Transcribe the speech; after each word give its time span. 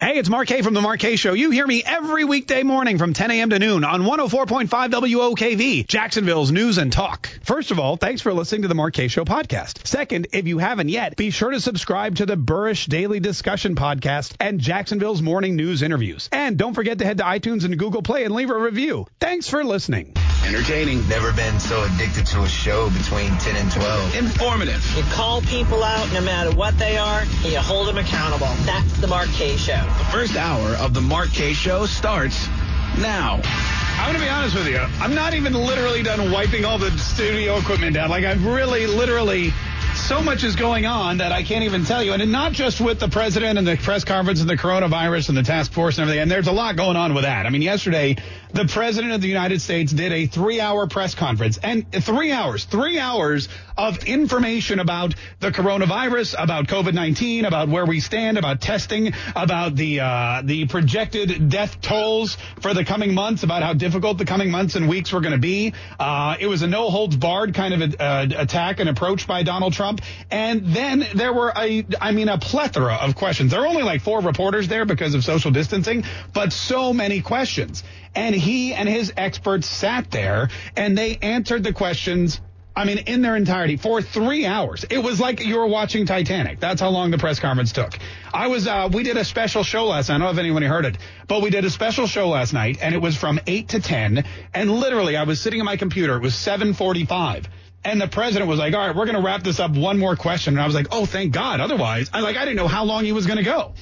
Hey, 0.00 0.16
it's 0.16 0.28
Mark 0.28 0.46
Kaye 0.46 0.62
from 0.62 0.74
The 0.74 0.80
Mark 0.80 1.00
Kaye 1.00 1.16
Show. 1.16 1.32
You 1.32 1.50
hear 1.50 1.66
me 1.66 1.82
every 1.84 2.24
weekday 2.24 2.62
morning 2.62 2.98
from 2.98 3.14
10 3.14 3.32
a.m. 3.32 3.50
to 3.50 3.58
noon 3.58 3.82
on 3.82 4.02
104.5 4.02 4.68
WOKV, 4.68 5.88
Jacksonville's 5.88 6.52
news 6.52 6.78
and 6.78 6.92
talk. 6.92 7.28
First 7.42 7.72
of 7.72 7.80
all, 7.80 7.96
thanks 7.96 8.22
for 8.22 8.32
listening 8.32 8.62
to 8.62 8.68
The 8.68 8.76
Mark 8.76 8.94
Kaye 8.94 9.08
Show 9.08 9.24
podcast. 9.24 9.84
Second, 9.88 10.28
if 10.32 10.46
you 10.46 10.58
haven't 10.58 10.88
yet, 10.88 11.16
be 11.16 11.30
sure 11.30 11.50
to 11.50 11.60
subscribe 11.60 12.14
to 12.16 12.26
the 12.26 12.36
Burrish 12.36 12.86
Daily 12.86 13.18
Discussion 13.18 13.74
podcast 13.74 14.34
and 14.38 14.60
Jacksonville's 14.60 15.20
morning 15.20 15.56
news 15.56 15.82
interviews. 15.82 16.28
And 16.30 16.56
don't 16.56 16.74
forget 16.74 16.98
to 17.00 17.04
head 17.04 17.18
to 17.18 17.24
iTunes 17.24 17.64
and 17.64 17.76
Google 17.76 18.02
Play 18.02 18.22
and 18.22 18.32
leave 18.32 18.50
a 18.50 18.56
review. 18.56 19.08
Thanks 19.18 19.48
for 19.48 19.64
listening. 19.64 20.14
Entertaining. 20.48 21.06
Never 21.08 21.30
been 21.32 21.60
so 21.60 21.84
addicted 21.84 22.24
to 22.28 22.42
a 22.42 22.48
show 22.48 22.88
between 22.90 23.36
10 23.36 23.56
and 23.56 23.70
12. 23.70 24.14
Informative. 24.16 24.82
You 24.96 25.02
call 25.12 25.42
people 25.42 25.84
out 25.84 26.10
no 26.14 26.22
matter 26.22 26.50
what 26.56 26.78
they 26.78 26.96
are, 26.96 27.20
and 27.20 27.52
you 27.52 27.58
hold 27.58 27.86
them 27.86 27.98
accountable. 27.98 28.48
That's 28.64 28.98
the 28.98 29.06
Mark 29.06 29.28
Kaye 29.28 29.58
Show. 29.58 29.84
The 29.98 30.08
first 30.10 30.36
hour 30.36 30.70
of 30.76 30.94
the 30.94 31.02
Mark 31.02 31.28
Kaye 31.32 31.52
Show 31.52 31.84
starts 31.84 32.48
now. 32.98 33.40
I'm 33.98 34.14
going 34.14 34.20
to 34.20 34.24
be 34.24 34.30
honest 34.30 34.54
with 34.54 34.68
you. 34.68 34.78
I'm 34.78 35.14
not 35.14 35.34
even 35.34 35.52
literally 35.52 36.02
done 36.02 36.32
wiping 36.32 36.64
all 36.64 36.78
the 36.78 36.90
studio 36.92 37.58
equipment 37.58 37.94
down. 37.94 38.08
Like, 38.08 38.24
I've 38.24 38.46
really, 38.46 38.86
literally, 38.86 39.52
so 39.96 40.22
much 40.22 40.44
is 40.44 40.54
going 40.56 40.86
on 40.86 41.18
that 41.18 41.32
I 41.32 41.42
can't 41.42 41.64
even 41.64 41.84
tell 41.84 42.02
you. 42.02 42.12
And 42.12 42.32
not 42.32 42.52
just 42.52 42.80
with 42.80 43.00
the 43.00 43.08
president 43.08 43.58
and 43.58 43.66
the 43.66 43.76
press 43.76 44.04
conference 44.04 44.40
and 44.40 44.48
the 44.48 44.56
coronavirus 44.56 45.30
and 45.30 45.36
the 45.36 45.42
task 45.42 45.72
force 45.72 45.98
and 45.98 46.02
everything. 46.02 46.22
And 46.22 46.30
there's 46.30 46.46
a 46.46 46.52
lot 46.52 46.76
going 46.76 46.96
on 46.96 47.12
with 47.12 47.24
that. 47.24 47.44
I 47.44 47.50
mean, 47.50 47.60
yesterday, 47.60 48.16
the 48.52 48.66
president 48.66 49.12
of 49.12 49.20
the 49.20 49.28
United 49.28 49.60
States 49.60 49.92
did 49.92 50.12
a 50.12 50.26
three 50.26 50.60
hour 50.60 50.86
press 50.86 51.14
conference 51.14 51.58
and 51.58 51.90
three 51.92 52.32
hours, 52.32 52.64
three 52.64 52.98
hours 52.98 53.48
of 53.76 54.04
information 54.04 54.80
about 54.80 55.14
the 55.40 55.50
coronavirus, 55.50 56.34
about 56.36 56.66
COVID-19, 56.66 57.46
about 57.46 57.68
where 57.68 57.86
we 57.86 58.00
stand, 58.00 58.36
about 58.36 58.60
testing, 58.60 59.12
about 59.36 59.76
the, 59.76 60.00
uh, 60.00 60.42
the 60.44 60.66
projected 60.66 61.48
death 61.48 61.80
tolls 61.80 62.36
for 62.60 62.74
the 62.74 62.84
coming 62.84 63.14
months, 63.14 63.44
about 63.44 63.62
how 63.62 63.72
difficult 63.72 64.18
the 64.18 64.24
coming 64.24 64.50
months 64.50 64.74
and 64.74 64.88
weeks 64.88 65.12
were 65.12 65.20
going 65.20 65.32
to 65.32 65.38
be. 65.38 65.72
Uh, 65.98 66.36
it 66.40 66.46
was 66.46 66.62
a 66.62 66.66
no 66.66 66.90
holds 66.90 67.16
barred 67.16 67.54
kind 67.54 67.74
of 67.74 67.94
a, 67.94 68.02
uh, 68.02 68.26
attack 68.36 68.80
and 68.80 68.88
approach 68.88 69.28
by 69.28 69.44
Donald 69.44 69.72
Trump. 69.72 70.00
And 70.30 70.66
then 70.66 71.06
there 71.14 71.32
were 71.32 71.52
a, 71.56 71.86
I 72.00 72.10
mean, 72.10 72.28
a 72.28 72.38
plethora 72.38 72.94
of 72.94 73.14
questions. 73.14 73.52
There 73.52 73.60
were 73.60 73.68
only 73.68 73.84
like 73.84 74.00
four 74.00 74.20
reporters 74.20 74.66
there 74.66 74.84
because 74.86 75.14
of 75.14 75.22
social 75.22 75.52
distancing, 75.52 76.04
but 76.32 76.52
so 76.52 76.92
many 76.92 77.20
questions. 77.20 77.84
And 78.18 78.34
he 78.34 78.74
and 78.74 78.88
his 78.88 79.12
experts 79.16 79.68
sat 79.68 80.10
there 80.10 80.48
and 80.76 80.98
they 80.98 81.18
answered 81.22 81.62
the 81.62 81.72
questions 81.72 82.40
I 82.74 82.84
mean, 82.84 82.98
in 82.98 83.22
their 83.22 83.34
entirety 83.34 83.76
for 83.76 84.00
three 84.02 84.46
hours. 84.46 84.84
It 84.88 84.98
was 84.98 85.18
like 85.18 85.44
you 85.44 85.56
were 85.56 85.66
watching 85.66 86.06
Titanic. 86.06 86.60
That's 86.60 86.80
how 86.80 86.90
long 86.90 87.10
the 87.10 87.18
press 87.18 87.40
conference 87.40 87.72
took. 87.72 87.98
I 88.32 88.46
was, 88.46 88.68
uh, 88.68 88.88
we 88.92 89.02
did 89.02 89.16
a 89.16 89.24
special 89.24 89.64
show 89.64 89.86
last 89.86 90.08
night. 90.08 90.14
I 90.14 90.18
don't 90.18 90.26
know 90.26 90.32
if 90.32 90.38
anyone 90.38 90.62
heard 90.62 90.84
it, 90.84 90.96
but 91.26 91.42
we 91.42 91.50
did 91.50 91.64
a 91.64 91.70
special 91.70 92.06
show 92.06 92.28
last 92.28 92.52
night 92.52 92.78
and 92.80 92.94
it 92.94 92.98
was 92.98 93.16
from 93.16 93.40
eight 93.48 93.70
to 93.70 93.80
10. 93.80 94.24
And 94.54 94.70
literally 94.70 95.16
I 95.16 95.24
was 95.24 95.40
sitting 95.40 95.58
at 95.58 95.64
my 95.64 95.76
computer. 95.76 96.16
It 96.16 96.22
was 96.22 96.36
745. 96.36 97.48
And 97.84 98.00
the 98.00 98.06
president 98.06 98.48
was 98.48 98.60
like, 98.60 98.74
all 98.74 98.86
right, 98.86 98.94
we're 98.94 99.06
going 99.06 99.16
to 99.16 99.22
wrap 99.22 99.42
this 99.42 99.58
up. 99.58 99.72
One 99.72 99.98
more 99.98 100.14
question. 100.14 100.54
And 100.54 100.60
I 100.60 100.66
was 100.66 100.74
like, 100.74 100.88
oh, 100.92 101.04
thank 101.04 101.32
God. 101.32 101.60
Otherwise, 101.60 102.10
I 102.12 102.20
like, 102.20 102.36
I 102.36 102.44
didn't 102.44 102.58
know 102.58 102.68
how 102.68 102.84
long 102.84 103.04
he 103.04 103.12
was 103.12 103.26
going 103.26 103.38
to 103.38 103.44
go. 103.44 103.74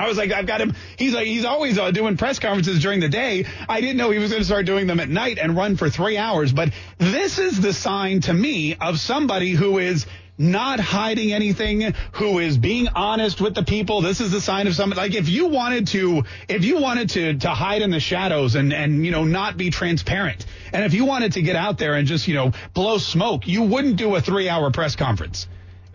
I 0.00 0.08
was 0.08 0.16
like, 0.16 0.32
I've 0.32 0.46
got 0.46 0.62
him. 0.62 0.74
He's 0.96 1.12
like, 1.12 1.26
he's 1.26 1.44
always 1.44 1.78
uh, 1.78 1.90
doing 1.90 2.16
press 2.16 2.38
conferences 2.38 2.80
during 2.80 3.00
the 3.00 3.10
day. 3.10 3.44
I 3.68 3.82
didn't 3.82 3.98
know 3.98 4.10
he 4.10 4.18
was 4.18 4.30
going 4.30 4.40
to 4.40 4.46
start 4.46 4.64
doing 4.64 4.86
them 4.86 4.98
at 4.98 5.10
night 5.10 5.38
and 5.38 5.54
run 5.54 5.76
for 5.76 5.90
three 5.90 6.16
hours. 6.16 6.52
But 6.52 6.72
this 6.96 7.38
is 7.38 7.60
the 7.60 7.74
sign 7.74 8.22
to 8.22 8.32
me 8.32 8.76
of 8.76 8.98
somebody 8.98 9.50
who 9.50 9.76
is 9.76 10.06
not 10.38 10.80
hiding 10.80 11.34
anything, 11.34 11.92
who 12.12 12.38
is 12.38 12.56
being 12.56 12.88
honest 12.88 13.42
with 13.42 13.54
the 13.54 13.62
people. 13.62 14.00
This 14.00 14.22
is 14.22 14.30
the 14.30 14.40
sign 14.40 14.66
of 14.66 14.74
somebody 14.74 15.02
like 15.02 15.14
if 15.14 15.28
you 15.28 15.48
wanted 15.48 15.88
to, 15.88 16.24
if 16.48 16.64
you 16.64 16.78
wanted 16.78 17.10
to, 17.10 17.38
to 17.40 17.50
hide 17.50 17.82
in 17.82 17.90
the 17.90 18.00
shadows 18.00 18.54
and, 18.54 18.72
and, 18.72 19.04
you 19.04 19.12
know, 19.12 19.24
not 19.24 19.58
be 19.58 19.68
transparent. 19.68 20.46
And 20.72 20.82
if 20.82 20.94
you 20.94 21.04
wanted 21.04 21.32
to 21.32 21.42
get 21.42 21.56
out 21.56 21.76
there 21.76 21.92
and 21.92 22.08
just, 22.08 22.26
you 22.26 22.34
know, 22.34 22.52
blow 22.72 22.96
smoke, 22.96 23.46
you 23.46 23.64
wouldn't 23.64 23.96
do 23.96 24.16
a 24.16 24.22
three 24.22 24.48
hour 24.48 24.70
press 24.70 24.96
conference. 24.96 25.46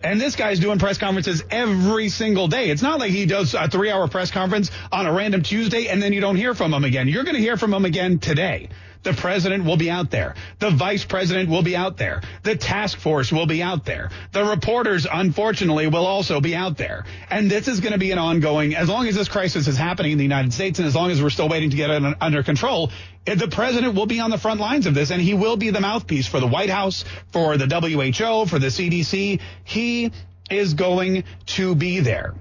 And 0.02 0.20
this 0.20 0.36
guy's 0.36 0.60
doing 0.60 0.78
press 0.78 0.98
conferences 0.98 1.42
every 1.50 2.08
single 2.08 2.48
day. 2.48 2.70
It's 2.70 2.82
not 2.82 3.00
like 3.00 3.10
he 3.10 3.26
does 3.26 3.54
a 3.54 3.68
three 3.68 3.90
hour 3.90 4.08
press 4.08 4.30
conference 4.30 4.70
on 4.92 5.06
a 5.06 5.12
random 5.12 5.42
Tuesday 5.42 5.88
and 5.88 6.02
then 6.02 6.12
you 6.12 6.20
don't 6.20 6.36
hear 6.36 6.54
from 6.54 6.72
him 6.72 6.84
again. 6.84 7.08
You're 7.08 7.24
going 7.24 7.36
to 7.36 7.40
hear 7.40 7.56
from 7.56 7.72
him 7.72 7.84
again 7.84 8.18
today. 8.18 8.68
The 9.06 9.12
president 9.12 9.64
will 9.64 9.76
be 9.76 9.88
out 9.88 10.10
there. 10.10 10.34
The 10.58 10.70
vice 10.70 11.04
president 11.04 11.48
will 11.48 11.62
be 11.62 11.76
out 11.76 11.96
there. 11.96 12.22
The 12.42 12.56
task 12.56 12.98
force 12.98 13.30
will 13.30 13.46
be 13.46 13.62
out 13.62 13.84
there. 13.84 14.10
The 14.32 14.44
reporters, 14.44 15.06
unfortunately, 15.10 15.86
will 15.86 16.06
also 16.06 16.40
be 16.40 16.56
out 16.56 16.76
there. 16.76 17.04
And 17.30 17.48
this 17.48 17.68
is 17.68 17.78
going 17.78 17.92
to 17.92 17.98
be 17.98 18.10
an 18.10 18.18
ongoing, 18.18 18.74
as 18.74 18.88
long 18.88 19.06
as 19.06 19.14
this 19.14 19.28
crisis 19.28 19.68
is 19.68 19.76
happening 19.76 20.10
in 20.10 20.18
the 20.18 20.24
United 20.24 20.52
States 20.52 20.80
and 20.80 20.88
as 20.88 20.96
long 20.96 21.12
as 21.12 21.22
we're 21.22 21.30
still 21.30 21.48
waiting 21.48 21.70
to 21.70 21.76
get 21.76 21.90
it 21.90 22.02
under 22.20 22.42
control, 22.42 22.90
the 23.26 23.48
president 23.48 23.94
will 23.94 24.06
be 24.06 24.20
on 24.20 24.30
the 24.30 24.38
front 24.38 24.60
lines 24.60 24.86
of 24.86 24.94
this 24.94 25.10
and 25.10 25.20
he 25.20 25.34
will 25.34 25.56
be 25.56 25.70
the 25.70 25.80
mouthpiece 25.80 26.26
for 26.26 26.40
the 26.40 26.46
White 26.46 26.70
House, 26.70 27.04
for 27.32 27.56
the 27.56 27.66
WHO, 27.66 28.46
for 28.46 28.58
the 28.58 28.68
CDC. 28.68 29.40
He 29.64 30.12
is 30.50 30.74
going 30.74 31.24
to 31.46 31.74
be 31.74 32.00
there 32.00 32.34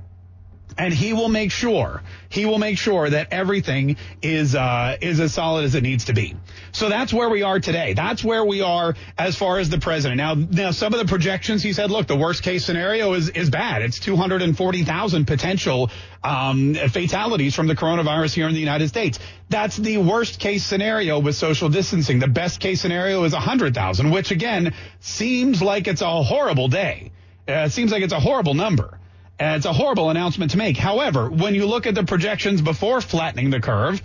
and 0.78 0.94
he 0.94 1.14
will 1.14 1.30
make 1.30 1.52
sure 1.52 2.02
he 2.30 2.46
will 2.46 2.60
make 2.60 2.78
sure 2.78 3.10
that 3.10 3.30
everything 3.32 3.96
is 4.22 4.56
uh, 4.56 4.98
is 5.00 5.20
as 5.20 5.34
solid 5.34 5.64
as 5.64 5.74
it 5.74 5.84
needs 5.84 6.06
to 6.06 6.14
be. 6.14 6.36
So 6.74 6.90
that's 6.90 7.14
where 7.14 7.30
we 7.30 7.44
are 7.44 7.60
today. 7.60 7.94
That's 7.94 8.24
where 8.24 8.44
we 8.44 8.62
are 8.62 8.96
as 9.18 9.38
far 9.38 9.60
as 9.60 9.70
the 9.70 9.80
president. 9.80 10.18
Now, 10.18 10.34
now 10.34 10.72
some 10.72 10.94
of 10.94 11.00
the 11.00 11.06
projections 11.06 11.64
he 11.64 11.72
said, 11.72 11.92
look, 11.92 12.08
the 12.08 12.16
worst 12.18 12.44
case 12.44 12.66
scenario 12.66 13.14
is 13.14 13.30
is 13.30 13.50
bad. 13.50 13.82
It's 13.82 14.00
240,000 14.00 15.26
potential 15.26 15.90
um, 16.24 16.76
fatalities 16.76 17.56
from 17.56 17.68
the 17.68 17.76
coronavirus 17.76 18.34
here 18.34 18.48
in 18.48 18.54
the 18.54 18.60
United 18.60 18.90
States. 18.90 19.20
That's 19.50 19.78
the 19.78 20.00
worst 20.00 20.40
case 20.40 20.66
scenario 20.66 21.20
with 21.20 21.36
social 21.36 21.70
distancing. 21.70 22.20
The 22.20 22.28
best 22.28 22.60
case 22.60 22.82
scenario 22.82 23.24
is 23.24 23.34
100,000, 23.34 24.12
which 24.12 24.32
again 24.32 24.74
seems 25.00 25.62
like 25.62 25.88
it's 25.88 26.02
a 26.02 26.24
horrible 26.24 26.68
day. 26.68 27.12
Uh, 27.48 27.66
it 27.68 27.72
seems 27.72 27.92
like 27.92 28.04
it's 28.04 28.14
a 28.14 28.20
horrible 28.20 28.56
number. 28.56 28.95
And 29.38 29.58
it's 29.58 29.66
a 29.66 29.74
horrible 29.74 30.10
announcement 30.10 30.52
to 30.52 30.58
make. 30.58 30.78
However, 30.78 31.30
when 31.30 31.56
you 31.56 31.66
look 31.66 31.88
at 31.88 31.96
the 31.96 32.04
projections 32.04 32.62
before 32.62 33.02
flattening 33.02 33.50
the 33.50 33.60
curve, 33.60 34.02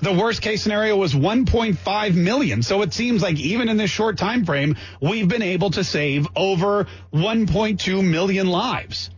the 0.00 0.12
worst 0.12 0.42
case 0.42 0.62
scenario 0.62 0.96
was 0.96 1.14
1.5 1.14 2.14
million. 2.14 2.62
So 2.62 2.82
it 2.82 2.92
seems 2.92 3.22
like 3.22 3.38
even 3.38 3.68
in 3.68 3.76
this 3.76 3.90
short 3.90 4.18
time 4.18 4.44
frame, 4.44 4.76
we've 5.00 5.26
been 5.26 5.42
able 5.42 5.70
to 5.70 5.82
save 5.82 6.28
over 6.36 6.86
1.2 7.12 8.08
million 8.08 8.46
lives, 8.46 9.10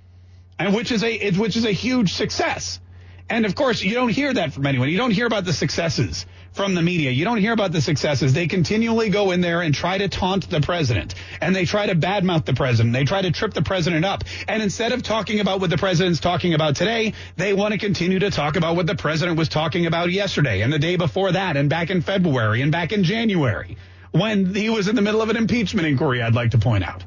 and 0.58 0.74
which 0.74 0.92
is 0.92 1.04
a 1.04 1.32
which 1.32 1.56
is 1.56 1.64
a 1.64 1.72
huge 1.72 2.14
success. 2.14 2.80
And 3.30 3.46
of 3.46 3.54
course, 3.54 3.80
you 3.80 3.94
don't 3.94 4.08
hear 4.08 4.34
that 4.34 4.52
from 4.52 4.66
anyone. 4.66 4.88
You 4.88 4.98
don't 4.98 5.12
hear 5.12 5.26
about 5.26 5.44
the 5.44 5.52
successes 5.52 6.26
from 6.52 6.74
the 6.74 6.82
media. 6.82 7.12
You 7.12 7.24
don't 7.24 7.38
hear 7.38 7.52
about 7.52 7.70
the 7.70 7.80
successes. 7.80 8.32
They 8.32 8.48
continually 8.48 9.08
go 9.08 9.30
in 9.30 9.40
there 9.40 9.62
and 9.62 9.72
try 9.72 9.98
to 9.98 10.08
taunt 10.08 10.50
the 10.50 10.60
president 10.60 11.14
and 11.40 11.54
they 11.54 11.64
try 11.64 11.86
to 11.86 11.94
badmouth 11.94 12.44
the 12.44 12.54
president. 12.54 12.92
They 12.92 13.04
try 13.04 13.22
to 13.22 13.30
trip 13.30 13.54
the 13.54 13.62
president 13.62 14.04
up. 14.04 14.24
And 14.48 14.60
instead 14.60 14.90
of 14.90 15.04
talking 15.04 15.38
about 15.38 15.60
what 15.60 15.70
the 15.70 15.78
president's 15.78 16.18
talking 16.18 16.54
about 16.54 16.74
today, 16.74 17.14
they 17.36 17.54
want 17.54 17.72
to 17.72 17.78
continue 17.78 18.18
to 18.18 18.32
talk 18.32 18.56
about 18.56 18.74
what 18.74 18.88
the 18.88 18.96
president 18.96 19.38
was 19.38 19.48
talking 19.48 19.86
about 19.86 20.10
yesterday 20.10 20.62
and 20.62 20.72
the 20.72 20.80
day 20.80 20.96
before 20.96 21.30
that 21.30 21.56
and 21.56 21.70
back 21.70 21.90
in 21.90 22.02
February 22.02 22.62
and 22.62 22.72
back 22.72 22.90
in 22.90 23.04
January 23.04 23.76
when 24.10 24.52
he 24.52 24.70
was 24.70 24.88
in 24.88 24.96
the 24.96 25.02
middle 25.02 25.22
of 25.22 25.30
an 25.30 25.36
impeachment 25.36 25.86
inquiry, 25.86 26.20
I'd 26.20 26.34
like 26.34 26.50
to 26.50 26.58
point 26.58 26.82
out. 26.82 27.04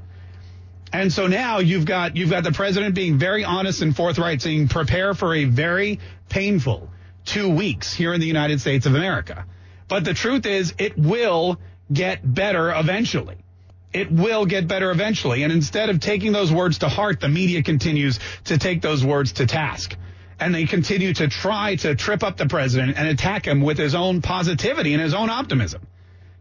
And 0.93 1.11
so 1.11 1.25
now 1.25 1.57
you've 1.57 1.85
got 1.85 2.15
you've 2.15 2.29
got 2.29 2.43
the 2.43 2.51
president 2.51 2.93
being 2.93 3.17
very 3.17 3.43
honest 3.43 3.81
and 3.81 3.95
forthright, 3.95 4.43
saying 4.43 4.67
prepare 4.67 5.15
for 5.15 5.33
a 5.33 5.45
very 5.45 5.99
painful 6.29 6.87
two 7.25 7.49
weeks 7.49 7.91
here 7.91 8.13
in 8.13 8.21
the 8.21 8.27
United 8.27 8.61
States 8.61 8.85
of 8.85 8.93
America. 8.93 9.45
But 9.87 10.05
the 10.05 10.13
truth 10.13 10.45
is, 10.45 10.73
it 10.77 10.95
will 10.97 11.59
get 11.91 12.19
better 12.23 12.71
eventually. 12.71 13.37
It 13.91 14.11
will 14.11 14.45
get 14.45 14.67
better 14.67 14.91
eventually. 14.91 15.43
And 15.43 15.51
instead 15.51 15.89
of 15.89 15.99
taking 15.99 16.31
those 16.31 16.51
words 16.51 16.79
to 16.79 16.89
heart, 16.89 17.19
the 17.19 17.29
media 17.29 17.63
continues 17.63 18.19
to 18.45 18.57
take 18.57 18.81
those 18.81 19.03
words 19.03 19.33
to 19.33 19.45
task. 19.47 19.95
And 20.39 20.53
they 20.53 20.65
continue 20.65 21.13
to 21.13 21.27
try 21.27 21.75
to 21.77 21.95
trip 21.95 22.23
up 22.23 22.37
the 22.37 22.47
president 22.47 22.97
and 22.97 23.07
attack 23.07 23.45
him 23.45 23.61
with 23.61 23.77
his 23.77 23.95
own 23.95 24.21
positivity 24.21 24.93
and 24.93 25.01
his 25.01 25.13
own 25.13 25.29
optimism. 25.29 25.85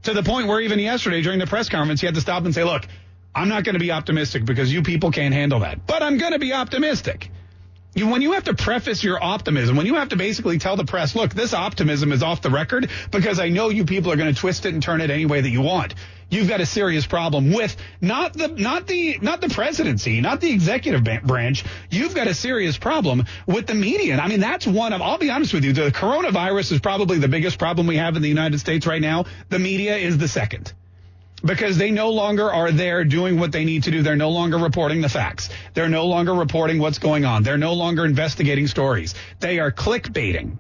To 0.05 0.15
the 0.15 0.23
point 0.23 0.49
where 0.49 0.61
even 0.61 0.79
yesterday 0.79 1.23
during 1.23 1.39
the 1.39 1.47
press 1.47 1.69
conference, 1.69 2.01
he 2.01 2.07
had 2.07 2.15
to 2.17 2.21
stop 2.21 2.45
and 2.45 2.55
say, 2.55 2.65
look, 2.65 2.87
I'm 3.35 3.49
not 3.49 3.65
going 3.65 3.75
to 3.75 3.81
be 3.81 3.91
optimistic 3.93 4.45
because 4.45 4.73
you 4.73 4.83
people 4.83 5.11
can't 5.11 5.33
handle 5.35 5.61
that, 5.61 5.87
but 5.87 6.03
I'm 6.03 6.19
going 6.19 6.33
to 6.33 6.39
be 6.39 6.53
optimistic. 6.53 7.31
you, 7.95 8.09
when 8.09 8.21
you 8.21 8.33
have 8.33 8.45
to 8.45 8.55
preface 8.55 9.03
your 9.03 9.23
optimism, 9.23 9.77
when 9.77 9.87
you 9.87 9.95
have 9.95 10.11
to 10.11 10.17
basically 10.17 10.59
tell 10.59 10.77
the 10.77 10.85
press, 10.85 11.15
look, 11.15 11.33
this 11.33 11.55
optimism 11.55 12.13
is 12.13 12.23
off 12.23 12.43
the 12.43 12.51
record 12.51 12.91
because 13.11 13.41
I 13.41 13.49
know 13.49 13.71
you 13.71 13.85
people 13.87 14.13
are 14.13 14.17
going 14.17 14.33
to 14.33 14.39
twist 14.39 14.67
it 14.67 14.75
and 14.75 14.83
turn 14.83 15.01
it 15.01 15.11
any 15.11 15.25
way 15.25 15.41
that 15.41 15.49
you 15.49 15.63
want. 15.63 15.95
You've 16.29 16.49
got 16.49 16.63
a 16.63 16.67
serious 16.67 17.07
problem 17.07 17.53
with 17.53 17.77
not 18.01 18.33
the 18.33 18.49
not 18.49 18.87
the 18.87 19.19
not 19.21 19.43
the 19.43 19.51
presidency, 19.51 20.23
not 20.23 20.41
the 20.41 20.51
executive 20.51 21.05
branch. 21.25 21.63
You've 21.91 22.15
got 22.15 22.27
a 22.27 22.33
serious 22.33 22.79
problem 22.79 23.27
with 23.47 23.67
the 23.67 23.75
media. 23.75 24.13
And 24.13 24.21
I 24.21 24.29
mean, 24.29 24.41
that's 24.41 24.67
one 24.67 24.95
of. 24.95 25.03
I'll 25.03 25.19
be 25.19 25.29
honest 25.29 25.53
with 25.53 25.65
you. 25.65 25.75
The 25.75 25.91
coronavirus 25.91 26.73
is 26.73 26.81
probably 26.81 27.19
the 27.19 27.29
biggest 27.29 27.59
problem 27.59 27.87
we 27.87 27.99
have 27.99 28.17
in 28.17 28.23
the 28.23 28.29
United 28.29 28.61
States 28.61 28.87
right 28.87 29.03
now. 29.03 29.27
The 29.51 29.59
media 29.59 29.97
is 29.97 30.17
the 30.17 30.29
second 30.29 30.73
because 31.45 31.77
they 31.79 31.91
no 31.91 32.11
longer 32.11 32.51
are 32.51 32.71
there 32.71 33.05
doing 33.05 33.39
what 33.39 33.53
they 33.53 33.65
need 33.65 33.85
to 33.85 33.91
do. 33.91 34.03
They're 34.03 34.17
no 34.17 34.31
longer 34.31 34.59
reporting 34.59 35.01
the 35.01 35.09
facts. 35.09 35.49
They're 35.75 35.89
no 35.89 36.07
longer 36.07 36.35
reporting 36.35 36.79
what's 36.79 36.99
going 36.99 37.25
on. 37.25 37.43
They're 37.43 37.59
no 37.59 37.75
longer 37.75 38.05
investigating 38.05 38.67
stories. 38.67 39.15
They 39.41 39.59
are 39.59 39.73
clickbaiting. 39.73 40.59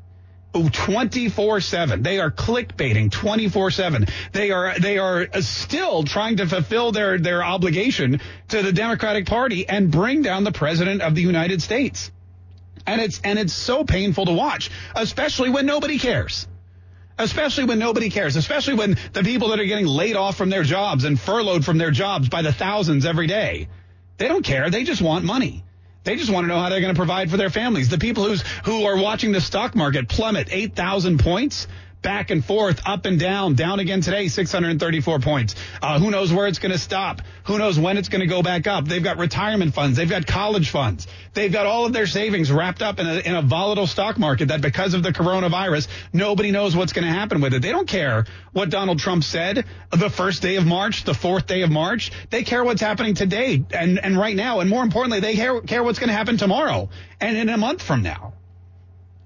24/7. 0.54 2.02
They 2.02 2.20
are 2.20 2.30
clickbaiting 2.30 3.10
24/7. 3.10 4.08
They 4.32 4.50
are 4.50 4.78
they 4.78 4.98
are 4.98 5.26
still 5.40 6.02
trying 6.02 6.36
to 6.36 6.46
fulfill 6.46 6.92
their 6.92 7.18
their 7.18 7.42
obligation 7.42 8.20
to 8.48 8.62
the 8.62 8.72
Democratic 8.72 9.24
Party 9.26 9.66
and 9.66 9.90
bring 9.90 10.20
down 10.20 10.44
the 10.44 10.52
president 10.52 11.00
of 11.00 11.14
the 11.14 11.22
United 11.22 11.62
States. 11.62 12.10
And 12.86 13.00
it's 13.00 13.20
and 13.24 13.38
it's 13.38 13.54
so 13.54 13.84
painful 13.84 14.26
to 14.26 14.32
watch, 14.32 14.70
especially 14.94 15.48
when 15.48 15.64
nobody 15.64 15.98
cares 15.98 16.46
especially 17.22 17.64
when 17.64 17.78
nobody 17.78 18.10
cares, 18.10 18.36
especially 18.36 18.74
when 18.74 18.96
the 19.12 19.22
people 19.22 19.48
that 19.48 19.60
are 19.60 19.64
getting 19.64 19.86
laid 19.86 20.16
off 20.16 20.36
from 20.36 20.50
their 20.50 20.62
jobs 20.62 21.04
and 21.04 21.18
furloughed 21.18 21.64
from 21.64 21.78
their 21.78 21.90
jobs 21.90 22.28
by 22.28 22.42
the 22.42 22.52
thousands 22.52 23.06
every 23.06 23.26
day, 23.26 23.68
they 24.18 24.28
don't 24.28 24.44
care. 24.44 24.70
They 24.70 24.84
just 24.84 25.02
want 25.02 25.24
money. 25.24 25.64
They 26.04 26.16
just 26.16 26.30
want 26.30 26.44
to 26.44 26.48
know 26.48 26.60
how 26.60 26.68
they're 26.68 26.80
going 26.80 26.94
to 26.94 26.98
provide 26.98 27.30
for 27.30 27.36
their 27.36 27.50
families. 27.50 27.88
The 27.88 27.98
people 27.98 28.24
who's 28.24 28.42
who 28.64 28.84
are 28.84 28.96
watching 28.96 29.32
the 29.32 29.40
stock 29.40 29.74
market 29.76 30.08
plummet 30.08 30.48
8,000 30.50 31.20
points 31.20 31.68
back 32.02 32.30
and 32.30 32.44
forth, 32.44 32.80
up 32.84 33.06
and 33.06 33.18
down, 33.18 33.54
down 33.54 33.80
again 33.80 34.00
today, 34.00 34.28
634 34.28 35.20
points. 35.20 35.54
Uh, 35.80 35.98
who 35.98 36.10
knows 36.10 36.32
where 36.32 36.46
it's 36.46 36.58
going 36.58 36.72
to 36.72 36.78
stop? 36.78 37.22
Who 37.44 37.58
knows 37.58 37.78
when 37.78 37.96
it's 37.96 38.08
going 38.08 38.20
to 38.20 38.26
go 38.26 38.42
back 38.42 38.66
up? 38.66 38.86
They've 38.86 39.02
got 39.02 39.18
retirement 39.18 39.74
funds. 39.74 39.96
They've 39.96 40.08
got 40.08 40.26
college 40.26 40.70
funds. 40.70 41.06
They've 41.34 41.52
got 41.52 41.66
all 41.66 41.86
of 41.86 41.92
their 41.92 42.06
savings 42.06 42.50
wrapped 42.50 42.82
up 42.82 42.98
in 42.98 43.06
a, 43.06 43.18
in 43.20 43.34
a 43.34 43.42
volatile 43.42 43.86
stock 43.86 44.18
market 44.18 44.48
that 44.48 44.60
because 44.60 44.94
of 44.94 45.02
the 45.02 45.12
coronavirus, 45.12 45.88
nobody 46.12 46.50
knows 46.50 46.76
what's 46.76 46.92
going 46.92 47.06
to 47.06 47.12
happen 47.12 47.40
with 47.40 47.54
it. 47.54 47.62
They 47.62 47.70
don't 47.70 47.88
care 47.88 48.26
what 48.52 48.70
Donald 48.70 48.98
Trump 48.98 49.24
said 49.24 49.64
the 49.90 50.10
first 50.10 50.42
day 50.42 50.56
of 50.56 50.66
March, 50.66 51.04
the 51.04 51.14
fourth 51.14 51.46
day 51.46 51.62
of 51.62 51.70
March. 51.70 52.10
They 52.30 52.42
care 52.42 52.64
what's 52.64 52.80
happening 52.80 53.14
today 53.14 53.64
and, 53.70 53.98
and 53.98 54.16
right 54.16 54.36
now. 54.36 54.60
And 54.60 54.68
more 54.68 54.82
importantly, 54.82 55.20
they 55.20 55.34
care, 55.34 55.60
care 55.60 55.82
what's 55.82 55.98
going 55.98 56.08
to 56.08 56.14
happen 56.14 56.36
tomorrow 56.36 56.90
and 57.20 57.36
in 57.36 57.48
a 57.48 57.56
month 57.56 57.82
from 57.82 58.02
now. 58.02 58.34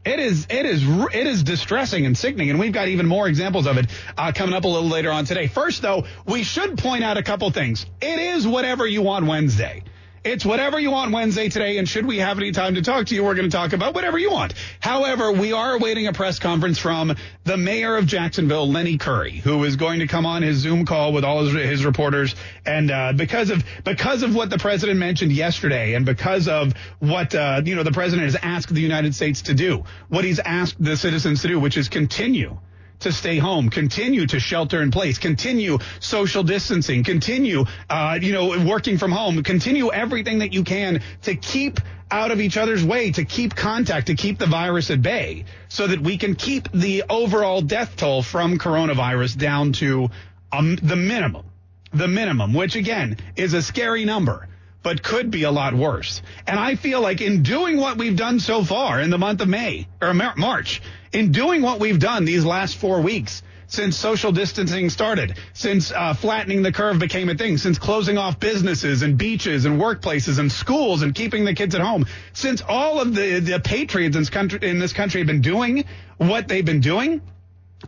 It 0.06 0.20
is 0.20 0.46
it 0.48 0.64
is 0.64 0.84
it 1.12 1.26
is 1.26 1.42
distressing 1.42 2.06
and 2.06 2.16
sickening, 2.16 2.50
and 2.50 2.60
we've 2.60 2.72
got 2.72 2.86
even 2.86 3.06
more 3.06 3.26
examples 3.26 3.66
of 3.66 3.76
it 3.76 3.86
uh, 4.16 4.30
coming 4.32 4.54
up 4.54 4.62
a 4.62 4.68
little 4.68 4.88
later 4.88 5.10
on 5.10 5.24
today. 5.24 5.48
First, 5.48 5.82
though, 5.82 6.04
we 6.24 6.44
should 6.44 6.78
point 6.78 7.02
out 7.02 7.16
a 7.16 7.24
couple 7.24 7.50
things. 7.50 7.84
It 8.00 8.20
is 8.20 8.46
whatever 8.46 8.86
you 8.86 9.02
want 9.02 9.26
Wednesday. 9.26 9.82
It's 10.26 10.44
whatever 10.44 10.80
you 10.80 10.90
want 10.90 11.12
Wednesday 11.12 11.48
today, 11.48 11.78
and 11.78 11.88
should 11.88 12.04
we 12.04 12.18
have 12.18 12.36
any 12.36 12.50
time 12.50 12.74
to 12.74 12.82
talk 12.82 13.06
to 13.06 13.14
you, 13.14 13.22
we're 13.22 13.36
going 13.36 13.48
to 13.48 13.56
talk 13.56 13.72
about 13.72 13.94
whatever 13.94 14.18
you 14.18 14.32
want. 14.32 14.54
However, 14.80 15.30
we 15.30 15.52
are 15.52 15.74
awaiting 15.74 16.08
a 16.08 16.12
press 16.12 16.40
conference 16.40 16.80
from 16.80 17.14
the 17.44 17.56
mayor 17.56 17.96
of 17.96 18.06
Jacksonville, 18.06 18.68
Lenny 18.68 18.98
Curry, 18.98 19.36
who 19.36 19.62
is 19.62 19.76
going 19.76 20.00
to 20.00 20.08
come 20.08 20.26
on 20.26 20.42
his 20.42 20.56
Zoom 20.56 20.84
call 20.84 21.12
with 21.12 21.22
all 21.22 21.44
his, 21.44 21.52
his 21.54 21.84
reporters. 21.84 22.34
And 22.64 22.90
uh, 22.90 23.12
because 23.12 23.50
of 23.50 23.64
because 23.84 24.24
of 24.24 24.34
what 24.34 24.50
the 24.50 24.58
president 24.58 24.98
mentioned 24.98 25.30
yesterday, 25.30 25.94
and 25.94 26.04
because 26.04 26.48
of 26.48 26.74
what 26.98 27.32
uh, 27.32 27.62
you 27.64 27.76
know 27.76 27.84
the 27.84 27.92
president 27.92 28.24
has 28.24 28.34
asked 28.42 28.74
the 28.74 28.80
United 28.80 29.14
States 29.14 29.42
to 29.42 29.54
do, 29.54 29.84
what 30.08 30.24
he's 30.24 30.40
asked 30.40 30.82
the 30.82 30.96
citizens 30.96 31.42
to 31.42 31.48
do, 31.48 31.60
which 31.60 31.76
is 31.76 31.88
continue 31.88 32.58
to 33.00 33.12
stay 33.12 33.38
home, 33.38 33.68
continue 33.68 34.26
to 34.26 34.40
shelter 34.40 34.82
in 34.82 34.90
place, 34.90 35.18
continue 35.18 35.78
social 36.00 36.42
distancing, 36.42 37.04
continue, 37.04 37.64
uh, 37.90 38.18
you 38.20 38.32
know, 38.32 38.64
working 38.64 38.98
from 38.98 39.12
home, 39.12 39.42
continue 39.42 39.92
everything 39.92 40.38
that 40.38 40.52
you 40.52 40.64
can 40.64 41.02
to 41.22 41.34
keep 41.34 41.80
out 42.10 42.30
of 42.30 42.40
each 42.40 42.56
other's 42.56 42.84
way, 42.84 43.10
to 43.10 43.24
keep 43.24 43.54
contact, 43.54 44.06
to 44.06 44.14
keep 44.14 44.38
the 44.38 44.46
virus 44.46 44.90
at 44.90 45.02
bay, 45.02 45.44
so 45.68 45.86
that 45.86 46.00
we 46.00 46.16
can 46.16 46.34
keep 46.34 46.70
the 46.72 47.02
overall 47.10 47.60
death 47.60 47.96
toll 47.96 48.22
from 48.22 48.58
coronavirus 48.58 49.36
down 49.36 49.72
to 49.72 50.08
um, 50.52 50.76
the 50.76 50.96
minimum, 50.96 51.44
the 51.92 52.08
minimum, 52.08 52.54
which 52.54 52.76
again 52.76 53.16
is 53.34 53.54
a 53.54 53.62
scary 53.62 54.04
number 54.04 54.48
but 54.86 55.02
could 55.02 55.32
be 55.32 55.42
a 55.42 55.50
lot 55.50 55.74
worse. 55.74 56.22
And 56.46 56.60
I 56.60 56.76
feel 56.76 57.00
like 57.00 57.20
in 57.20 57.42
doing 57.42 57.76
what 57.76 57.98
we've 57.98 58.14
done 58.14 58.38
so 58.38 58.62
far 58.62 59.00
in 59.00 59.10
the 59.10 59.18
month 59.18 59.40
of 59.40 59.48
May 59.48 59.88
or 60.00 60.14
March, 60.14 60.80
in 61.16 61.32
doing 61.32 61.62
what 61.62 61.80
we've 61.80 61.98
done 61.98 62.26
these 62.26 62.44
last 62.44 62.76
four 62.76 63.00
weeks, 63.00 63.42
since 63.68 63.96
social 63.96 64.32
distancing 64.32 64.90
started, 64.90 65.38
since 65.54 65.90
uh, 65.90 66.12
flattening 66.12 66.60
the 66.60 66.70
curve 66.70 66.98
became 66.98 67.30
a 67.30 67.34
thing, 67.34 67.56
since 67.56 67.78
closing 67.78 68.18
off 68.18 68.38
businesses 68.38 69.00
and 69.00 69.16
beaches 69.16 69.64
and 69.64 69.80
workplaces 69.80 70.38
and 70.38 70.52
schools 70.52 71.00
and 71.00 71.14
keeping 71.14 71.46
the 71.46 71.54
kids 71.54 71.74
at 71.74 71.80
home, 71.80 72.04
since 72.34 72.62
all 72.68 73.00
of 73.00 73.14
the, 73.14 73.40
the 73.40 73.58
patriots 73.60 74.14
in 74.14 74.20
this, 74.20 74.28
country, 74.28 74.58
in 74.62 74.78
this 74.78 74.92
country 74.92 75.20
have 75.20 75.26
been 75.26 75.40
doing 75.40 75.86
what 76.18 76.48
they've 76.48 76.66
been 76.66 76.82
doing, 76.82 77.22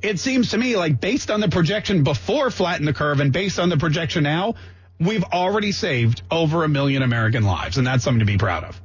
it 0.00 0.19
seems 0.19 0.50
to 0.52 0.58
me 0.58 0.76
like 0.76 0.98
based 0.98 1.30
on 1.30 1.40
the 1.40 1.48
projection 1.48 2.04
before 2.04 2.50
flatten 2.50 2.86
the 2.86 2.94
curve 2.94 3.20
and 3.20 3.30
based 3.30 3.58
on 3.58 3.69
the 3.69 3.76
projection 3.76 4.22
now, 4.22 4.54
we've 4.98 5.25
already 5.25 5.72
saved 5.72 6.22
over 6.30 6.64
a 6.64 6.69
million 6.69 7.02
American 7.02 7.44
lives, 7.44 7.76
and 7.76 7.86
that's 7.86 8.02
something 8.02 8.20
to 8.20 8.25
be 8.25 8.38
proud 8.38 8.64
of. 8.64 8.80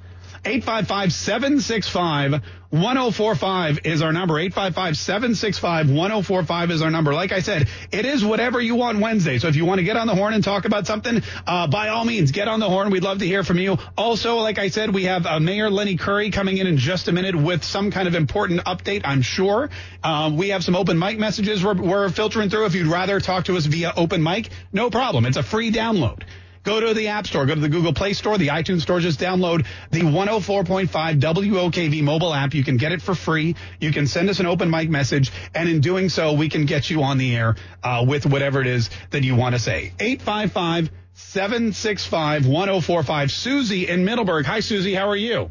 855 0.45 1.13
765 1.13 2.41
1045 2.69 3.79
is 3.85 4.01
our 4.01 4.11
number. 4.11 4.39
855 4.39 4.97
765 4.97 5.89
1045 5.89 6.71
is 6.71 6.81
our 6.81 6.89
number. 6.89 7.13
Like 7.13 7.31
I 7.31 7.39
said, 7.39 7.69
it 7.91 8.05
is 8.05 8.25
whatever 8.25 8.59
you 8.59 8.75
want 8.75 8.99
Wednesday. 8.99 9.37
So 9.37 9.47
if 9.47 9.55
you 9.55 9.63
want 9.63 9.77
to 9.77 9.83
get 9.83 9.95
on 9.95 10.07
the 10.07 10.15
horn 10.15 10.33
and 10.33 10.43
talk 10.43 10.65
about 10.65 10.87
something, 10.87 11.21
uh, 11.45 11.67
by 11.67 11.89
all 11.89 12.03
means, 12.03 12.31
get 12.31 12.47
on 12.47 12.59
the 12.59 12.67
horn. 12.67 12.89
We'd 12.89 13.03
love 13.03 13.19
to 13.19 13.27
hear 13.27 13.43
from 13.43 13.59
you. 13.59 13.77
Also, 13.95 14.37
like 14.37 14.57
I 14.57 14.69
said, 14.69 14.93
we 14.93 15.03
have 15.03 15.25
uh, 15.25 15.39
Mayor 15.39 15.69
Lenny 15.69 15.97
Curry 15.97 16.31
coming 16.31 16.57
in 16.57 16.67
in 16.67 16.77
just 16.77 17.07
a 17.07 17.11
minute 17.11 17.35
with 17.35 17.63
some 17.63 17.91
kind 17.91 18.07
of 18.07 18.15
important 18.15 18.61
update, 18.65 19.03
I'm 19.05 19.21
sure. 19.21 19.69
Um, 20.03 20.35
we 20.35 20.49
have 20.49 20.63
some 20.63 20.75
open 20.75 20.97
mic 20.97 21.19
messages 21.19 21.63
we're, 21.63 21.75
we're 21.75 22.09
filtering 22.09 22.49
through. 22.49 22.65
If 22.65 22.75
you'd 22.75 22.87
rather 22.87 23.19
talk 23.19 23.45
to 23.45 23.55
us 23.55 23.67
via 23.67 23.93
open 23.95 24.23
mic, 24.23 24.49
no 24.73 24.89
problem. 24.89 25.25
It's 25.25 25.37
a 25.37 25.43
free 25.43 25.71
download. 25.71 26.23
Go 26.63 26.79
to 26.79 26.93
the 26.93 27.09
App 27.09 27.27
Store, 27.27 27.45
go 27.45 27.55
to 27.55 27.61
the 27.61 27.67
Google 27.67 27.93
Play 27.93 28.13
Store, 28.13 28.37
the 28.37 28.47
iTunes 28.47 28.81
Store, 28.81 29.01
just 29.01 29.19
download 29.19 29.65
the 29.91 29.99
104.5 29.99 30.87
WOKV 31.19 32.01
mobile 32.03 32.33
app. 32.33 32.53
You 32.53 32.63
can 32.63 32.77
get 32.77 32.93
it 32.93 33.01
for 33.01 33.13
free. 33.13 33.55
You 33.81 33.91
can 33.91 34.07
send 34.07 34.29
us 34.29 34.39
an 34.39 34.45
open 34.45 34.69
mic 34.69 34.89
message, 34.89 35.31
and 35.53 35.67
in 35.67 35.81
doing 35.81 36.07
so, 36.07 36.33
we 36.33 36.47
can 36.47 36.65
get 36.65 36.89
you 36.89 37.03
on 37.03 37.17
the 37.17 37.35
air 37.35 37.55
uh, 37.83 38.05
with 38.07 38.25
whatever 38.25 38.61
it 38.61 38.67
is 38.67 38.89
that 39.11 39.23
you 39.23 39.35
want 39.35 39.55
to 39.55 39.59
say. 39.59 39.91
855 39.99 40.89
765 41.15 42.47
1045. 42.47 43.31
Susie 43.31 43.87
in 43.87 44.05
Middleburg. 44.05 44.45
Hi, 44.45 44.61
Susie. 44.61 44.93
How 44.93 45.09
are 45.09 45.17
you? 45.17 45.49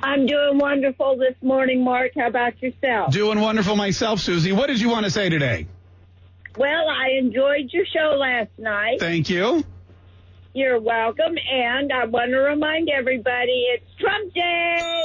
I'm 0.00 0.26
doing 0.26 0.58
wonderful 0.58 1.16
this 1.16 1.34
morning, 1.42 1.82
Mark. 1.82 2.12
How 2.16 2.28
about 2.28 2.62
yourself? 2.62 3.12
Doing 3.12 3.40
wonderful 3.40 3.74
myself, 3.74 4.20
Susie. 4.20 4.52
What 4.52 4.68
did 4.68 4.80
you 4.80 4.90
want 4.90 5.06
to 5.06 5.10
say 5.10 5.28
today? 5.28 5.66
Well, 6.56 6.88
I 6.88 7.18
enjoyed 7.18 7.70
your 7.72 7.84
show 7.84 8.16
last 8.16 8.50
night. 8.58 9.00
Thank 9.00 9.28
you. 9.28 9.64
You're 10.54 10.80
welcome. 10.80 11.36
And 11.50 11.92
I 11.92 12.06
want 12.06 12.30
to 12.30 12.38
remind 12.38 12.88
everybody 12.88 13.66
it's 13.74 13.84
Trump 14.00 14.32
Day. 14.34 15.04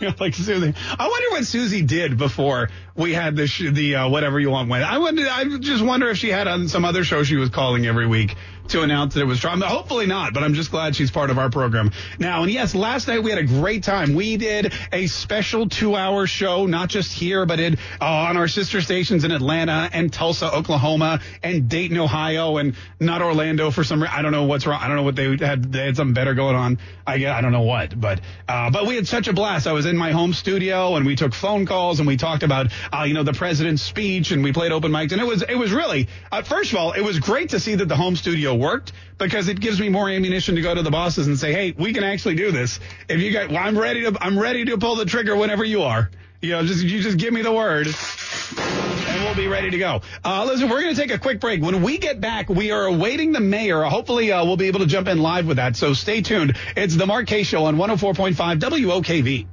like 0.20 0.34
Susie. 0.34 0.74
I 0.98 1.08
wonder 1.08 1.30
what 1.30 1.44
Susie 1.46 1.82
did 1.82 2.16
before 2.16 2.70
we 3.00 3.14
had 3.14 3.36
the 3.36 3.46
sh- 3.46 3.70
the 3.72 3.96
uh, 3.96 4.08
whatever 4.08 4.38
you 4.38 4.50
want. 4.50 4.68
When 4.68 4.82
I 4.82 4.98
wonder, 4.98 5.26
I 5.28 5.44
just 5.58 5.84
wonder 5.84 6.08
if 6.10 6.18
she 6.18 6.28
had 6.28 6.46
on 6.46 6.68
some 6.68 6.84
other 6.84 7.04
show 7.04 7.24
she 7.24 7.36
was 7.36 7.50
calling 7.50 7.86
every 7.86 8.06
week 8.06 8.36
to 8.70 8.82
announce 8.82 9.14
that 9.14 9.20
it 9.20 9.24
was 9.24 9.40
Trump. 9.40 9.62
Hopefully 9.64 10.06
not, 10.06 10.32
but 10.32 10.42
I'm 10.42 10.54
just 10.54 10.70
glad 10.70 10.94
she's 10.94 11.10
part 11.10 11.30
of 11.30 11.38
our 11.38 11.50
program 11.50 11.90
now. 12.18 12.42
And 12.42 12.52
yes, 12.52 12.74
last 12.74 13.08
night 13.08 13.22
we 13.22 13.30
had 13.30 13.38
a 13.38 13.46
great 13.46 13.82
time. 13.82 14.14
We 14.14 14.36
did 14.36 14.72
a 14.92 15.06
special 15.08 15.68
two 15.68 15.96
hour 15.96 16.26
show, 16.26 16.66
not 16.66 16.88
just 16.88 17.12
here, 17.12 17.46
but 17.46 17.58
it, 17.58 17.78
uh, 18.00 18.04
on 18.04 18.36
our 18.36 18.48
sister 18.48 18.80
stations 18.80 19.24
in 19.24 19.32
Atlanta 19.32 19.90
and 19.92 20.12
Tulsa, 20.12 20.54
Oklahoma 20.54 21.20
and 21.42 21.68
Dayton, 21.68 21.98
Ohio 21.98 22.58
and 22.58 22.76
not 23.00 23.22
Orlando 23.22 23.70
for 23.70 23.82
some, 23.82 24.02
reason. 24.02 24.16
I 24.16 24.22
don't 24.22 24.32
know 24.32 24.44
what's 24.44 24.66
wrong. 24.66 24.80
I 24.80 24.86
don't 24.86 24.96
know 24.96 25.02
what 25.02 25.16
they 25.16 25.36
had. 25.36 25.72
They 25.72 25.86
had 25.86 25.96
something 25.96 26.14
better 26.14 26.34
going 26.34 26.56
on. 26.56 26.78
I, 27.06 27.26
I 27.26 27.40
don't 27.40 27.52
know 27.52 27.62
what, 27.62 28.00
but, 28.00 28.20
uh, 28.48 28.70
but 28.70 28.86
we 28.86 28.94
had 28.94 29.08
such 29.08 29.26
a 29.26 29.32
blast. 29.32 29.66
I 29.66 29.72
was 29.72 29.86
in 29.86 29.96
my 29.96 30.12
home 30.12 30.32
studio 30.32 30.94
and 30.94 31.04
we 31.04 31.16
took 31.16 31.34
phone 31.34 31.66
calls 31.66 31.98
and 31.98 32.06
we 32.06 32.16
talked 32.16 32.44
about, 32.44 32.68
uh, 32.92 33.04
you 33.04 33.14
know, 33.14 33.22
the 33.22 33.32
president's 33.32 33.82
speech 33.82 34.30
and 34.30 34.42
we 34.42 34.52
played 34.52 34.72
open 34.72 34.92
mics 34.92 35.12
and 35.12 35.20
it 35.20 35.26
was, 35.26 35.42
it 35.42 35.54
was 35.56 35.72
really, 35.72 36.08
uh, 36.30 36.42
first 36.42 36.72
of 36.72 36.78
all, 36.78 36.92
it 36.92 37.02
was 37.02 37.18
great 37.18 37.50
to 37.50 37.60
see 37.60 37.74
that 37.74 37.86
the 37.86 37.96
home 37.96 38.16
studio 38.16 38.54
worked 38.54 38.92
because 39.18 39.48
it 39.48 39.60
gives 39.60 39.80
me 39.80 39.88
more 39.88 40.08
ammunition 40.08 40.54
to 40.56 40.62
go 40.62 40.74
to 40.74 40.82
the 40.82 40.90
bosses 40.90 41.26
and 41.26 41.38
say, 41.38 41.52
hey, 41.52 41.72
we 41.76 41.92
can 41.92 42.04
actually 42.04 42.34
do 42.34 42.50
this. 42.50 42.80
If 43.08 43.20
you 43.20 43.32
got, 43.32 43.50
well, 43.50 43.58
I'm 43.58 43.78
ready 43.78 44.02
to, 44.02 44.16
I'm 44.20 44.38
ready 44.38 44.64
to 44.66 44.78
pull 44.78 44.96
the 44.96 45.04
trigger 45.04 45.36
whenever 45.36 45.64
you 45.64 45.82
are. 45.82 46.10
You 46.42 46.52
know, 46.52 46.64
just 46.64 46.82
you 46.82 47.02
just 47.02 47.18
give 47.18 47.34
me 47.34 47.42
the 47.42 47.52
word, 47.52 47.86
and 47.86 49.24
we'll 49.24 49.34
be 49.34 49.46
ready 49.46 49.68
to 49.68 49.78
go. 49.78 50.00
Uh, 50.24 50.46
listen, 50.46 50.70
we're 50.70 50.80
going 50.80 50.94
to 50.94 50.98
take 50.98 51.10
a 51.10 51.18
quick 51.18 51.38
break. 51.38 51.60
When 51.60 51.82
we 51.82 51.98
get 51.98 52.18
back, 52.18 52.48
we 52.48 52.70
are 52.70 52.86
awaiting 52.86 53.32
the 53.32 53.40
mayor. 53.40 53.82
Hopefully, 53.82 54.32
uh, 54.32 54.42
we'll 54.46 54.56
be 54.56 54.68
able 54.68 54.80
to 54.80 54.86
jump 54.86 55.06
in 55.06 55.18
live 55.18 55.46
with 55.46 55.58
that. 55.58 55.76
So 55.76 55.92
stay 55.92 56.22
tuned. 56.22 56.56
It's 56.76 56.96
the 56.96 57.06
Mark 57.06 57.26
Kaye 57.26 57.42
Show 57.42 57.64
on 57.64 57.76
104.5 57.76 58.58
WOKV. 58.58 59.46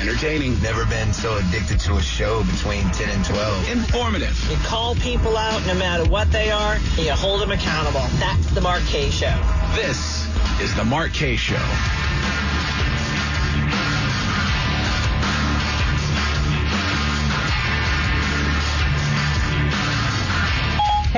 Entertaining. 0.00 0.60
Never 0.62 0.84
been 0.86 1.12
so 1.12 1.36
addicted 1.36 1.80
to 1.80 1.96
a 1.96 2.02
show 2.02 2.44
between 2.44 2.88
10 2.90 3.10
and 3.10 3.24
12. 3.24 3.70
Informative. 3.70 4.50
You 4.50 4.56
call 4.58 4.94
people 4.96 5.36
out 5.36 5.64
no 5.66 5.74
matter 5.74 6.04
what 6.04 6.30
they 6.30 6.50
are, 6.50 6.74
and 6.74 6.98
you 6.98 7.12
hold 7.12 7.40
them 7.40 7.50
accountable. 7.50 8.06
That's 8.18 8.50
the 8.52 8.60
Mark 8.60 8.82
Kaye 8.84 9.10
Show. 9.10 9.36
This 9.74 10.26
is 10.60 10.74
the 10.74 10.84
Mark 10.84 11.12
Kaye 11.12 11.36
Show. 11.36 12.07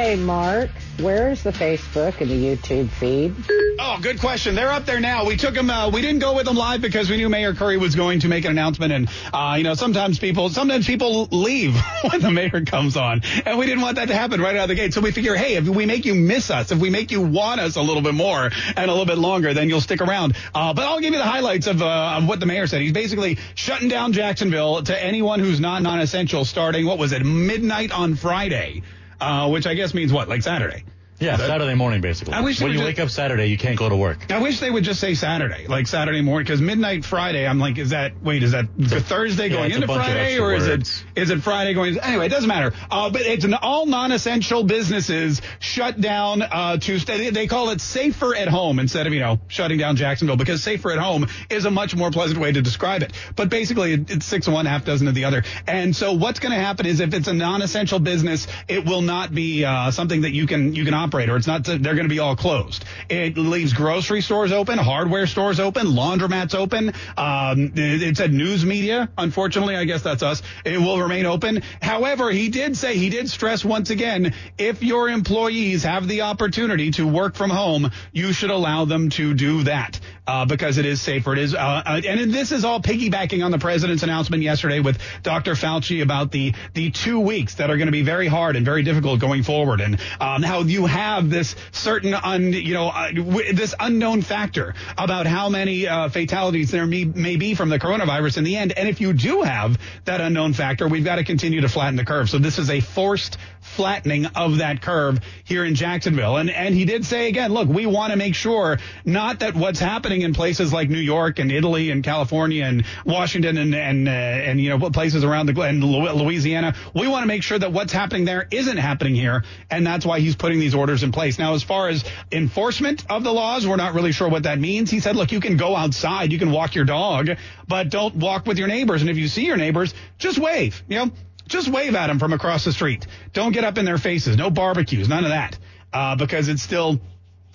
Hey, 0.01 0.17
Mark, 0.17 0.71
where's 1.01 1.43
the 1.43 1.51
Facebook 1.51 2.23
and 2.23 2.31
the 2.31 2.35
YouTube 2.35 2.89
feed? 2.89 3.35
Oh, 3.79 3.99
good 4.01 4.19
question. 4.19 4.55
They're 4.55 4.71
up 4.71 4.87
there 4.87 4.99
now. 4.99 5.27
We 5.27 5.37
took 5.37 5.55
them. 5.55 5.69
Uh, 5.69 5.91
we 5.91 6.01
didn't 6.01 6.21
go 6.21 6.35
with 6.35 6.47
them 6.47 6.57
live 6.57 6.81
because 6.81 7.11
we 7.11 7.19
knew 7.19 7.29
Mayor 7.29 7.53
Curry 7.53 7.77
was 7.77 7.95
going 7.95 8.21
to 8.21 8.29
make 8.29 8.47
an 8.47 8.51
announcement, 8.51 8.95
and 8.95 9.11
uh, 9.31 9.57
you 9.59 9.63
know 9.63 9.75
sometimes 9.75 10.19
people 10.19 10.49
sometimes 10.49 10.87
people 10.87 11.27
leave 11.31 11.79
when 12.11 12.23
the 12.23 12.31
mayor 12.31 12.65
comes 12.65 12.97
on, 12.97 13.21
and 13.45 13.59
we 13.59 13.67
didn't 13.67 13.83
want 13.83 13.97
that 13.97 14.09
to 14.09 14.15
happen 14.15 14.41
right 14.41 14.57
out 14.57 14.63
of 14.63 14.69
the 14.71 14.75
gate. 14.75 14.95
So 14.95 15.03
we 15.03 15.13
figure, 15.13 15.35
hey, 15.35 15.57
if 15.57 15.69
we 15.69 15.85
make 15.85 16.07
you 16.07 16.15
miss 16.15 16.51
us, 16.51 16.73
if 16.73 16.79
we 16.79 16.89
make 16.89 17.11
you 17.11 17.21
want 17.21 17.61
us 17.61 17.77
a 17.77 17.83
little 17.83 18.03
bit 18.03 18.15
more 18.15 18.45
and 18.47 18.79
a 18.79 18.87
little 18.87 19.05
bit 19.05 19.19
longer, 19.19 19.53
then 19.53 19.69
you'll 19.69 19.83
stick 19.83 20.01
around. 20.01 20.35
Uh, 20.55 20.73
but 20.73 20.87
I'll 20.87 21.01
give 21.01 21.13
you 21.13 21.19
the 21.19 21.25
highlights 21.25 21.67
of, 21.67 21.83
uh, 21.83 22.17
of 22.17 22.27
what 22.27 22.41
the 22.41 22.47
mayor 22.47 22.67
said. 22.67 22.81
He's 22.81 22.93
basically 22.93 23.37
shutting 23.55 23.91
down 23.91 24.15
Jacksonville 24.15 24.83
to 24.83 25.05
anyone 25.05 25.41
who's 25.41 25.61
not 25.61 25.83
non-essential, 25.83 26.47
starting 26.47 26.87
what 26.87 26.97
was 26.97 27.13
it 27.13 27.23
midnight 27.23 27.93
on 27.93 28.15
Friday, 28.15 28.83
uh, 29.21 29.49
which 29.49 29.67
I 29.67 29.75
guess 29.75 29.95
means 29.95 30.13
what 30.13 30.29
like 30.29 30.43
Saturday. 30.43 30.85
Yeah, 31.21 31.37
Saturday 31.37 31.75
morning, 31.75 32.01
basically. 32.01 32.33
I 32.35 32.41
wish 32.41 32.61
when 32.61 32.73
you 32.73 32.79
ju- 32.79 32.85
wake 32.85 32.99
up 32.99 33.11
Saturday, 33.11 33.47
you 33.47 33.59
can't 33.59 33.77
go 33.77 33.89
to 33.89 33.97
work. 33.97 34.33
I 34.33 34.39
wish 34.41 34.59
they 34.61 34.71
would 34.71 34.85
just 34.85 35.01
say 35.01 35.15
Saturday, 35.15 35.67
like 35.67 35.87
Saturday 35.87 36.23
morning, 36.23 36.45
because 36.47 36.63
midnight 36.63 37.05
Friday. 37.05 37.47
I'm 37.47 37.59
like, 37.59 37.77
is 37.77 37.91
that 37.91 38.23
wait, 38.23 38.43
is 38.43 38.53
that 38.53 38.67
Thursday 38.79 39.49
yeah, 39.49 39.57
going 39.57 39.71
into 39.73 39.87
Friday, 39.87 40.39
or 40.39 40.55
is 40.55 40.67
it 40.67 41.05
is 41.15 41.29
it 41.31 41.43
Friday 41.43 41.75
going? 41.75 41.99
Anyway, 42.01 42.25
it 42.27 42.31
doesn't 42.31 42.49
matter. 42.49 42.73
Uh, 42.91 43.11
but 43.11 43.21
it's 43.23 43.45
an 43.45 43.53
all 43.55 43.85
non-essential 43.85 44.65
businesses 44.65 45.43
shut 45.59 46.01
down 46.01 46.41
uh, 46.41 46.79
to 46.79 46.99
stay. 46.99 47.29
They 47.29 47.47
call 47.47 47.69
it 47.71 47.83
safer 47.83 48.35
at 48.35 48.49
home 48.49 48.79
instead 48.79 49.07
of 49.07 49.13
you 49.13 49.21
know 49.21 49.41
shutting 49.49 49.77
down 49.77 49.97
Jacksonville 49.97 50.37
because 50.37 50.63
safer 50.63 50.91
at 50.91 50.99
home 50.99 51.27
is 51.51 51.67
a 51.67 51.71
much 51.71 51.95
more 51.95 52.11
pleasant 52.11 52.41
way 52.41 52.51
to 52.51 52.63
describe 52.63 53.03
it. 53.03 53.13
But 53.37 53.51
basically, 53.51 53.93
it- 53.93 54.11
it's 54.11 54.25
six 54.27 54.47
of 54.47 54.55
one, 54.55 54.65
half 54.65 54.87
dozen 54.87 55.07
of 55.07 55.15
the 55.15 55.25
other. 55.27 55.45
And 55.67 55.95
so 55.95 56.15
what's 56.15 56.41
going 56.41 56.53
to 56.53 56.59
happen 56.61 56.87
is 56.87 57.01
if 57.01 57.13
it's 57.13 57.29
a 57.29 57.35
non-essential 57.35 57.99
business, 57.99 58.47
it 58.69 58.87
will 58.87 59.03
not 59.03 59.35
be 59.35 59.67
uh, 59.67 59.91
something 59.91 60.23
that 60.23 60.31
you 60.33 60.47
can 60.47 60.75
you 60.75 60.85
can 60.87 60.95
operate, 60.95 61.10
or 61.15 61.37
it's 61.37 61.47
not. 61.47 61.65
They're 61.65 61.79
going 61.79 61.99
to 61.99 62.09
be 62.09 62.19
all 62.19 62.37
closed. 62.37 62.85
It 63.09 63.37
leaves 63.37 63.73
grocery 63.73 64.21
stores 64.21 64.53
open, 64.53 64.79
hardware 64.79 65.27
stores 65.27 65.61
open, 65.61 65.89
laundromats 65.89 66.55
open. 66.55 66.93
Um, 67.17 67.73
it, 67.75 68.03
it 68.03 68.17
said 68.17 68.33
news 68.33 68.65
media. 68.65 69.11
Unfortunately, 69.19 69.77
I 69.77 69.85
guess 69.85 70.03
that's 70.03 70.23
us. 70.23 70.43
It 70.65 70.79
will 70.79 71.01
remain 71.01 71.27
open. 71.27 71.63
However, 71.83 72.31
he 72.31 72.49
did 72.49 72.77
say 72.77 72.97
he 72.97 73.11
did 73.11 73.29
stress 73.29 73.65
once 73.65 73.91
again, 73.91 74.35
if 74.59 74.83
your 74.83 75.09
employees 75.09 75.83
have 75.83 76.09
the 76.09 76.23
opportunity 76.23 76.91
to 76.93 77.07
work 77.07 77.35
from 77.35 77.51
home, 77.51 77.91
you 78.13 78.33
should 78.33 78.51
allow 78.51 78.85
them 78.85 79.11
to 79.11 79.35
do 79.35 79.65
that 79.65 80.01
uh, 80.27 80.45
because 80.45 80.79
it 80.79 80.87
is 80.87 81.01
safer. 81.01 81.33
It 81.33 81.39
is, 81.39 81.55
uh, 81.55 81.59
uh, 81.59 82.01
and 82.07 82.33
this 82.33 82.53
is 82.53 82.65
all 82.65 82.81
piggybacking 82.81 83.45
on 83.45 83.51
the 83.51 83.59
president's 83.59 84.03
announcement 84.03 84.43
yesterday 84.43 84.81
with 84.81 84.99
Dr. 85.23 85.53
Fauci 85.53 86.03
about 86.03 86.31
the 86.31 86.55
the 86.75 86.91
two 86.91 87.21
weeks 87.21 87.55
that 87.57 87.71
are 87.71 87.77
going 87.77 87.87
to 87.87 87.93
be 87.93 88.03
very 88.03 88.27
hard 88.27 88.57
and 88.57 88.65
very 88.65 88.83
difficult 88.83 89.21
going 89.21 89.43
forward, 89.43 89.81
and 89.81 90.01
um, 90.21 90.43
how 90.43 90.63
you 90.63 90.87
have 90.87 91.31
this 91.31 91.57
certain 91.73 92.15
un, 92.15 92.53
you 92.53 92.75
know 92.75 92.89
uh, 92.89 93.13
w- 93.13 93.53
this 93.53 93.75
unknown 93.79 94.23
factor 94.23 94.75
about 94.97 95.27
how 95.27 95.49
many 95.49 95.87
uh, 95.87 96.09
fatalities 96.09 96.71
there 96.71 96.87
may, 96.87 97.05
may 97.05 97.37
be 97.37 97.55
from 97.55 97.69
the 97.69 97.79
coronavirus 97.79 98.39
in 98.39 98.45
the 98.45 98.57
end. 98.57 98.73
And 98.73 98.89
if 98.89 99.01
you 99.01 99.13
do 99.13 99.43
have 99.43 99.79
that 100.05 100.21
unknown 100.21 100.53
factor, 100.53 100.89
we've 100.89 101.05
got 101.05 101.17
to 101.17 101.25
continue 101.25 101.61
to 101.61 101.69
flatten 101.69 101.97
the 101.97 102.05
curve. 102.05 102.31
So 102.31 102.39
this 102.39 102.59
is 102.59 102.71
a 102.71 102.81
forced 102.81 103.39
flattening 103.61 104.27
of 104.27 104.59
that 104.59 104.83
curve 104.83 105.21
here 105.45 105.65
in 105.65 105.75
Jacksonville. 105.75 106.37
And 106.37 106.51
and 106.51 106.75
he 106.75 106.85
did 106.85 107.05
say 107.05 107.29
again, 107.29 107.53
look, 107.53 107.69
we 107.69 107.87
want 107.87 108.13
to 108.13 108.17
make 108.17 108.35
sure 108.35 108.79
not 109.05 109.41
that 109.41 109.55
what's 109.55 109.81
happening 109.81 110.23
in 110.23 110.35
places 110.35 110.73
like 110.73 110.89
New 110.91 110.99
York 110.99 111.39
and 111.39 111.53
Italy 111.53 111.91
and 111.91 112.03
California 112.03 112.65
and 112.65 112.85
Washington 113.05 113.57
and 113.57 113.75
and 113.75 114.09
uh, 114.09 114.11
and 114.11 114.61
you 114.61 114.71
know 114.71 114.91
places 114.91 115.25
around 115.25 115.47
the 115.47 115.61
and 115.61 115.85
Louisiana, 115.85 116.75
we 116.95 117.07
want 117.07 117.23
to 117.23 117.27
make 117.27 117.43
sure 117.43 117.59
that 117.59 117.73
what's 117.73 117.93
happening 117.93 118.25
there 118.25 118.47
isn't 118.51 118.77
happening 118.77 119.15
here, 119.15 119.45
and 119.71 119.87
that's 119.87 120.07
why 120.07 120.21
he's 120.21 120.37
putting 120.37 120.59
these 120.59 120.75
orders 120.75 121.03
in 121.03 121.13
place. 121.13 121.39
Now, 121.39 121.55
as 121.55 121.63
far 121.63 121.89
as 121.89 122.05
enforcement 122.33 123.05
of 123.11 123.25
the 123.25 123.33
laws, 123.33 123.67
we're 123.67 123.77
not 123.77 123.95
really 123.95 124.13
sure 124.13 124.29
what 124.29 124.45
that 124.45 124.59
means. 124.59 124.91
He 124.91 125.01
said, 125.01 125.17
look, 125.17 125.33
you 125.33 125.41
can 125.41 125.57
go 125.57 125.77
outside, 125.77 126.33
you 126.33 126.39
can 126.39 126.51
walk 126.51 126.75
your 126.75 126.85
dog, 126.85 127.31
but 127.69 127.91
don't 127.91 128.17
walk 128.17 128.47
with 128.47 128.59
your 128.59 128.69
neighbors. 128.69 129.03
And 129.03 129.11
if 129.11 129.17
you 129.17 129.29
see 129.29 129.47
your 129.47 129.57
neighbors, 129.57 129.95
just 130.19 130.39
wave. 130.39 130.83
You 130.89 130.97
know, 130.97 131.11
just 131.51 131.69
wave 131.69 131.95
at 131.95 132.07
them 132.07 132.19
from 132.19 132.33
across 132.33 132.65
the 132.65 132.73
street. 132.73 133.07
Don't 133.33 133.53
get 133.53 133.65
up 133.65 133.77
in 133.77 133.85
their 133.85 133.99
faces. 133.99 134.37
No 134.37 134.51
barbecues, 134.51 135.09
none 135.09 135.25
of 135.25 135.31
that, 135.31 135.59
uh, 135.93 136.17
because 136.17 136.49
it's 136.49 136.63
still 136.63 137.01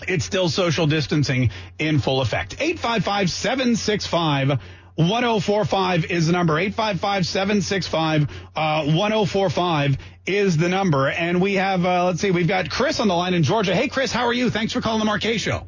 it's 0.07 0.25
still 0.25 0.49
social 0.49 0.87
distancing 0.87 1.49
in 1.79 1.99
full 1.99 2.21
effect. 2.21 2.55
855 2.59 3.29
765 3.29 4.59
1045 4.95 6.05
is 6.05 6.27
the 6.27 6.31
number. 6.33 6.57
855 6.57 7.25
765 7.25 8.29
1045 8.55 9.97
is 10.25 10.57
the 10.57 10.69
number. 10.69 11.09
And 11.09 11.41
we 11.41 11.55
have, 11.55 11.85
uh, 11.85 12.05
let's 12.05 12.21
see, 12.21 12.31
we've 12.31 12.47
got 12.47 12.69
Chris 12.69 12.99
on 12.99 13.07
the 13.07 13.13
line 13.13 13.33
in 13.33 13.43
Georgia. 13.43 13.75
Hey, 13.75 13.87
Chris, 13.87 14.11
how 14.11 14.25
are 14.25 14.33
you? 14.33 14.49
Thanks 14.49 14.73
for 14.73 14.81
calling 14.81 14.99
the 14.99 15.05
Mark 15.05 15.21
Kaye 15.21 15.37
Show. 15.37 15.65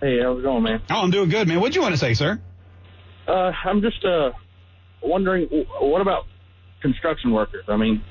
Hey, 0.00 0.20
how's 0.22 0.38
it 0.38 0.42
going, 0.42 0.62
man? 0.62 0.82
Oh, 0.90 1.02
I'm 1.02 1.10
doing 1.10 1.28
good, 1.28 1.46
man. 1.46 1.60
What'd 1.60 1.76
you 1.76 1.82
want 1.82 1.94
to 1.94 1.98
say, 1.98 2.14
sir? 2.14 2.40
Uh, 3.28 3.52
I'm 3.64 3.82
just 3.82 4.04
uh 4.04 4.32
wondering, 5.02 5.48
what 5.80 6.00
about 6.00 6.24
construction 6.82 7.30
workers? 7.32 7.64
I 7.68 7.76
mean, 7.76 8.02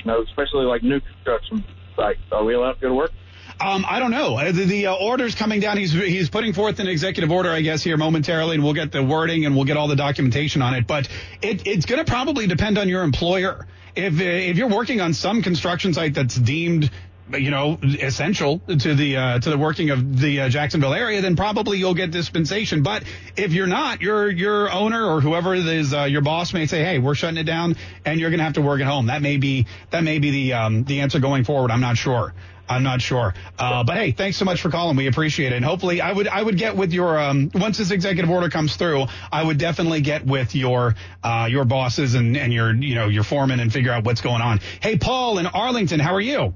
you 0.00 0.06
know, 0.06 0.22
especially 0.22 0.66
like 0.66 0.82
new 0.82 1.00
construction 1.00 1.64
sites. 1.96 2.20
Are 2.32 2.44
we 2.44 2.54
allowed 2.54 2.74
to 2.74 2.80
go 2.80 2.88
to 2.88 2.94
work? 2.94 3.12
Um, 3.60 3.84
I 3.88 3.98
don't 3.98 4.10
know. 4.10 4.36
Uh, 4.36 4.52
The, 4.52 4.64
the 4.64 4.86
uh, 4.86 4.94
order's 4.94 5.34
coming 5.34 5.60
down. 5.60 5.76
He's 5.76 5.92
he's 5.92 6.30
putting 6.30 6.52
forth 6.52 6.78
an 6.80 6.86
executive 6.86 7.30
order, 7.30 7.50
I 7.50 7.60
guess, 7.60 7.82
here 7.82 7.96
momentarily, 7.96 8.54
and 8.54 8.64
we'll 8.64 8.74
get 8.74 8.92
the 8.92 9.02
wording 9.02 9.44
and 9.44 9.54
we'll 9.54 9.66
get 9.66 9.76
all 9.76 9.88
the 9.88 9.96
documentation 9.96 10.62
on 10.62 10.74
it. 10.74 10.86
But 10.86 11.08
it, 11.42 11.66
it's 11.66 11.86
going 11.86 12.04
to 12.04 12.10
probably 12.10 12.46
depend 12.46 12.78
on 12.78 12.88
your 12.88 13.02
employer. 13.02 13.66
If 13.94 14.20
uh, 14.20 14.24
if 14.24 14.56
you're 14.56 14.68
working 14.68 15.00
on 15.00 15.12
some 15.14 15.42
construction 15.42 15.92
site 15.92 16.14
that's 16.14 16.36
deemed 16.36 16.90
you 17.32 17.50
know 17.50 17.78
essential 17.82 18.58
to 18.58 18.94
the 18.94 19.16
uh, 19.16 19.38
to 19.38 19.50
the 19.50 19.58
working 19.58 19.90
of 19.90 20.20
the 20.20 20.42
uh, 20.42 20.48
Jacksonville 20.48 20.94
area, 20.94 21.20
then 21.20 21.36
probably 21.36 21.78
you'll 21.78 21.94
get 21.94 22.10
dispensation. 22.10 22.82
But 22.82 23.04
if 23.36 23.52
you're 23.52 23.66
not, 23.66 24.00
your 24.00 24.30
your 24.30 24.70
owner 24.70 25.04
or 25.04 25.20
whoever 25.20 25.54
is 25.54 25.94
uh, 25.94 26.04
your 26.04 26.22
boss 26.22 26.52
may 26.52 26.66
say, 26.66 26.84
"Hey, 26.84 26.98
we're 26.98 27.14
shutting 27.14 27.38
it 27.38 27.44
down, 27.44 27.76
and 28.04 28.20
you're 28.20 28.30
going 28.30 28.38
to 28.38 28.44
have 28.44 28.54
to 28.54 28.62
work 28.62 28.80
at 28.80 28.86
home." 28.86 29.06
That 29.06 29.22
may 29.22 29.36
be 29.36 29.66
that 29.90 30.04
may 30.04 30.18
be 30.18 30.30
the 30.30 30.52
um, 30.54 30.84
the 30.84 31.00
answer 31.00 31.20
going 31.20 31.44
forward. 31.44 31.70
I'm 31.70 31.80
not 31.80 31.96
sure. 31.96 32.34
I'm 32.70 32.84
not 32.84 33.02
sure. 33.02 33.34
Uh, 33.58 33.82
but 33.82 33.96
hey, 33.96 34.12
thanks 34.12 34.36
so 34.36 34.44
much 34.44 34.62
for 34.62 34.70
calling. 34.70 34.96
We 34.96 35.08
appreciate 35.08 35.52
it. 35.52 35.56
And 35.56 35.64
hopefully 35.64 36.00
I 36.00 36.12
would, 36.12 36.28
I 36.28 36.40
would 36.40 36.56
get 36.56 36.76
with 36.76 36.92
your, 36.92 37.18
um, 37.18 37.50
once 37.52 37.78
this 37.78 37.90
executive 37.90 38.30
order 38.30 38.48
comes 38.48 38.76
through, 38.76 39.06
I 39.32 39.42
would 39.42 39.58
definitely 39.58 40.02
get 40.02 40.24
with 40.24 40.54
your, 40.54 40.94
uh, 41.24 41.48
your 41.50 41.64
bosses 41.64 42.14
and, 42.14 42.36
and 42.36 42.52
your, 42.52 42.72
you 42.72 42.94
know, 42.94 43.08
your 43.08 43.24
foreman 43.24 43.58
and 43.58 43.72
figure 43.72 43.90
out 43.90 44.04
what's 44.04 44.20
going 44.20 44.40
on. 44.40 44.60
Hey, 44.80 44.96
Paul 44.96 45.38
in 45.38 45.46
Arlington, 45.46 45.98
how 45.98 46.14
are 46.14 46.20
you? 46.20 46.54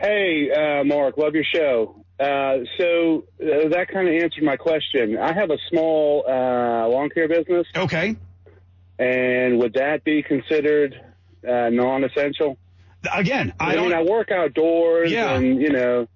Hey, 0.00 0.50
uh, 0.50 0.84
Mark, 0.84 1.16
love 1.16 1.34
your 1.34 1.44
show. 1.44 2.04
Uh, 2.18 2.58
so 2.78 3.24
uh, 3.42 3.68
that 3.70 3.88
kind 3.92 4.08
of 4.08 4.14
answered 4.22 4.44
my 4.44 4.56
question. 4.56 5.18
I 5.18 5.32
have 5.32 5.50
a 5.50 5.58
small 5.70 6.24
uh, 6.28 6.88
lawn 6.88 7.10
care 7.10 7.28
business. 7.28 7.66
Okay. 7.74 8.16
And 8.98 9.58
would 9.58 9.74
that 9.74 10.04
be 10.04 10.22
considered 10.22 10.94
uh, 11.46 11.70
non-essential? 11.70 12.56
Again, 13.12 13.52
I, 13.58 13.74
mean, 13.76 13.90
don't- 13.90 13.94
I 13.94 14.02
work 14.02 14.30
outdoors, 14.30 15.10
Yeah. 15.10 15.34
and 15.34 15.60
you 15.60 15.70
know, 15.70 16.06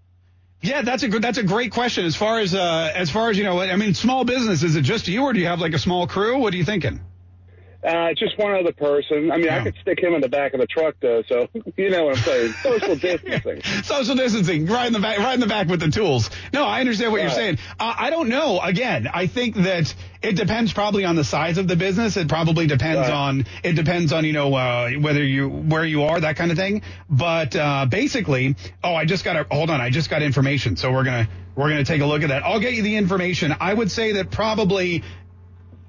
Yeah, 0.63 0.83
that's 0.83 1.03
a 1.03 1.09
good, 1.09 1.23
that's 1.23 1.39
a 1.39 1.43
great 1.43 1.73
question. 1.73 2.05
As 2.05 2.17
far 2.17 2.39
as, 2.41 2.55
uh, 2.55 2.93
as 2.95 3.11
far 3.11 3.31
as, 3.31 3.37
you 3.39 3.45
know, 3.45 3.61
I 3.61 3.77
mean, 3.77 3.95
small 3.95 4.25
business, 4.25 4.63
is 4.63 4.77
it 4.77 4.83
just 4.83 5.07
you 5.09 5.23
or 5.23 5.33
do 5.33 5.41
you 5.41 5.47
have 5.47 5.61
like 5.61 5.75
a 5.75 5.79
small 5.79 6.07
crew? 6.07 6.39
What 6.39 6.55
are 6.55 6.57
you 6.57 6.65
thinking? 6.65 7.01
Uh, 7.85 8.13
just 8.15 8.37
one 8.39 8.55
other 8.55 8.73
person. 8.73 9.31
I 9.31 9.37
mean, 9.37 9.49
I 9.49 9.63
could 9.63 9.77
stick 9.81 10.01
him 10.03 10.15
in 10.15 10.21
the 10.21 10.29
back 10.29 10.53
of 10.53 10.61
the 10.61 10.67
truck, 10.67 10.97
though. 11.01 11.23
So 11.23 11.49
you 11.77 11.91
know 11.91 12.07
what 12.07 12.19
I'm 12.19 12.23
saying? 12.25 12.53
Social 12.63 12.97
distancing. 12.97 13.63
Social 13.83 14.15
distancing, 14.17 14.67
right 14.67 14.87
in 14.87 14.93
the 14.93 14.99
back, 14.99 15.19
right 15.19 15.35
in 15.35 15.41
the 15.41 15.47
back 15.47 15.69
with 15.69 15.81
the 15.81 15.91
tools. 15.91 16.31
No, 16.53 16.65
I 16.65 16.81
understand 16.81 17.13
what 17.13 17.21
you're 17.21 17.31
saying. 17.31 17.59
Uh, 17.79 17.95
I 17.97 18.11
don't 18.11 18.29
know. 18.29 18.61
Again, 18.61 19.09
I 19.13 19.27
think 19.27 19.55
that 19.57 19.95
it 20.23 20.33
depends 20.33 20.73
probably 20.73 21.05
on 21.05 21.15
the 21.15 21.25
size 21.25 21.59
of 21.59 21.69
the 21.69 21.77
business. 21.77 22.17
It 22.17 22.29
probably 22.29 22.67
depends 22.67 23.09
on 23.09 23.47
it 23.63 23.75
depends 23.75 24.13
on 24.13 24.25
you 24.25 24.33
know 24.33 24.55
uh, 24.55 24.91
whether 24.93 25.23
you 25.23 25.49
where 25.49 25.85
you 25.85 26.05
are 26.05 26.19
that 26.21 26.37
kind 26.37 26.51
of 26.51 26.57
thing. 26.57 26.83
But 27.09 27.55
uh, 27.55 27.87
basically, 27.87 28.57
oh, 28.83 28.95
I 28.95 29.05
just 29.05 29.25
got 29.25 29.35
to 29.35 29.47
hold 29.55 29.71
on. 29.71 29.81
I 29.81 29.91
just 29.91 30.11
got 30.11 30.23
information, 30.23 30.77
so 30.77 30.91
we're 30.91 31.05
gonna 31.05 31.29
we're 31.55 31.69
gonna 31.69 31.85
take 31.85 32.01
a 32.01 32.07
look 32.07 32.23
at 32.23 32.31
that. 32.31 32.45
I'll 32.45 32.61
get 32.61 32.75
you 32.75 32.83
the 32.83 32.97
information. 32.97 33.55
I 33.61 33.73
would 33.73 33.91
say 33.91 34.13
that 34.15 34.31
probably 34.31 35.05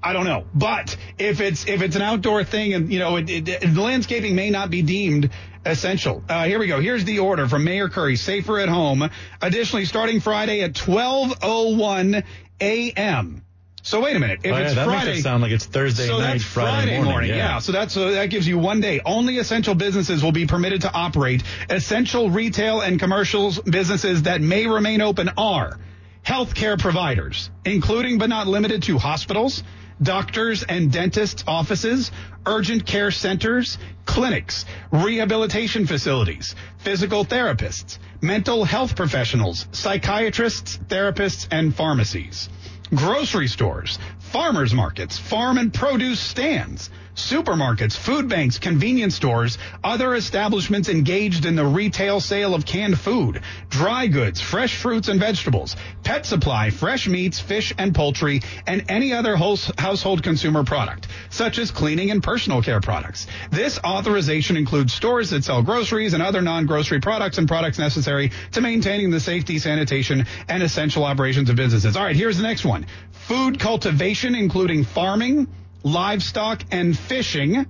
I 0.02 0.12
don't 0.12 0.24
know, 0.24 0.44
but 0.54 0.96
if 1.18 1.40
it's 1.40 1.66
if 1.66 1.82
it's 1.82 1.96
an 1.96 2.02
outdoor 2.02 2.44
thing 2.44 2.72
and 2.72 2.92
you 2.92 2.98
know 2.98 3.16
it, 3.16 3.28
it, 3.28 3.48
it, 3.48 3.74
landscaping 3.74 4.34
may 4.34 4.50
not 4.50 4.70
be 4.70 4.82
deemed 4.82 5.30
essential. 5.64 6.24
Uh, 6.28 6.44
here 6.44 6.58
we 6.58 6.66
go. 6.68 6.80
Here's 6.80 7.04
the 7.04 7.18
order 7.18 7.48
from 7.48 7.64
Mayor 7.64 7.88
Curry. 7.88 8.16
Safer 8.16 8.58
at 8.60 8.68
home. 8.68 9.10
Additionally, 9.42 9.84
starting 9.84 10.20
Friday 10.20 10.62
at 10.62 10.72
12:01 10.72 12.24
a.m. 12.60 13.44
So 13.82 14.00
wait 14.00 14.14
a 14.14 14.20
minute. 14.20 14.40
If 14.42 14.52
Oh, 14.52 14.56
yeah, 14.56 14.64
it's 14.64 14.74
that 14.74 14.84
Friday, 14.86 15.06
makes 15.06 15.20
it 15.20 15.22
sound 15.22 15.42
like 15.42 15.52
it's 15.52 15.64
Thursday 15.64 16.06
so 16.06 16.18
night, 16.18 16.32
that's 16.32 16.44
Friday, 16.44 17.02
morning. 17.02 17.30
Yeah. 17.30 17.58
So 17.60 17.72
that's 17.72 17.94
so 17.94 18.12
that 18.12 18.26
gives 18.26 18.46
you 18.46 18.58
one 18.58 18.80
day. 18.80 19.00
Only 19.04 19.38
essential 19.38 19.74
businesses 19.74 20.22
will 20.22 20.32
be 20.32 20.46
permitted 20.46 20.82
to 20.82 20.92
operate. 20.92 21.42
Essential 21.68 22.30
retail 22.30 22.80
and 22.80 22.98
commercial 22.98 23.52
businesses 23.64 24.22
that 24.22 24.40
may 24.40 24.66
remain 24.66 25.00
open 25.00 25.30
are 25.36 25.78
healthcare 26.24 26.78
providers, 26.78 27.50
including 27.64 28.18
but 28.18 28.28
not 28.28 28.46
limited 28.46 28.82
to 28.84 28.98
hospitals, 28.98 29.62
doctors 30.02 30.62
and 30.62 30.90
dentists' 30.90 31.44
offices, 31.46 32.10
urgent 32.46 32.86
care 32.86 33.10
centers, 33.10 33.78
clinics, 34.06 34.64
rehabilitation 34.90 35.86
facilities, 35.86 36.54
physical 36.78 37.24
therapists, 37.24 37.98
mental 38.20 38.64
health 38.64 38.96
professionals, 38.96 39.66
psychiatrists, 39.72 40.78
therapists, 40.88 41.46
and 41.50 41.74
pharmacies. 41.74 42.48
Grocery 42.94 43.46
stores, 43.46 43.98
farmers 44.18 44.74
markets, 44.74 45.18
farm 45.18 45.58
and 45.58 45.72
produce 45.72 46.18
stands, 46.18 46.90
supermarkets, 47.14 47.96
food 47.96 48.28
banks, 48.28 48.58
convenience 48.58 49.14
stores, 49.14 49.58
other 49.82 50.14
establishments 50.14 50.88
engaged 50.88 51.44
in 51.46 51.56
the 51.56 51.64
retail 51.64 52.20
sale 52.20 52.54
of 52.54 52.64
canned 52.64 52.98
food, 52.98 53.42
dry 53.68 54.06
goods, 54.06 54.40
fresh 54.40 54.76
fruits 54.76 55.08
and 55.08 55.20
vegetables, 55.20 55.76
pet 56.02 56.24
supply, 56.26 56.70
fresh 56.70 57.08
meats, 57.08 57.40
fish 57.40 57.72
and 57.78 57.94
poultry, 57.94 58.40
and 58.66 58.84
any 58.88 59.12
other 59.12 59.36
household 59.36 60.22
consumer 60.22 60.64
product, 60.64 61.08
such 61.30 61.58
as 61.58 61.70
cleaning 61.70 62.10
and 62.10 62.22
personal 62.22 62.62
care 62.62 62.80
products. 62.80 63.26
This 63.50 63.78
authorization 63.78 64.56
includes 64.56 64.92
stores 64.92 65.30
that 65.30 65.44
sell 65.44 65.62
groceries 65.62 66.14
and 66.14 66.22
other 66.22 66.42
non-grocery 66.42 67.00
products 67.00 67.38
and 67.38 67.46
products 67.48 67.78
necessary 67.78 68.32
to 68.52 68.60
maintaining 68.60 69.10
the 69.10 69.20
safety, 69.20 69.58
sanitation, 69.58 70.26
and 70.48 70.62
essential 70.62 71.04
operations 71.04 71.50
of 71.50 71.56
businesses. 71.56 71.96
All 71.96 72.04
right, 72.04 72.16
here's 72.16 72.36
the 72.36 72.42
next 72.42 72.64
one. 72.64 72.86
Food 73.12 73.58
cultivation, 73.58 74.34
including 74.34 74.84
farming, 74.84 75.48
livestock, 75.82 76.62
and 76.70 76.96
fishing. 76.98 77.66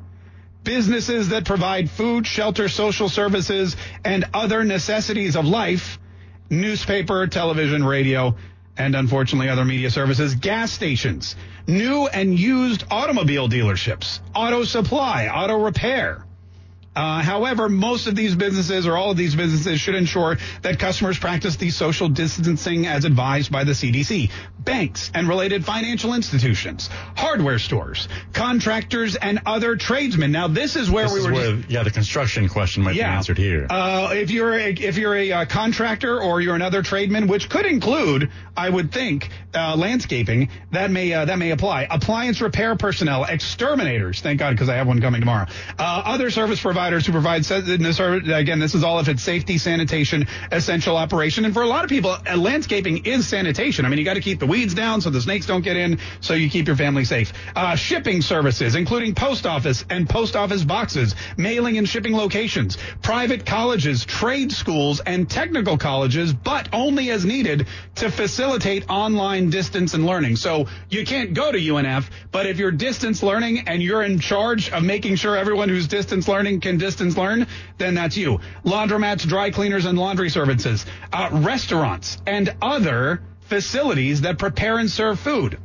Businesses 0.63 1.31
that 1.31 1.45
provide 1.47 1.91
food, 1.91 2.27
shelter, 2.27 2.69
social 2.69 3.09
services, 3.09 3.77
and 4.05 4.27
other 4.35 4.63
necessities 4.65 5.37
of 5.37 5.47
life. 5.47 5.99
Newspaper, 6.51 7.27
television, 7.27 7.85
radio, 7.85 8.37
and 8.77 8.95
unfortunately 8.95 9.49
other 9.49 9.65
media 9.65 9.91
services. 9.91 10.35
Gas 10.35 10.73
stations. 10.73 11.37
New 11.67 12.07
and 12.07 12.39
used 12.39 12.85
automobile 12.91 13.49
dealerships. 13.49 14.21
Auto 14.35 14.65
supply. 14.65 15.29
Auto 15.29 15.63
repair. 15.63 16.25
Uh, 16.97 17.23
however, 17.23 17.69
most 17.69 18.09
of 18.09 18.17
these 18.17 18.35
businesses 18.35 18.85
or 18.87 18.97
all 18.97 19.13
of 19.13 19.17
these 19.17 19.37
businesses 19.37 19.81
should 19.81 19.95
ensure 19.95 20.37
that 20.63 20.79
customers 20.81 21.17
practice 21.19 21.55
the 21.57 21.71
social 21.71 22.09
distancing 22.09 22.87
as 22.89 23.05
advised 23.05 23.53
by 23.53 23.63
the 23.63 23.73
CDC. 23.73 24.29
Banks 24.59 25.11
and 25.15 25.29
related 25.29 25.65
financial 25.65 26.15
institutions, 26.15 26.89
hardware 27.17 27.61
stores, 27.61 28.09
contractors, 28.33 29.15
and 29.15 29.41
other 29.47 29.77
tradesmen. 29.77 30.33
Now, 30.33 30.49
this 30.49 30.75
is 30.75 30.91
where 30.91 31.05
This 31.05 31.13
we 31.15 31.19
is 31.21 31.27
were. 31.27 31.33
where, 31.33 31.53
just- 31.59 31.71
yeah, 31.71 31.83
the 31.85 31.91
construction 31.93 32.49
question 32.49 32.83
might 32.83 32.95
be 32.95 33.03
answered 33.03 33.39
here. 33.39 33.67
uh, 33.71 34.11
if 34.13 34.31
you're 34.33 34.53
a, 34.55 34.71
if 34.73 34.99
you're 34.99 35.15
a 35.15 35.33
uh, 35.33 35.45
contractor 35.47 36.21
or 36.21 36.41
you're 36.41 36.57
another 36.57 36.83
tradesman, 36.83 37.29
which 37.29 37.49
could 37.49 37.67
include, 37.67 38.31
I 38.57 38.69
would 38.69 38.91
think, 38.93 39.31
uh, 39.55 39.77
landscaping, 39.77 40.49
that 40.73 40.91
may 40.91 41.13
uh, 41.13 41.25
that 41.27 41.39
may 41.39 41.53
apply. 41.53 41.87
Appliance 41.89 42.41
repair 42.41 42.75
personnel, 42.77 43.25
exterminators. 43.25 44.21
Thank 44.21 44.41
God, 44.41 44.51
because 44.51 44.69
I 44.69 44.75
have 44.75 44.89
one 44.89 45.01
coming 45.01 45.21
tomorrow. 45.21 45.47
Uh, 45.79 46.03
other 46.05 46.31
service 46.31 46.61
providers 46.61 46.80
who 46.89 47.13
provide 47.13 47.45
se- 47.45 47.61
this 47.61 48.01
are- 48.01 48.15
again. 48.15 48.59
This 48.59 48.75
is 48.75 48.83
all 48.83 48.99
if 49.01 49.09
it's 49.09 49.23
safety, 49.23 49.59
sanitation, 49.59 50.27
essential 50.51 50.97
operation, 50.97 51.45
and 51.45 51.53
for 51.53 51.63
a 51.63 51.67
lot 51.67 51.85
of 51.85 51.91
people, 51.91 52.11
uh, 52.11 52.37
landscaping 52.37 53.05
is 53.05 53.29
sanitation. 53.29 53.85
I 53.85 53.89
mean, 53.89 53.99
you 53.99 54.05
got 54.05 54.15
to 54.15 54.21
keep 54.21 54.41
the 54.41 54.47
weeds 54.47 54.73
down 54.73 55.01
so 55.01 55.11
the 55.11 55.21
snakes 55.21 55.47
don't 55.47 55.61
get 55.63 55.77
in, 55.77 55.99
so 56.21 56.35
you 56.35 56.49
keep 56.49 56.67
your 56.67 56.77
family 56.77 57.05
safe. 57.05 57.33
Uh, 57.55 57.77
shipping 57.77 58.23
services, 58.23 58.75
including 58.75 59.15
post 59.15 59.47
office 59.47 59.85
and 59.91 60.09
post 60.09 60.37
office 60.37 60.65
boxes, 60.65 61.15
mailing 61.37 61.77
and 61.77 61.89
shipping 61.89 62.17
locations, 62.17 62.79
private 63.03 63.45
colleges, 63.45 64.05
trade 64.05 64.51
schools, 64.51 65.01
and 65.01 65.29
technical 65.29 65.77
colleges, 65.77 66.33
but 66.33 66.69
only 66.73 67.11
as 67.11 67.25
needed 67.25 67.67
to 67.97 68.11
facilitate 68.11 68.89
online 68.89 69.51
distance 69.51 69.93
and 69.95 70.07
learning. 70.07 70.37
So 70.37 70.67
you 70.89 71.05
can't 71.05 71.35
go 71.35 71.53
to 71.53 71.59
UNF, 71.59 72.09
but 72.33 72.47
if 72.47 72.59
you're 72.59 72.71
distance 72.71 73.23
learning 73.23 73.65
and 73.69 73.83
you're 73.83 74.03
in 74.03 74.19
charge 74.19 74.71
of 74.71 74.83
making 74.83 75.17
sure 75.17 75.37
everyone 75.37 75.69
who's 75.69 75.89
distance 75.89 76.29
learning 76.29 76.61
can 76.61 76.70
distance 76.79 77.17
learn, 77.17 77.47
then 77.79 77.95
that's 77.95 78.17
you. 78.17 78.41
Laundromats, 78.65 79.27
dry 79.27 79.51
cleaners, 79.51 79.85
and 79.85 79.99
laundry 79.99 80.31
services, 80.31 80.87
uh, 81.13 81.29
restaurants, 81.33 82.19
and 82.27 82.55
other 82.63 83.23
facilities 83.41 84.23
that 84.23 84.39
prepare 84.39 84.79
and 84.79 84.91
serve 84.91 85.19
food 85.19 85.59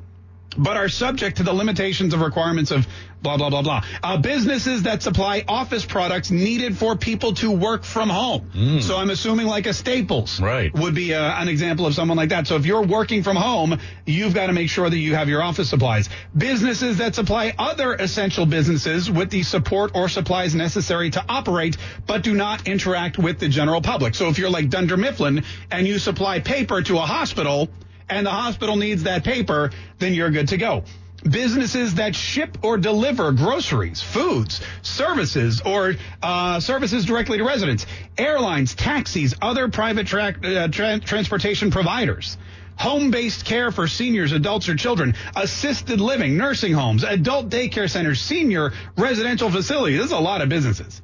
but 0.58 0.78
are 0.78 0.90
subject 0.90 1.38
to 1.38 1.44
the 1.44 1.54
limitations 1.54 2.14
of 2.14 2.22
requirements 2.22 2.72
of 2.72 2.88
blah 3.22 3.38
blah 3.38 3.50
blah 3.50 3.62
blah. 3.62 3.82
Uh, 4.04 4.18
businesses 4.18 4.84
that 4.84 5.02
supply 5.02 5.44
office 5.48 5.86
products 5.86 6.30
needed 6.32 6.78
for 6.78 6.96
people 6.96 7.34
to 7.34 7.50
work 7.52 7.84
from 7.84 8.10
home. 8.10 8.82
So 8.82 8.98
I'm 8.98 9.10
assuming 9.10 9.48
like 9.48 9.66
a 9.66 9.74
Staples 9.74 10.40
Right. 10.40 10.74
would 10.74 10.94
be 10.96 11.14
uh, 11.14 11.42
an 11.42 11.48
example 11.48 11.86
of 11.88 11.96
someone 11.96 12.18
like 12.18 12.30
that. 12.30 12.48
So 12.48 12.56
if 12.56 12.66
you're 12.66 12.84
working 12.84 13.24
from 13.24 13.36
home, 13.36 13.80
you've 14.06 14.34
got 14.34 14.48
to 14.48 14.54
make 14.54 14.70
sure 14.70 14.90
that 14.90 14.98
you 14.98 15.16
have 15.16 15.28
your 15.30 15.42
office 15.42 15.70
supplies. 15.70 16.10
Businesses 16.38 16.98
that 17.00 17.16
supply 17.16 17.54
other 17.58 17.94
essential 17.96 18.46
businesses 18.46 19.10
with 19.10 19.30
the 19.32 19.44
support 19.44 19.92
or 19.96 20.08
supplies 20.08 20.54
necessary 20.54 21.10
to 21.12 21.24
operate, 21.28 21.78
but 22.06 22.22
do 22.24 22.34
not 22.36 22.68
interact 22.68 23.18
with 23.18 23.40
the 23.40 23.48
general 23.50 23.82
public. 23.82 24.14
So 24.16 24.30
if 24.30 24.38
you're 24.38 24.50
like 24.50 24.70
Dunder 24.70 24.98
Mifflin 24.98 25.44
and 25.72 25.88
you 25.88 25.98
supply 26.00 26.40
paper 26.40 26.82
to 26.84 26.98
a 26.98 27.02
hospital 27.02 27.70
and 28.10 28.26
the 28.26 28.32
hospital 28.32 28.76
needs 28.76 29.04
that 29.04 29.24
paper, 29.24 29.72
then 30.00 30.14
you're 30.14 30.32
good 30.32 30.50
to 30.50 30.58
go. 30.58 30.84
Businesses 31.30 31.96
that 31.96 32.16
ship 32.16 32.58
or 32.62 32.78
deliver 32.78 33.32
groceries, 33.32 34.02
foods, 34.02 34.62
services, 34.84 35.62
or 35.62 35.96
uh, 36.22 36.60
services 36.60 37.06
directly 37.06 37.40
to 37.40 37.44
residents, 37.44 37.88
airlines, 38.18 38.76
taxis, 38.76 39.34
other 39.42 39.68
private 39.68 40.06
tra- 40.06 40.36
uh, 40.44 40.68
tra- 40.68 41.00
transportation 41.00 41.72
providers, 41.72 42.38
home-based 42.78 43.44
care 43.44 43.72
for 43.72 43.88
seniors, 43.88 44.34
adults, 44.34 44.70
or 44.70 44.76
children, 44.76 45.16
assisted 45.36 46.00
living, 46.00 46.38
nursing 46.38 46.74
homes, 46.74 47.04
adult 47.04 47.50
daycare 47.50 47.90
centers, 47.90 48.22
senior 48.22 48.72
residential 48.96 49.50
facilities. 49.50 49.98
This 49.98 50.08
is 50.08 50.12
a 50.12 50.20
lot 50.20 50.42
of 50.42 50.50
businesses. 50.50 51.02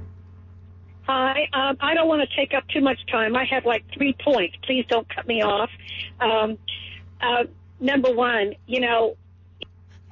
Hi. 1.06 1.48
Um, 1.54 1.78
I 1.82 1.94
don't 1.94 2.08
want 2.08 2.28
to 2.28 2.36
take 2.36 2.54
up 2.54 2.68
too 2.70 2.82
much 2.82 3.00
time. 3.12 3.36
I 3.36 3.46
have 3.46 3.66
like 3.66 3.84
three 3.94 4.16
points. 4.24 4.56
Please 4.64 4.86
don't 4.88 5.08
cut 5.14 5.28
me 5.28 5.42
off. 5.42 5.70
Um, 6.20 6.58
uh, 7.22 7.44
number 7.80 8.14
one, 8.14 8.56
you 8.68 8.80
know, 8.82 9.18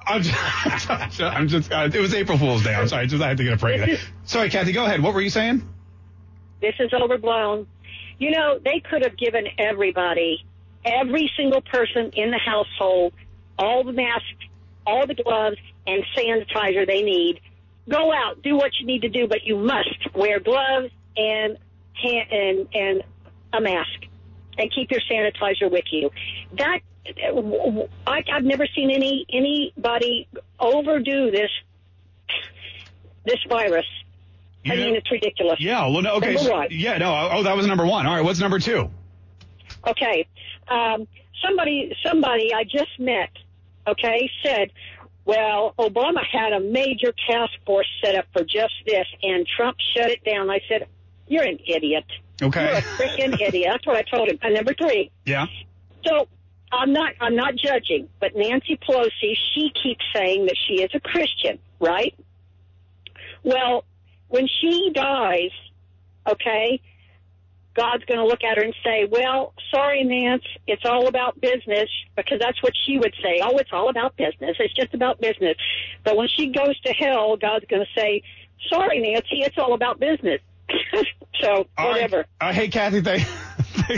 I'm 0.04 0.22
just, 0.22 0.90
I'm 1.20 1.48
just 1.48 1.70
uh, 1.72 1.88
it 1.92 2.00
was 2.00 2.12
April 2.12 2.36
Fool's 2.36 2.64
Day. 2.64 2.74
I'm 2.74 2.88
sorry. 2.88 3.06
Just 3.06 3.22
I 3.22 3.28
had 3.28 3.36
to 3.38 3.44
get 3.44 3.52
a 3.52 3.56
break. 3.56 4.00
Sorry, 4.24 4.50
Kathy. 4.50 4.72
Go 4.72 4.84
ahead. 4.84 5.02
What 5.02 5.14
were 5.14 5.20
you 5.20 5.30
saying? 5.30 5.62
this 6.62 6.74
is 6.78 6.92
overblown. 6.94 7.66
You 8.18 8.30
know, 8.30 8.58
they 8.64 8.80
could 8.80 9.02
have 9.02 9.18
given 9.18 9.46
everybody, 9.58 10.46
every 10.84 11.30
single 11.36 11.60
person 11.60 12.12
in 12.14 12.30
the 12.30 12.38
household, 12.38 13.12
all 13.58 13.84
the 13.84 13.92
masks, 13.92 14.46
all 14.86 15.06
the 15.06 15.14
gloves, 15.14 15.56
and 15.86 16.04
sanitizer 16.16 16.86
they 16.86 17.02
need 17.02 17.40
go 17.88 18.12
out, 18.12 18.42
do 18.42 18.56
what 18.56 18.70
you 18.78 18.86
need 18.86 19.02
to 19.02 19.08
do, 19.08 19.26
but 19.26 19.44
you 19.44 19.56
must 19.58 20.14
wear 20.14 20.40
gloves 20.40 20.90
and 21.16 21.58
hand, 21.94 22.32
and 22.32 22.68
and 22.74 23.02
a 23.52 23.60
mask, 23.60 24.06
and 24.58 24.72
keep 24.74 24.90
your 24.90 25.00
sanitizer 25.10 25.70
with 25.70 25.84
you. 25.90 26.10
That 26.56 26.80
I, 28.06 28.22
I've 28.32 28.44
never 28.44 28.66
seen 28.74 28.90
any 28.90 29.26
anybody 29.32 30.28
overdo 30.58 31.30
this 31.30 31.50
this 33.24 33.38
virus. 33.48 33.86
I 34.64 34.76
mean, 34.76 34.94
it's 34.94 35.10
ridiculous. 35.10 35.60
Yeah. 35.60 35.86
Well, 35.88 36.02
no, 36.02 36.14
okay. 36.16 36.36
So- 36.36 36.66
yeah. 36.70 36.98
No. 36.98 37.30
Oh, 37.32 37.42
that 37.42 37.56
was 37.56 37.66
number 37.66 37.84
one. 37.84 38.06
All 38.06 38.14
right. 38.14 38.24
What's 38.24 38.38
number 38.38 38.60
two? 38.60 38.88
Okay. 39.86 40.26
Um, 40.68 41.08
somebody, 41.44 41.92
somebody 42.06 42.54
I 42.54 42.62
just 42.62 42.98
met, 43.00 43.30
okay, 43.88 44.30
said, 44.44 44.70
well, 45.24 45.74
Obama 45.78 46.24
had 46.30 46.52
a 46.52 46.60
major 46.60 47.12
task 47.30 47.52
force 47.66 47.86
set 48.04 48.14
up 48.16 48.26
for 48.32 48.42
just 48.42 48.74
this, 48.86 49.06
and 49.22 49.46
Trump 49.46 49.76
shut 49.96 50.10
it 50.10 50.24
down. 50.24 50.50
I 50.50 50.60
said, 50.68 50.88
you're 51.28 51.44
an 51.44 51.58
idiot. 51.66 52.04
Okay. 52.42 52.64
You're 52.64 52.78
a 52.78 52.82
freaking 52.82 53.40
idiot. 53.40 53.68
That's 53.72 53.86
what 53.86 53.96
I 53.96 54.02
told 54.02 54.28
him. 54.28 54.38
And 54.42 54.54
number 54.54 54.74
three, 54.74 55.10
Yeah. 55.24 55.46
so 56.04 56.26
I'm 56.72 56.92
not 56.92 57.12
I'm 57.20 57.36
not 57.36 57.54
judging, 57.54 58.08
but 58.20 58.34
Nancy 58.34 58.76
Pelosi, 58.76 59.34
she 59.54 59.70
keeps 59.82 60.04
saying 60.14 60.46
that 60.46 60.56
she 60.66 60.82
is 60.82 60.90
a 60.94 61.00
Christian, 61.00 61.58
right? 61.78 62.14
Well, 63.44 63.84
when 64.28 64.48
she 64.48 64.90
dies, 64.94 65.50
okay, 66.28 66.80
God's 67.74 68.04
going 68.04 68.18
to 68.18 68.26
look 68.26 68.44
at 68.44 68.58
her 68.58 68.62
and 68.62 68.74
say, 68.84 69.06
"Well, 69.10 69.54
sorry, 69.70 70.04
Nance, 70.04 70.44
it's 70.66 70.82
all 70.84 71.06
about 71.08 71.40
business," 71.40 71.88
because 72.16 72.38
that's 72.40 72.62
what 72.62 72.72
she 72.84 72.98
would 72.98 73.14
say. 73.22 73.40
Oh, 73.42 73.56
it's 73.58 73.70
all 73.72 73.88
about 73.88 74.16
business. 74.16 74.56
It's 74.58 74.74
just 74.74 74.94
about 74.94 75.20
business. 75.20 75.56
But 76.04 76.16
when 76.16 76.28
she 76.28 76.48
goes 76.48 76.78
to 76.80 76.92
hell, 76.92 77.36
God's 77.36 77.64
going 77.66 77.84
to 77.84 78.00
say, 78.00 78.22
"Sorry, 78.68 79.00
Nancy, 79.00 79.42
it's 79.42 79.58
all 79.58 79.74
about 79.74 79.98
business." 79.98 80.40
so 81.40 81.66
All 81.78 81.88
right. 81.88 81.92
whatever. 81.92 82.26
Uh, 82.40 82.52
hey, 82.52 82.68
Kathy, 82.68 83.00
thank, 83.00 83.26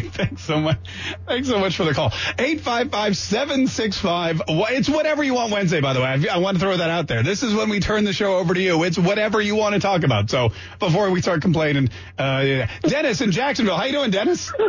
thanks 0.00 0.42
so 0.42 0.60
much. 0.60 0.78
Thanks 1.26 1.48
so 1.48 1.58
much 1.58 1.76
for 1.76 1.84
the 1.84 1.94
call. 1.94 2.10
855-765. 2.10 4.42
It's 4.70 4.88
whatever 4.88 5.22
you 5.22 5.34
want 5.34 5.52
Wednesday, 5.52 5.80
by 5.80 5.92
the 5.92 6.00
way. 6.00 6.28
I, 6.28 6.38
want 6.38 6.56
to 6.56 6.60
throw 6.60 6.76
that 6.76 6.90
out 6.90 7.06
there. 7.08 7.22
This 7.22 7.42
is 7.42 7.54
when 7.54 7.68
we 7.68 7.80
turn 7.80 8.04
the 8.04 8.12
show 8.12 8.36
over 8.36 8.54
to 8.54 8.60
you. 8.60 8.84
It's 8.84 8.98
whatever 8.98 9.40
you 9.40 9.56
want 9.56 9.74
to 9.74 9.80
talk 9.80 10.04
about. 10.04 10.30
So 10.30 10.50
before 10.78 11.10
we 11.10 11.22
start 11.22 11.42
complaining, 11.42 11.88
uh, 12.18 12.42
yeah. 12.44 12.70
Dennis 12.82 13.20
in 13.20 13.32
Jacksonville. 13.32 13.76
How 13.76 13.84
you 13.84 13.92
doing, 13.92 14.10
Dennis? 14.10 14.52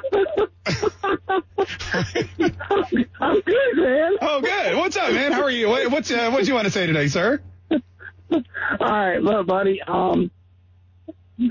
I'm 3.19 3.41
good, 3.41 3.75
man. 3.75 4.13
Oh, 4.21 4.41
good. 4.41 4.77
What's 4.77 4.97
up, 4.97 5.13
man? 5.13 5.31
How 5.31 5.43
are 5.43 5.51
you? 5.51 5.69
What, 5.69 5.91
what's, 5.91 6.09
uh, 6.11 6.31
what 6.31 6.43
do 6.43 6.47
you 6.47 6.55
want 6.55 6.65
to 6.65 6.71
say 6.71 6.87
today, 6.87 7.07
sir? 7.07 7.39
All 8.31 8.41
right, 8.79 9.21
look, 9.21 9.45
buddy. 9.47 9.81
Um, 9.81 10.31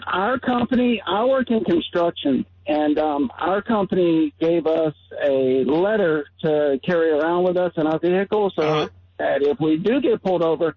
our 0.07 0.39
company, 0.39 1.03
I 1.07 1.25
work 1.25 1.51
in 1.51 1.63
construction, 1.65 2.47
and 2.67 2.99
um, 2.99 3.31
our 3.39 3.63
company 3.63 4.33
gave 4.41 4.67
us 4.67 4.95
a 5.23 5.65
letter 5.65 6.27
to 6.43 6.81
carry 6.85 7.11
around 7.11 7.45
with 7.45 7.57
us 7.57 7.73
in 7.77 7.87
our 7.87 7.99
vehicle, 7.99 8.53
so 8.55 8.89
that 9.19 9.43
if 9.43 9.61
we 9.61 9.77
do 9.77 10.01
get 10.01 10.23
pulled 10.23 10.43
over, 10.43 10.75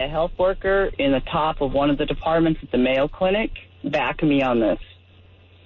a 0.00 0.08
health 0.08 0.32
worker 0.38 0.90
in 0.98 1.12
the 1.12 1.20
top 1.20 1.60
of 1.60 1.72
one 1.72 1.90
of 1.90 1.98
the 1.98 2.06
departments 2.06 2.60
at 2.62 2.70
the 2.70 2.78
Mayo 2.78 3.08
Clinic 3.08 3.50
backing 3.84 4.28
me 4.28 4.42
on 4.42 4.60
this. 4.60 4.78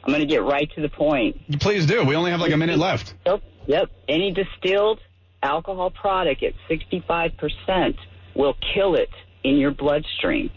I'm 0.05 0.13
going 0.13 0.21
to 0.21 0.33
get 0.33 0.43
right 0.43 0.71
to 0.75 0.83
the 0.83 0.89
point. 0.89 1.61
Please 1.61 1.87
do. 1.87 2.05
We 2.05 2.17
only 2.17 2.31
have 2.31 2.41
like 2.41 2.53
a 2.53 2.57
minute 2.57 2.79
left. 2.79 3.15
Yep. 3.27 3.43
Yep. 3.67 3.91
Any 4.09 4.33
distilled 4.33 5.01
alcohol 5.43 5.91
product 5.91 6.43
at 6.43 6.53
65% 6.71 7.97
will 8.35 8.57
kill 8.75 8.95
it 8.95 9.11
in 9.43 9.57
your 9.57 9.71
bloodstream. 9.71 10.51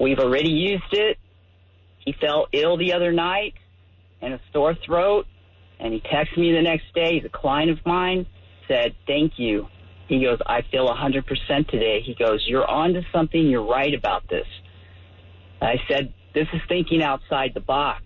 We've 0.00 0.18
already 0.18 0.50
used 0.50 0.92
it. 0.92 1.18
He 1.98 2.14
fell 2.18 2.46
ill 2.52 2.78
the 2.78 2.94
other 2.94 3.12
night 3.12 3.54
and 4.22 4.34
a 4.34 4.40
sore 4.52 4.74
throat, 4.74 5.26
and 5.78 5.92
he 5.92 6.00
texted 6.00 6.38
me 6.38 6.52
the 6.52 6.62
next 6.62 6.92
day. 6.94 7.14
He's 7.14 7.24
a 7.24 7.28
client 7.28 7.70
of 7.70 7.84
mine. 7.84 8.26
Said, 8.66 8.94
"Thank 9.06 9.38
you." 9.38 9.68
He 10.08 10.22
goes, 10.24 10.38
"I 10.46 10.62
feel 10.62 10.88
100% 10.88 11.68
today." 11.68 12.00
He 12.00 12.14
goes, 12.14 12.44
"You're 12.48 12.68
on 12.68 12.94
to 12.94 13.02
something. 13.12 13.46
You're 13.46 13.62
right 13.62 13.92
about 13.92 14.26
this." 14.28 14.46
I 15.60 15.76
said, 15.88 16.12
"This 16.32 16.48
is 16.52 16.60
thinking 16.68 17.02
outside 17.02 17.52
the 17.52 17.60
box. 17.60 18.04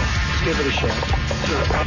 Give 0.44 0.58
it 0.58 0.66
a 0.66 0.72
shot. 0.72 1.86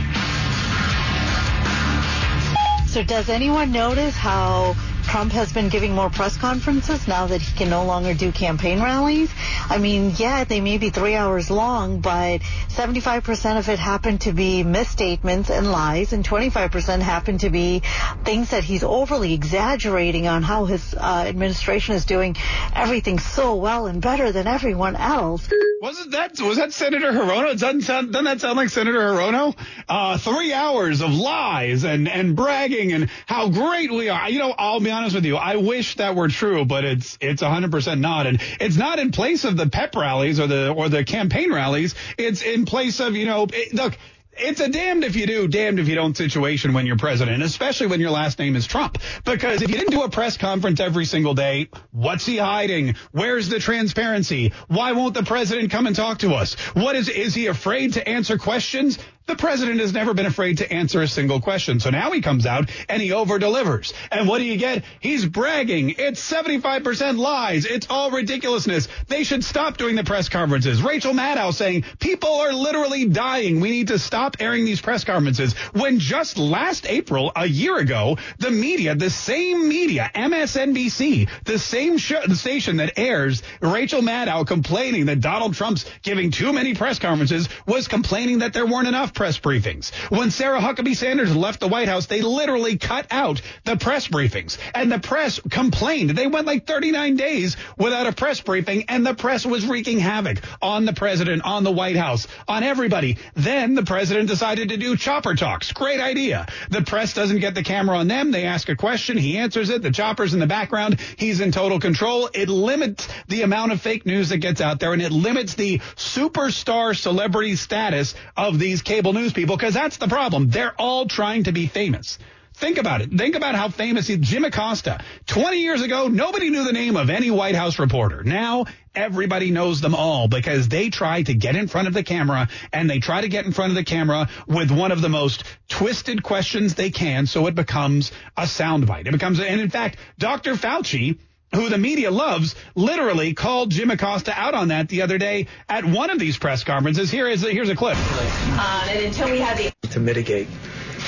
So 2.93 3.01
does 3.01 3.27
anyone 3.27 3.71
notice 3.71 4.15
how 4.15 4.75
Trump 5.13 5.31
has 5.33 5.53
been 5.53 5.69
giving 5.69 5.93
more 5.93 6.09
press 6.09 6.37
conferences 6.37 7.07
now 7.07 7.27
that 7.27 7.39
he 7.39 7.55
can 7.55 7.69
no 7.69 7.85
longer 7.85 8.15
do 8.15 8.31
campaign 8.31 8.81
rallies. 8.81 9.29
I 9.69 9.77
mean, 9.77 10.11
yeah, 10.17 10.43
they 10.43 10.59
may 10.59 10.79
be 10.79 10.89
three 10.89 11.13
hours 11.13 11.51
long, 11.51 11.99
but 11.99 12.41
75% 12.69 13.59
of 13.59 13.69
it 13.69 13.77
happened 13.77 14.21
to 14.21 14.33
be 14.33 14.63
misstatements 14.63 15.51
and 15.51 15.71
lies, 15.71 16.13
and 16.13 16.27
25% 16.27 17.01
happened 17.01 17.41
to 17.41 17.51
be 17.51 17.83
things 18.25 18.49
that 18.49 18.63
he's 18.63 18.83
overly 18.83 19.35
exaggerating 19.35 20.25
on 20.25 20.41
how 20.41 20.65
his 20.65 20.95
uh, 20.95 21.25
administration 21.27 21.93
is 21.93 22.05
doing 22.05 22.35
everything 22.73 23.19
so 23.19 23.53
well 23.53 23.85
and 23.85 24.01
better 24.01 24.31
than 24.31 24.47
everyone 24.47 24.95
else. 24.95 25.47
Wasn't 25.79 26.11
that 26.11 26.39
was 26.39 26.57
that 26.57 26.71
Senator 26.71 27.11
Hirono? 27.11 27.59
Doesn't 27.59 27.81
sound 27.81 28.13
doesn't 28.13 28.23
that 28.23 28.39
sound 28.39 28.55
like 28.55 28.69
Senator 28.69 28.99
Hirono? 28.99 29.53
Uh, 29.89 30.17
three 30.17 30.53
hours 30.53 31.01
of 31.01 31.13
lies 31.13 31.83
and 31.83 32.07
and 32.07 32.37
bragging 32.37 32.93
and 32.93 33.09
how 33.25 33.49
great 33.49 33.91
we 33.91 34.07
are. 34.07 34.29
You 34.29 34.39
know, 34.39 34.55
I'll 34.57 34.79
be 34.79 34.91
honest 34.91 35.02
with 35.11 35.25
you. 35.25 35.37
I 35.37 35.55
wish 35.55 35.95
that 35.95 36.15
were 36.15 36.27
true, 36.27 36.65
but 36.65 36.85
it's 36.85 37.17
it's 37.19 37.41
100 37.41 37.71
percent 37.71 37.99
not, 37.99 38.27
and 38.27 38.39
it's 38.59 38.77
not 38.77 38.99
in 38.99 39.11
place 39.11 39.43
of 39.43 39.57
the 39.57 39.67
pep 39.67 39.95
rallies 39.95 40.39
or 40.39 40.47
the 40.47 40.71
or 40.71 40.89
the 40.89 41.03
campaign 41.03 41.51
rallies. 41.51 41.95
It's 42.17 42.43
in 42.43 42.65
place 42.65 42.99
of 42.99 43.15
you 43.15 43.25
know, 43.25 43.47
it, 43.51 43.73
look. 43.73 43.97
It's 44.35 44.59
a 44.61 44.67
damned 44.67 45.03
if 45.03 45.15
you 45.15 45.27
do, 45.27 45.47
damned 45.47 45.79
if 45.79 45.87
you 45.87 45.93
don't 45.93 46.17
situation 46.17 46.73
when 46.73 46.87
you're 46.87 46.97
president, 46.97 47.43
especially 47.43 47.85
when 47.85 47.99
your 47.99 48.09
last 48.09 48.39
name 48.39 48.55
is 48.55 48.65
Trump. 48.65 48.97
Because 49.23 49.61
if 49.61 49.69
you 49.69 49.77
didn't 49.77 49.91
do 49.91 50.01
a 50.01 50.09
press 50.09 50.37
conference 50.37 50.79
every 50.79 51.05
single 51.05 51.35
day, 51.35 51.69
what's 51.91 52.25
he 52.25 52.37
hiding? 52.37 52.95
Where's 53.11 53.47
the 53.47 53.59
transparency? 53.59 54.51
Why 54.69 54.93
won't 54.93 55.13
the 55.13 55.21
president 55.21 55.69
come 55.69 55.85
and 55.85 55.95
talk 55.95 56.17
to 56.19 56.33
us? 56.33 56.55
What 56.73 56.95
is, 56.95 57.09
is 57.09 57.35
he 57.35 57.45
afraid 57.45 57.93
to 57.93 58.09
answer 58.09 58.39
questions? 58.39 58.97
The 59.25 59.35
president 59.35 59.79
has 59.79 59.93
never 59.93 60.13
been 60.13 60.25
afraid 60.25 60.57
to 60.57 60.71
answer 60.71 61.01
a 61.01 61.07
single 61.07 61.39
question. 61.39 61.79
So 61.79 61.89
now 61.89 62.11
he 62.11 62.21
comes 62.21 62.45
out 62.45 62.69
and 62.89 63.01
he 63.01 63.13
over 63.13 63.39
delivers. 63.39 63.93
And 64.11 64.27
what 64.27 64.39
do 64.39 64.43
you 64.43 64.57
get? 64.57 64.83
He's 64.99 65.25
bragging. 65.25 65.95
It's 65.97 66.21
75% 66.29 67.17
lies. 67.17 67.65
It's 67.65 67.87
all 67.89 68.11
ridiculousness. 68.11 68.89
They 69.07 69.23
should 69.23 69.45
stop 69.45 69.77
doing 69.77 69.95
the 69.95 70.03
press 70.03 70.27
conferences. 70.27 70.81
Rachel 70.81 71.13
Maddow 71.13 71.53
saying 71.53 71.85
people 71.99 72.33
are 72.33 72.51
literally 72.51 73.05
dying. 73.05 73.61
We 73.61 73.71
need 73.71 73.87
to 73.87 73.99
stop 73.99 74.37
airing 74.41 74.65
these 74.65 74.81
press 74.81 75.05
conferences. 75.05 75.53
When 75.71 75.99
just 75.99 76.37
last 76.37 76.85
April, 76.85 77.31
a 77.33 77.45
year 77.45 77.77
ago, 77.77 78.17
the 78.39 78.51
media, 78.51 78.93
the 78.93 79.09
same 79.09 79.69
media, 79.69 80.11
MSNBC, 80.13 81.29
the 81.45 81.59
same 81.59 81.93
the 81.93 82.35
station 82.35 82.77
that 82.77 82.97
airs 82.97 83.41
Rachel 83.61 84.01
Maddow 84.01 84.45
complaining 84.45 85.05
that 85.05 85.21
Donald 85.21 85.53
Trump's 85.53 85.85
giving 86.01 86.31
too 86.31 86.51
many 86.51 86.73
press 86.73 86.99
conferences 86.99 87.47
was 87.65 87.87
complaining 87.87 88.39
that 88.39 88.53
there 88.53 88.65
weren't 88.65 88.87
enough 88.87 89.12
press 89.13 89.39
briefings. 89.39 89.93
When 90.09 90.31
Sarah 90.31 90.59
Huckabee 90.59 90.95
Sanders 90.95 91.35
left 91.35 91.59
the 91.59 91.67
White 91.67 91.87
House, 91.87 92.07
they 92.07 92.21
literally 92.21 92.77
cut 92.77 93.07
out 93.11 93.41
the 93.63 93.77
press 93.77 94.07
briefings 94.07 94.57
and 94.73 94.91
the 94.91 94.99
press 94.99 95.39
complained. 95.49 96.11
They 96.11 96.27
went 96.27 96.47
like 96.47 96.65
39 96.65 97.15
days 97.15 97.57
without 97.77 98.07
a 98.07 98.13
press 98.13 98.41
briefing 98.41 98.85
and 98.87 99.05
the 99.05 99.13
press 99.13 99.45
was 99.45 99.65
wreaking 99.65 99.99
havoc 99.99 100.39
on 100.61 100.85
the 100.85 100.93
president, 100.93 101.43
on 101.43 101.63
the 101.63 101.71
White 101.71 101.95
House, 101.95 102.27
on 102.47 102.63
everybody. 102.63 103.17
Then 103.35 103.75
the 103.75 103.83
president 103.83 104.29
decided 104.29 104.69
to 104.69 104.77
do 104.77 104.95
chopper 104.95 105.35
talks. 105.35 105.71
Great 105.71 105.99
idea. 105.99 106.47
The 106.69 106.81
press 106.81 107.13
doesn't 107.13 107.39
get 107.39 107.55
the 107.55 107.63
camera 107.63 107.97
on 107.97 108.07
them. 108.07 108.31
They 108.31 108.45
ask 108.45 108.69
a 108.69 108.75
question. 108.75 109.17
He 109.17 109.37
answers 109.37 109.69
it. 109.69 109.81
The 109.81 109.91
chopper's 109.91 110.33
in 110.33 110.39
the 110.39 110.47
background. 110.47 110.99
He's 111.17 111.39
in 111.39 111.51
total 111.51 111.79
control. 111.79 112.29
It 112.33 112.49
limits 112.49 113.07
the 113.27 113.41
amount 113.41 113.71
of 113.71 113.81
fake 113.81 114.05
news 114.05 114.29
that 114.29 114.37
gets 114.37 114.61
out 114.61 114.79
there 114.79 114.93
and 114.93 115.01
it 115.01 115.11
limits 115.11 115.55
the 115.55 115.79
superstar 115.95 116.97
celebrity 116.97 117.55
status 117.55 118.15
of 118.37 118.59
these 118.59 118.81
cable 118.81 119.02
news 119.11 119.33
people 119.33 119.57
because 119.57 119.73
that's 119.73 119.97
the 119.97 120.07
problem. 120.07 120.49
They're 120.49 120.73
all 120.79 121.07
trying 121.07 121.43
to 121.43 121.51
be 121.51 121.67
famous. 121.67 122.17
Think 122.55 122.77
about 122.77 123.01
it. 123.01 123.11
Think 123.11 123.35
about 123.35 123.55
how 123.55 123.69
famous 123.69 124.07
he, 124.07 124.17
Jim 124.17 124.45
Acosta. 124.45 125.03
20 125.25 125.57
years 125.57 125.81
ago, 125.81 126.07
nobody 126.07 126.51
knew 126.51 126.63
the 126.63 126.71
name 126.71 126.95
of 126.95 127.09
any 127.09 127.31
White 127.31 127.55
House 127.55 127.79
reporter. 127.79 128.23
Now, 128.23 128.65
everybody 128.93 129.49
knows 129.49 129.81
them 129.81 129.95
all 129.95 130.27
because 130.27 130.67
they 130.67 130.91
try 130.91 131.23
to 131.23 131.33
get 131.33 131.55
in 131.55 131.67
front 131.67 131.87
of 131.87 131.95
the 131.95 132.03
camera 132.03 132.47
and 132.71 132.87
they 132.87 132.99
try 132.99 133.21
to 133.21 133.27
get 133.27 133.45
in 133.45 133.53
front 133.53 133.71
of 133.71 133.75
the 133.75 133.83
camera 133.83 134.29
with 134.47 134.69
one 134.69 134.91
of 134.91 135.01
the 135.01 135.09
most 135.09 135.43
twisted 135.67 136.21
questions 136.21 136.75
they 136.75 136.91
can 136.91 137.25
so 137.25 137.47
it 137.47 137.55
becomes 137.55 138.11
a 138.37 138.43
soundbite. 138.43 139.07
It 139.07 139.11
becomes, 139.11 139.39
and 139.39 139.59
in 139.59 139.71
fact, 139.71 139.97
Dr. 140.19 140.53
Fauci, 140.53 141.17
who 141.53 141.69
the 141.69 141.77
media 141.77 142.11
loves, 142.11 142.55
literally 142.75 143.33
called 143.33 143.71
Jim 143.71 143.91
Acosta 143.91 144.33
out 144.35 144.53
on 144.53 144.69
that 144.69 144.89
the 144.89 145.01
other 145.01 145.17
day 145.17 145.47
at 145.69 145.85
one 145.85 146.09
of 146.09 146.19
these 146.19 146.37
press 146.37 146.63
conferences. 146.63 147.11
Here 147.11 147.27
is 147.27 147.43
a, 147.43 147.51
here's 147.51 147.69
a 147.69 147.75
clip. 147.75 147.97
Um, 147.97 148.89
and 148.89 149.05
until 149.05 149.29
we 149.29 149.39
have 149.39 149.57
the 149.57 149.71
to 149.89 149.99
mitigate. 149.99 150.47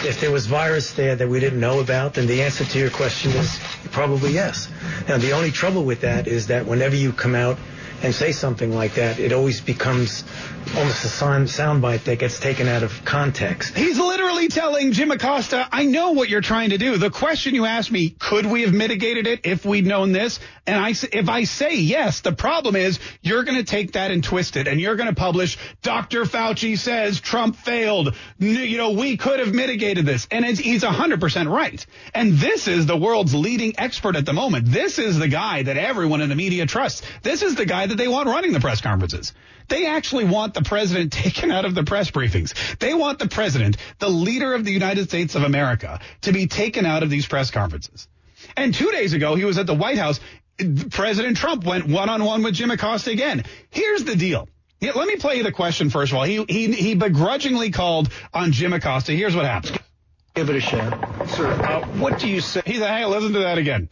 If 0.04 0.20
there 0.20 0.32
was 0.32 0.46
virus 0.46 0.94
there 0.94 1.16
that 1.16 1.28
we 1.28 1.40
didn't 1.40 1.60
know 1.60 1.80
about, 1.80 2.16
then 2.16 2.28
the 2.28 2.44
answer 2.44 2.66
to 2.66 2.80
your 2.80 2.90
question 2.90 3.32
is 3.32 3.60
probably 3.92 4.34
yes. 4.34 4.70
Now, 5.08 5.18
the 5.18 5.32
only 5.32 5.52
trouble 5.52 5.84
with 5.84 6.02
that 6.02 6.28
is 6.28 6.48
that 6.48 6.66
whenever 6.66 6.96
you 6.96 7.14
come 7.14 7.34
out 7.34 7.58
and 8.04 8.14
say 8.14 8.32
something 8.32 8.76
like 8.76 8.96
that, 8.96 9.20
it 9.20 9.32
always 9.32 9.62
becomes 9.62 10.24
almost 10.76 11.06
a 11.06 11.08
sound 11.08 11.48
soundbite 11.48 12.04
that 12.06 12.20
gets 12.20 12.40
taken 12.40 12.68
out 12.68 12.84
of 12.84 13.06
context. 13.06 13.78
He's 13.78 14.00
literally 14.00 14.48
telling 14.48 14.92
Jim 14.92 15.12
Acosta, 15.12 15.68
I 15.72 15.86
know 15.86 16.12
what 16.12 16.30
you're 16.30 16.42
trying 16.42 16.72
to 16.72 16.78
do. 16.78 16.98
The 16.98 17.10
question 17.10 17.56
you 17.56 17.66
asked 17.66 17.92
me, 17.92 18.10
could 18.10 18.46
we 18.46 18.64
have 18.64 18.74
mitigated 18.74 19.28
it 19.28 19.42
if 19.44 19.66
we'd 19.66 19.86
known 19.86 20.12
this? 20.12 20.40
And 20.68 20.78
I, 20.78 20.90
if 20.90 21.30
I 21.30 21.44
say 21.44 21.76
yes, 21.76 22.22
the 22.22 22.32
problem 22.32 22.76
is 22.76 23.00
you're 23.22 23.44
going 23.44 23.58
to 23.58 23.64
take 23.64 23.94
that 23.94 24.12
and 24.12 24.24
twist 24.24 24.58
it 24.58 24.68
and 24.68 24.82
you're 24.82 24.96
going 24.96 25.10
to 25.10 25.16
publish 25.16 25.58
Dr. 25.84 26.24
Fauci 26.24 26.78
says 26.78 27.20
Trump 27.20 27.56
failed. 27.56 28.16
You 28.40 28.78
know, 28.78 28.92
we 28.92 29.18
could 29.18 29.40
have 29.40 29.54
mitigated 29.54 30.06
this. 30.06 30.28
And 30.32 30.46
he's 30.46 30.84
100% 30.84 31.52
right. 31.52 31.86
And 32.14 32.34
this 32.34 32.68
is 32.68 32.86
the 32.86 32.98
world's 32.98 33.36
leading 33.36 33.76
expert 33.78 34.16
at 34.16 34.26
the 34.26 34.34
moment. 34.34 34.66
This 34.66 34.98
is 35.00 35.20
the 35.20 35.28
guy 35.28 35.64
that 35.64 35.78
everyone 35.78 36.22
in 36.22 36.30
the 36.30 36.36
media 36.36 36.66
trusts. 36.66 37.04
This 37.22 37.44
is 37.44 37.56
the 37.56 37.66
guy 37.66 37.86
that 37.86 37.96
they 37.96 38.08
want 38.08 38.28
running 38.28 38.52
the 38.52 38.60
press 38.60 38.82
conferences. 38.82 39.34
They 39.68 39.88
actually 39.88 40.26
want 40.26 40.55
the 40.56 40.64
president 40.64 41.14
taken 41.26 41.52
out 41.52 41.66
of 41.66 41.76
the 41.76 41.84
press 41.84 42.10
briefings. 42.10 42.54
They 42.80 42.96
want 42.96 43.20
the 43.20 43.28
president, 43.28 43.78
the 44.00 44.10
leader 44.10 44.56
of 44.56 44.66
the 44.66 44.72
United 44.72 45.08
States 45.10 45.36
of 45.36 45.44
America, 45.44 46.00
to 46.22 46.32
be 46.32 46.48
taken 46.48 46.86
out 46.86 47.04
of 47.04 47.12
these 47.12 47.28
press 47.28 47.52
conferences. 47.52 48.08
And 48.58 48.74
two 48.74 48.92
days 48.92 49.14
ago, 49.14 49.36
he 49.36 49.46
was 49.46 49.58
at 49.58 49.68
the 49.68 49.76
White 49.76 49.98
House. 49.98 50.20
President 50.90 51.38
Trump 51.38 51.66
went 51.66 51.88
one 51.88 52.10
on 52.10 52.24
one 52.24 52.42
with 52.42 52.56
Jim 52.56 52.72
Acosta 52.72 53.12
again. 53.12 53.44
Here's 53.70 54.04
the 54.04 54.16
deal. 54.16 54.48
Yeah, 54.80 54.92
let 54.96 55.08
me 55.08 55.16
play 55.16 55.36
you 55.38 55.44
the 55.44 55.52
question 55.52 55.90
first 55.90 56.12
of 56.12 56.18
all. 56.18 56.24
He, 56.24 56.44
he, 56.48 56.72
he 56.72 56.96
begrudgingly 56.96 57.72
called 57.72 58.10
on 58.34 58.52
Jim 58.52 58.74
Acosta. 58.74 59.14
Here's 59.14 59.36
what 59.36 59.46
happened. 59.46 59.80
Give 60.34 60.50
it 60.50 60.56
a 60.58 60.60
shot. 60.60 61.30
Sir, 61.30 61.48
uh, 61.48 61.86
what 61.98 62.20
do 62.20 62.28
you 62.28 62.42
say? 62.42 62.62
He's 62.66 62.80
like, 62.80 62.90
hey, 62.90 63.06
listen 63.06 63.34
to 63.34 63.40
that 63.40 63.58
again. 63.58 63.90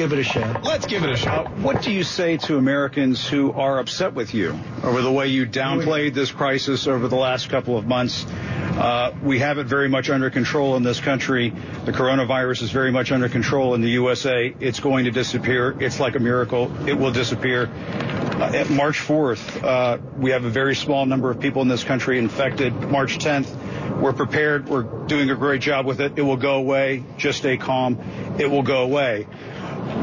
Give 0.00 0.14
it 0.14 0.18
a 0.18 0.24
shot. 0.24 0.64
Let's 0.64 0.86
give 0.86 1.04
it 1.04 1.10
a 1.10 1.16
shot. 1.18 1.46
Uh, 1.46 1.50
what 1.60 1.82
do 1.82 1.92
you 1.92 2.04
say 2.04 2.38
to 2.38 2.56
Americans 2.56 3.28
who 3.28 3.52
are 3.52 3.78
upset 3.78 4.14
with 4.14 4.32
you 4.32 4.58
over 4.82 5.02
the 5.02 5.12
way 5.12 5.26
you 5.26 5.44
downplayed 5.44 6.14
this 6.14 6.32
crisis 6.32 6.86
over 6.86 7.06
the 7.06 7.16
last 7.16 7.50
couple 7.50 7.76
of 7.76 7.86
months? 7.86 8.24
Uh, 8.24 9.14
we 9.22 9.40
have 9.40 9.58
it 9.58 9.66
very 9.66 9.90
much 9.90 10.08
under 10.08 10.30
control 10.30 10.76
in 10.76 10.82
this 10.82 11.00
country. 11.00 11.50
The 11.84 11.92
coronavirus 11.92 12.62
is 12.62 12.70
very 12.70 12.90
much 12.90 13.12
under 13.12 13.28
control 13.28 13.74
in 13.74 13.82
the 13.82 13.90
USA. 13.90 14.54
It's 14.58 14.80
going 14.80 15.04
to 15.04 15.10
disappear. 15.10 15.76
It's 15.78 16.00
like 16.00 16.16
a 16.16 16.20
miracle. 16.20 16.72
It 16.88 16.94
will 16.94 17.12
disappear. 17.12 17.66
Uh, 17.66 18.52
at 18.54 18.70
March 18.70 19.00
4th, 19.00 19.62
uh, 19.62 19.98
we 20.16 20.30
have 20.30 20.46
a 20.46 20.48
very 20.48 20.74
small 20.74 21.04
number 21.04 21.30
of 21.30 21.40
people 21.40 21.60
in 21.60 21.68
this 21.68 21.84
country 21.84 22.18
infected. 22.18 22.72
March 22.72 23.18
10th, 23.18 24.00
we're 24.00 24.14
prepared. 24.14 24.66
We're 24.66 24.84
doing 25.08 25.28
a 25.28 25.34
great 25.34 25.60
job 25.60 25.84
with 25.84 26.00
it. 26.00 26.14
It 26.16 26.22
will 26.22 26.38
go 26.38 26.54
away. 26.54 27.04
Just 27.18 27.40
stay 27.40 27.58
calm. 27.58 27.98
It 28.38 28.50
will 28.50 28.62
go 28.62 28.82
away. 28.82 29.26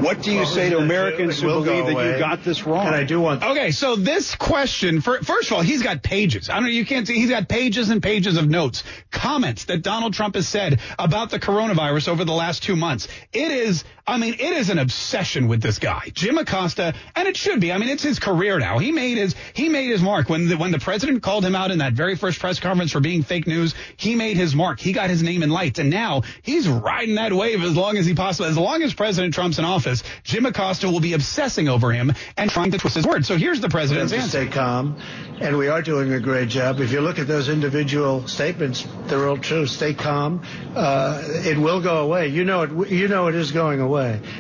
What 0.01 0.21
do 0.21 0.31
you 0.31 0.41
well, 0.41 0.45
say 0.45 0.69
to 0.69 0.77
Americans 0.77 1.41
who 1.41 1.47
believe 1.47 1.85
that 1.87 2.13
you 2.13 2.19
got 2.19 2.43
this 2.43 2.65
wrong? 2.65 2.85
And 2.85 2.95
I 2.95 3.03
do 3.03 3.19
want. 3.19 3.43
Okay, 3.43 3.71
so 3.71 3.95
this 3.95 4.35
question, 4.35 5.01
for, 5.01 5.21
first 5.23 5.49
of 5.49 5.57
all, 5.57 5.61
he's 5.61 5.81
got 5.81 6.03
pages. 6.03 6.49
I 6.49 6.55
don't 6.55 6.63
know, 6.63 6.69
you 6.69 6.85
can't 6.85 7.07
see. 7.07 7.15
He's 7.15 7.31
got 7.31 7.49
pages 7.49 7.89
and 7.89 8.01
pages 8.01 8.37
of 8.37 8.47
notes, 8.47 8.83
comments 9.11 9.65
that 9.65 9.81
Donald 9.81 10.13
Trump 10.13 10.35
has 10.35 10.47
said 10.47 10.79
about 10.99 11.31
the 11.31 11.39
coronavirus 11.39 12.09
over 12.09 12.25
the 12.25 12.33
last 12.33 12.63
two 12.63 12.75
months. 12.75 13.07
It 13.33 13.51
is, 13.51 13.83
I 14.09 14.17
mean, 14.17 14.35
it 14.35 14.39
is 14.53 14.69
an 14.69 14.79
obsession 14.79 15.49
with 15.49 15.61
this 15.61 15.79
guy, 15.79 16.09
Jim 16.13 16.37
Acosta, 16.37 16.93
and 17.13 17.27
it 17.27 17.35
should 17.35 17.59
be. 17.59 17.73
I 17.73 17.77
mean, 17.77 17.89
it's 17.89 18.03
his 18.03 18.19
career 18.19 18.57
now. 18.57 18.77
He 18.77 18.93
made 18.93 19.17
his 19.17 19.35
he 19.53 19.67
made 19.67 19.89
his 19.89 20.01
mark 20.01 20.29
when 20.29 20.47
the 20.47 20.55
when 20.55 20.71
the 20.71 20.79
president 20.79 21.21
called 21.21 21.43
him 21.43 21.55
out 21.55 21.71
in 21.71 21.79
that 21.79 21.91
very 21.91 22.15
first 22.15 22.39
press 22.39 22.57
conference 22.57 22.93
for 22.93 23.01
being 23.01 23.21
fake 23.21 23.47
news. 23.47 23.75
He 23.97 24.15
made 24.15 24.37
his 24.37 24.55
mark. 24.55 24.79
He 24.79 24.93
got 24.93 25.09
his 25.09 25.21
name 25.23 25.43
in 25.43 25.49
lights, 25.49 25.79
and 25.79 25.89
now 25.89 26.21
he's 26.41 26.69
riding 26.69 27.15
that 27.15 27.33
wave 27.33 27.61
as 27.61 27.75
long 27.75 27.97
as 27.97 28.05
he 28.05 28.13
possibly, 28.13 28.49
as 28.49 28.57
long 28.57 28.81
as 28.81 28.93
President 28.93 29.33
Trump's 29.33 29.59
in 29.59 29.65
office. 29.65 30.03
Jim 30.23 30.45
Acosta 30.45 30.89
will 30.89 31.01
be 31.01 31.11
obsessing 31.11 31.67
over 31.67 31.91
him 31.91 32.13
and 32.37 32.49
trying 32.49 32.71
to 32.71 32.77
twist 32.77 32.95
his 32.95 33.05
words. 33.05 33.27
So 33.27 33.35
here's 33.35 33.59
the 33.59 33.69
president's 33.69 34.13
answer. 34.13 34.29
Stay 34.29 34.47
calm, 34.47 35.01
and 35.41 35.57
we 35.57 35.67
are 35.67 35.81
doing 35.81 36.13
a 36.13 36.19
great 36.21 36.47
job. 36.47 36.79
If 36.79 36.93
you 36.93 37.01
look 37.01 37.19
at 37.19 37.27
those 37.27 37.49
individual 37.49 38.25
statements, 38.29 38.87
they're 39.07 39.27
all 39.27 39.37
true. 39.37 39.67
Stay 39.67 39.93
calm. 39.93 40.43
Uh, 40.73 41.21
it 41.25 41.57
will 41.57 41.81
go 41.81 41.97
away. 41.97 42.29
You 42.29 42.45
know 42.45 42.61
it. 42.61 42.89
You 42.89 43.09
know 43.09 43.27
it 43.27 43.35
is 43.35 43.51
going 43.51 43.81
away. 43.81 43.96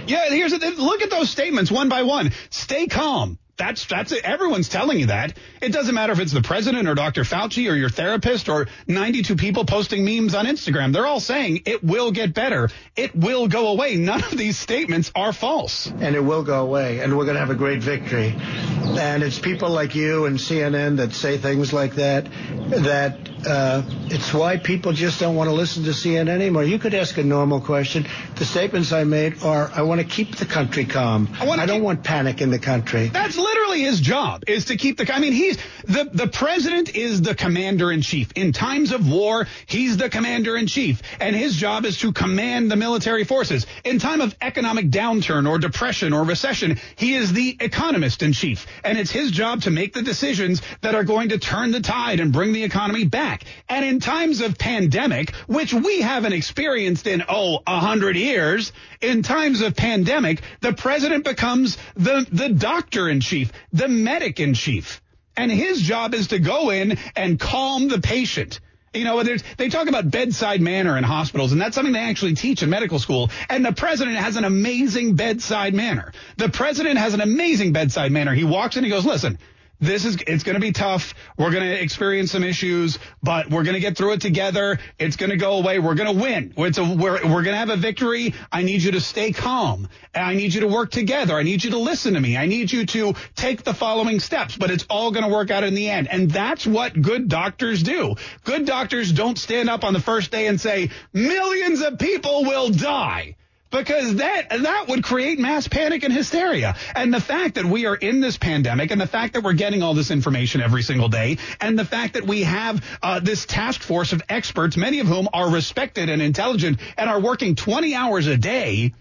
Yeah. 0.07 0.29
Here's 0.29 0.51
the, 0.51 0.75
look 0.77 1.01
at 1.01 1.09
those 1.09 1.29
statements 1.29 1.71
one 1.71 1.89
by 1.89 2.03
one. 2.03 2.31
Stay 2.49 2.87
calm. 2.87 3.39
That's 3.57 3.85
that's 3.87 4.11
it. 4.11 4.23
Everyone's 4.23 4.69
telling 4.69 4.99
you 4.99 5.07
that. 5.07 5.35
It 5.61 5.69
doesn't 5.69 5.95
matter 5.95 6.13
if 6.13 6.19
it's 6.19 6.31
the 6.31 6.43
president 6.43 6.87
or 6.87 6.93
Dr. 6.93 7.23
Fauci 7.23 7.69
or 7.71 7.75
your 7.75 7.89
therapist 7.89 8.49
or 8.49 8.67
92 8.87 9.35
people 9.35 9.65
posting 9.65 10.05
memes 10.05 10.35
on 10.35 10.45
Instagram. 10.45 10.93
They're 10.93 11.07
all 11.07 11.19
saying 11.19 11.63
it 11.65 11.83
will 11.83 12.11
get 12.11 12.35
better. 12.35 12.69
It 12.95 13.15
will 13.15 13.47
go 13.47 13.69
away. 13.69 13.95
None 13.95 14.23
of 14.23 14.37
these 14.37 14.59
statements 14.59 15.11
are 15.15 15.33
false. 15.33 15.87
And 15.87 16.15
it 16.15 16.19
will 16.19 16.43
go 16.43 16.63
away, 16.63 16.99
and 16.99 17.17
we're 17.17 17.25
going 17.25 17.33
to 17.33 17.39
have 17.39 17.49
a 17.49 17.55
great 17.55 17.81
victory. 17.81 18.35
And 18.37 19.23
it's 19.23 19.39
people 19.39 19.69
like 19.69 19.95
you 19.95 20.25
and 20.25 20.37
CNN 20.37 20.97
that 20.97 21.13
say 21.13 21.37
things 21.37 21.73
like 21.73 21.95
that. 21.95 22.25
That 22.69 23.27
uh, 23.45 23.83
it's 24.05 24.33
why 24.33 24.57
people 24.57 24.93
just 24.93 25.19
don't 25.19 25.35
want 25.35 25.49
to 25.49 25.55
listen 25.55 25.83
to 25.85 25.91
CNN 25.91 26.29
anymore. 26.29 26.63
You 26.63 26.79
could 26.79 26.93
ask 26.93 27.17
a 27.17 27.23
normal 27.23 27.61
question. 27.61 28.05
The 28.35 28.45
statements 28.45 28.91
I 28.91 29.03
made 29.03 29.41
are: 29.43 29.71
I 29.73 29.81
want 29.83 30.01
to 30.01 30.07
keep 30.07 30.35
the 30.35 30.45
country 30.45 30.85
calm. 30.85 31.29
I, 31.39 31.47
I 31.47 31.65
don't 31.65 31.83
want 31.83 32.03
panic 32.03 32.41
in 32.41 32.51
the 32.51 32.59
country. 32.59 33.07
That's 33.07 33.37
literally 33.47 33.81
his 33.81 33.99
job 33.99 34.43
is 34.47 34.65
to 34.65 34.77
keep 34.77 34.97
the. 34.97 35.13
I 35.13 35.19
mean, 35.19 35.33
he's 35.33 35.57
the 35.85 36.09
the 36.11 36.27
president 36.27 36.95
is 36.95 37.21
the 37.21 37.35
commander 37.35 37.91
in 37.91 38.01
chief. 38.01 38.31
In 38.35 38.51
times 38.51 38.91
of 38.91 39.09
war, 39.09 39.47
he's 39.65 39.97
the 39.97 40.09
commander 40.09 40.57
in 40.57 40.67
chief, 40.67 41.01
and 41.19 41.35
his 41.35 41.55
job 41.55 41.85
is 41.85 41.97
to 41.99 42.11
command 42.11 42.69
the 42.71 42.75
military 42.75 43.23
forces. 43.23 43.65
In 43.83 43.99
time 43.99 44.21
of 44.21 44.35
economic 44.41 44.89
downturn 44.89 45.49
or 45.49 45.57
depression 45.59 46.13
or 46.13 46.23
recession, 46.23 46.79
he 46.95 47.15
is 47.15 47.33
the 47.33 47.57
economist 47.59 48.23
in 48.23 48.33
chief, 48.33 48.67
and 48.83 48.97
it's 48.97 49.11
his 49.11 49.31
job 49.31 49.61
to 49.61 49.71
make 49.71 49.93
the 49.93 50.01
decisions 50.01 50.61
that 50.81 50.95
are 50.95 51.03
going 51.03 51.29
to 51.29 51.37
turn 51.37 51.71
the 51.71 51.81
tide 51.81 52.19
and 52.19 52.33
bring 52.33 52.53
the 52.53 52.63
economy 52.63 53.05
back. 53.05 53.43
And 53.69 53.85
in 53.85 53.99
times 53.99 54.41
of 54.41 54.57
pandemic, 54.57 55.33
which 55.47 55.73
we 55.73 56.01
haven't 56.01 56.33
experienced 56.33 57.07
in 57.07 57.23
oh 57.29 57.61
a 57.65 57.79
hundred 57.79 58.15
years, 58.15 58.71
in 59.01 59.23
times 59.23 59.61
of 59.61 59.75
pandemic, 59.75 60.41
the 60.61 60.73
president 60.73 61.23
becomes 61.23 61.77
the 61.95 62.25
the 62.31 62.49
doctor 62.49 63.07
in 63.09 63.21
chief, 63.21 63.36
the 63.73 63.87
medic 63.87 64.39
in 64.39 64.53
chief. 64.53 65.01
And 65.35 65.51
his 65.51 65.81
job 65.81 66.13
is 66.13 66.27
to 66.27 66.39
go 66.39 66.71
in 66.71 66.97
and 67.15 67.39
calm 67.39 67.87
the 67.87 67.99
patient. 67.99 68.59
You 68.93 69.03
know, 69.03 69.21
they 69.21 69.69
talk 69.69 69.87
about 69.87 70.09
bedside 70.09 70.61
manner 70.61 70.97
in 70.97 71.03
hospitals, 71.03 71.51
and 71.51 71.61
that's 71.61 71.75
something 71.75 71.93
they 71.93 71.99
actually 71.99 72.33
teach 72.33 72.63
in 72.63 72.69
medical 72.69 72.97
school. 72.97 73.29
And 73.49 73.63
the 73.63 73.73
president 73.73 74.17
has 74.17 74.37
an 74.37 74.45
amazing 74.45 75.15
bedside 75.15 75.75
manner. 75.75 76.13
The 76.37 76.49
president 76.49 76.97
has 76.97 77.13
an 77.13 77.21
amazing 77.21 77.73
bedside 77.73 78.11
manner. 78.11 78.33
He 78.33 78.43
walks 78.43 78.77
in, 78.77 78.83
he 78.83 78.89
goes, 78.89 79.05
listen, 79.05 79.37
this 79.79 80.05
is 80.05 80.17
it's 80.25 80.43
going 80.43 80.55
to 80.55 80.61
be 80.61 80.71
tough. 80.71 81.13
We're 81.37 81.51
going 81.51 81.63
to 81.63 81.81
experience 81.81 82.31
some 82.31 82.43
issues, 82.43 82.97
but 83.21 83.49
we're 83.49 83.63
going 83.63 83.75
to 83.75 83.79
get 83.79 83.97
through 83.97 84.13
it 84.13 84.21
together. 84.21 84.79
It's 84.97 85.15
going 85.15 85.29
to 85.29 85.37
go 85.37 85.57
away. 85.57 85.79
We're 85.79 85.95
going 85.95 86.15
to 86.15 86.21
win. 86.21 86.53
It's 86.57 86.77
a, 86.77 86.83
we're 86.83 87.23
we're 87.23 87.43
going 87.43 87.53
to 87.53 87.57
have 87.57 87.69
a 87.69 87.77
victory. 87.77 88.33
I 88.51 88.63
need 88.63 88.81
you 88.81 88.91
to 88.93 89.01
stay 89.01 89.31
calm. 89.31 89.87
I 90.15 90.33
need 90.33 90.53
you 90.53 90.61
to 90.61 90.67
work 90.67 90.91
together. 90.91 91.35
I 91.35 91.43
need 91.43 91.63
you 91.63 91.71
to 91.71 91.77
listen 91.77 92.15
to 92.15 92.19
me. 92.19 92.37
I 92.37 92.47
need 92.47 92.71
you 92.71 92.85
to 92.87 93.13
take 93.35 93.63
the 93.63 93.73
following 93.73 94.19
steps, 94.19 94.57
but 94.57 94.71
it's 94.71 94.85
all 94.89 95.11
going 95.11 95.25
to 95.25 95.31
work 95.31 95.51
out 95.51 95.63
in 95.63 95.75
the 95.75 95.89
end. 95.89 96.07
And 96.07 96.31
that's 96.31 96.65
what 96.65 96.99
good 96.99 97.27
doctors 97.27 97.83
do. 97.83 98.15
Good 98.43 98.65
doctors 98.65 99.11
don't 99.11 99.37
stand 99.37 99.69
up 99.69 99.83
on 99.83 99.93
the 99.93 100.01
first 100.01 100.31
day 100.31 100.47
and 100.47 100.59
say 100.59 100.89
millions 101.13 101.81
of 101.81 101.99
people 101.99 102.45
will 102.45 102.69
die 102.69 103.35
because 103.69 104.15
that 104.15 104.49
that 104.49 104.85
would 104.87 105.03
create 105.03 105.39
mass 105.39 105.67
panic 105.67 106.03
and 106.03 106.13
hysteria. 106.13 106.75
And 106.95 107.13
the 107.13 107.21
fact 107.21 107.55
that 107.55 107.65
we 107.65 107.85
are 107.85 107.95
in 107.95 108.19
this 108.21 108.37
pandemic, 108.37 108.91
and 108.91 108.99
the 108.99 109.07
fact 109.07 109.33
that 109.33 109.43
we're 109.43 109.53
getting 109.53 109.83
all 109.83 109.93
this 109.93 110.11
information 110.11 110.61
every 110.61 110.83
single 110.83 111.09
day, 111.09 111.37
and 111.59 111.77
the 111.77 111.85
fact 111.85 112.13
that 112.13 112.25
we 112.25 112.43
have 112.43 112.83
uh, 113.01 113.19
this 113.19 113.45
task 113.45 113.81
force 113.81 114.13
of 114.13 114.21
experts, 114.29 114.77
many 114.77 114.99
of 114.99 115.07
whom 115.07 115.27
are 115.33 115.49
respected 115.49 116.09
and 116.09 116.21
intelligent, 116.21 116.79
and 116.97 117.09
are 117.09 117.19
working 117.19 117.55
20 117.55 117.95
hours 117.95 118.27
a 118.27 118.37
day 118.37 118.93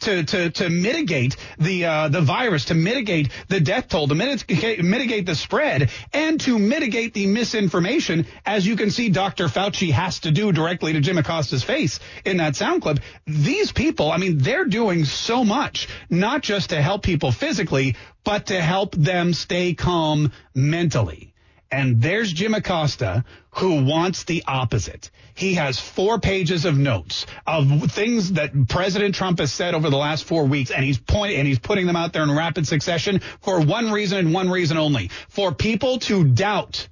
to 0.00 0.24
to 0.24 0.50
to 0.50 0.68
mitigate 0.68 1.36
the 1.58 1.84
uh, 1.84 2.08
the 2.08 2.20
virus, 2.20 2.66
to 2.66 2.74
mitigate 2.74 3.30
the 3.48 3.60
death 3.60 3.88
toll, 3.88 4.08
to 4.08 4.14
mitigate, 4.14 4.82
mitigate 4.84 5.26
the 5.26 5.34
spread, 5.34 5.90
and 6.12 6.40
to 6.42 6.58
mitigate 6.58 7.14
the 7.14 7.26
misinformation, 7.26 8.26
as 8.44 8.66
you 8.66 8.76
can 8.76 8.90
see, 8.90 9.08
Dr. 9.08 9.48
Fauci 9.48 9.92
has 9.92 10.20
to 10.20 10.30
do 10.30 10.52
directly 10.52 10.92
to 10.92 11.00
Jim 11.00 11.18
Acosta's 11.18 11.62
face 11.62 12.00
in 12.24 12.38
that 12.38 12.56
sound 12.56 12.82
clip. 12.82 13.00
These 13.26 13.72
people, 13.72 14.10
I 14.10 14.18
mean, 14.18 14.38
they're 14.38 14.66
doing 14.66 15.04
so 15.04 15.44
much, 15.44 15.88
not 16.10 16.42
just 16.42 16.70
to 16.70 16.80
help 16.80 17.02
people 17.02 17.32
physically, 17.32 17.96
but 18.24 18.46
to 18.46 18.60
help 18.60 18.94
them 18.94 19.34
stay 19.34 19.74
calm 19.74 20.32
mentally. 20.54 21.33
And 21.74 22.00
there's 22.00 22.32
Jim 22.32 22.54
Acosta 22.54 23.24
who 23.50 23.84
wants 23.84 24.22
the 24.22 24.44
opposite. 24.46 25.10
He 25.34 25.54
has 25.54 25.80
four 25.80 26.20
pages 26.20 26.64
of 26.66 26.78
notes 26.78 27.26
of 27.48 27.90
things 27.90 28.34
that 28.34 28.68
President 28.68 29.16
Trump 29.16 29.40
has 29.40 29.52
said 29.52 29.74
over 29.74 29.90
the 29.90 29.96
last 29.96 30.22
four 30.22 30.44
weeks, 30.44 30.70
and 30.70 30.84
he's 30.84 31.00
and 31.12 31.48
he's 31.48 31.58
putting 31.58 31.88
them 31.88 31.96
out 31.96 32.12
there 32.12 32.22
in 32.22 32.30
rapid 32.30 32.68
succession 32.68 33.20
for 33.40 33.60
one 33.60 33.90
reason 33.90 34.18
and 34.18 34.32
one 34.32 34.50
reason 34.50 34.78
only: 34.78 35.10
for 35.28 35.52
people 35.52 35.98
to 35.98 36.22
doubt 36.22 36.86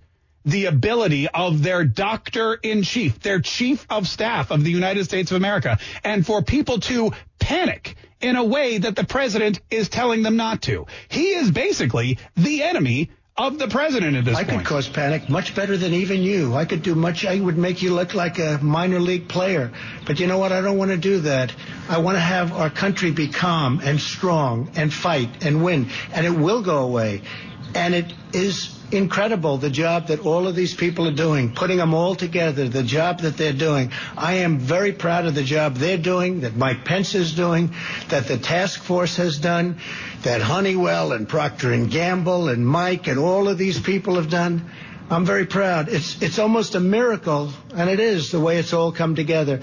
the 0.44 0.64
ability 0.64 1.28
of 1.28 1.62
their 1.62 1.84
doctor 1.84 2.54
in 2.54 2.82
chief, 2.82 3.20
their 3.20 3.40
chief 3.40 3.86
of 3.88 4.08
staff 4.08 4.50
of 4.50 4.64
the 4.64 4.72
United 4.72 5.04
States 5.04 5.30
of 5.30 5.36
America, 5.36 5.78
and 6.02 6.26
for 6.26 6.42
people 6.42 6.80
to 6.80 7.12
panic 7.38 7.94
in 8.20 8.34
a 8.34 8.42
way 8.44 8.78
that 8.78 8.96
the 8.96 9.04
president 9.04 9.60
is 9.70 9.88
telling 9.88 10.24
them 10.24 10.36
not 10.36 10.62
to. 10.62 10.86
He 11.08 11.34
is 11.34 11.52
basically 11.52 12.18
the 12.34 12.64
enemy 12.64 13.10
of 13.36 13.58
the 13.58 13.66
president 13.68 14.14
at 14.16 14.24
this 14.24 14.36
I 14.36 14.44
point. 14.44 14.58
could 14.58 14.66
cause 14.66 14.88
panic 14.88 15.28
much 15.28 15.54
better 15.54 15.76
than 15.76 15.94
even 15.94 16.22
you. 16.22 16.54
I 16.54 16.66
could 16.66 16.82
do 16.82 16.94
much. 16.94 17.24
I 17.24 17.40
would 17.40 17.56
make 17.56 17.80
you 17.82 17.94
look 17.94 18.14
like 18.14 18.38
a 18.38 18.58
minor 18.62 19.00
league 19.00 19.28
player. 19.28 19.72
But 20.06 20.20
you 20.20 20.26
know 20.26 20.38
what? 20.38 20.52
I 20.52 20.60
don't 20.60 20.76
want 20.76 20.90
to 20.90 20.98
do 20.98 21.20
that. 21.20 21.54
I 21.88 21.98
want 21.98 22.16
to 22.16 22.20
have 22.20 22.52
our 22.52 22.68
country 22.68 23.10
be 23.10 23.28
calm 23.28 23.80
and 23.82 23.98
strong 24.00 24.70
and 24.74 24.92
fight 24.92 25.44
and 25.44 25.64
win. 25.64 25.88
And 26.12 26.26
it 26.26 26.30
will 26.38 26.62
go 26.62 26.78
away. 26.84 27.22
And 27.74 27.94
it 27.94 28.12
is 28.34 28.78
incredible 28.92 29.56
the 29.58 29.70
job 29.70 30.08
that 30.08 30.20
all 30.26 30.46
of 30.46 30.54
these 30.54 30.74
people 30.74 31.06
are 31.08 31.12
doing, 31.14 31.54
putting 31.54 31.78
them 31.78 31.94
all 31.94 32.14
together, 32.14 32.68
the 32.68 32.82
job 32.82 33.20
that 33.20 33.36
they're 33.36 33.52
doing. 33.52 33.90
I 34.16 34.34
am 34.34 34.58
very 34.58 34.92
proud 34.92 35.26
of 35.26 35.34
the 35.34 35.42
job 35.42 35.76
they're 35.76 35.96
doing, 35.98 36.40
that 36.40 36.56
Mike 36.56 36.84
Pence 36.84 37.14
is 37.14 37.34
doing, 37.34 37.74
that 38.08 38.26
the 38.28 38.38
task 38.38 38.82
force 38.82 39.16
has 39.16 39.38
done, 39.38 39.78
that 40.22 40.40
Honeywell 40.42 41.12
and 41.12 41.28
Procter 41.28 41.72
and 41.72 41.90
Gamble 41.90 42.48
and 42.48 42.66
Mike 42.66 43.06
and 43.08 43.18
all 43.18 43.48
of 43.48 43.58
these 43.58 43.80
people 43.80 44.16
have 44.16 44.30
done. 44.30 44.70
I'm 45.10 45.26
very 45.26 45.44
proud. 45.46 45.88
It's 45.88 46.22
it's 46.22 46.38
almost 46.38 46.74
a 46.74 46.80
miracle, 46.80 47.52
and 47.74 47.90
it 47.90 48.00
is 48.00 48.30
the 48.30 48.40
way 48.40 48.56
it's 48.58 48.72
all 48.72 48.92
come 48.92 49.14
together. 49.14 49.60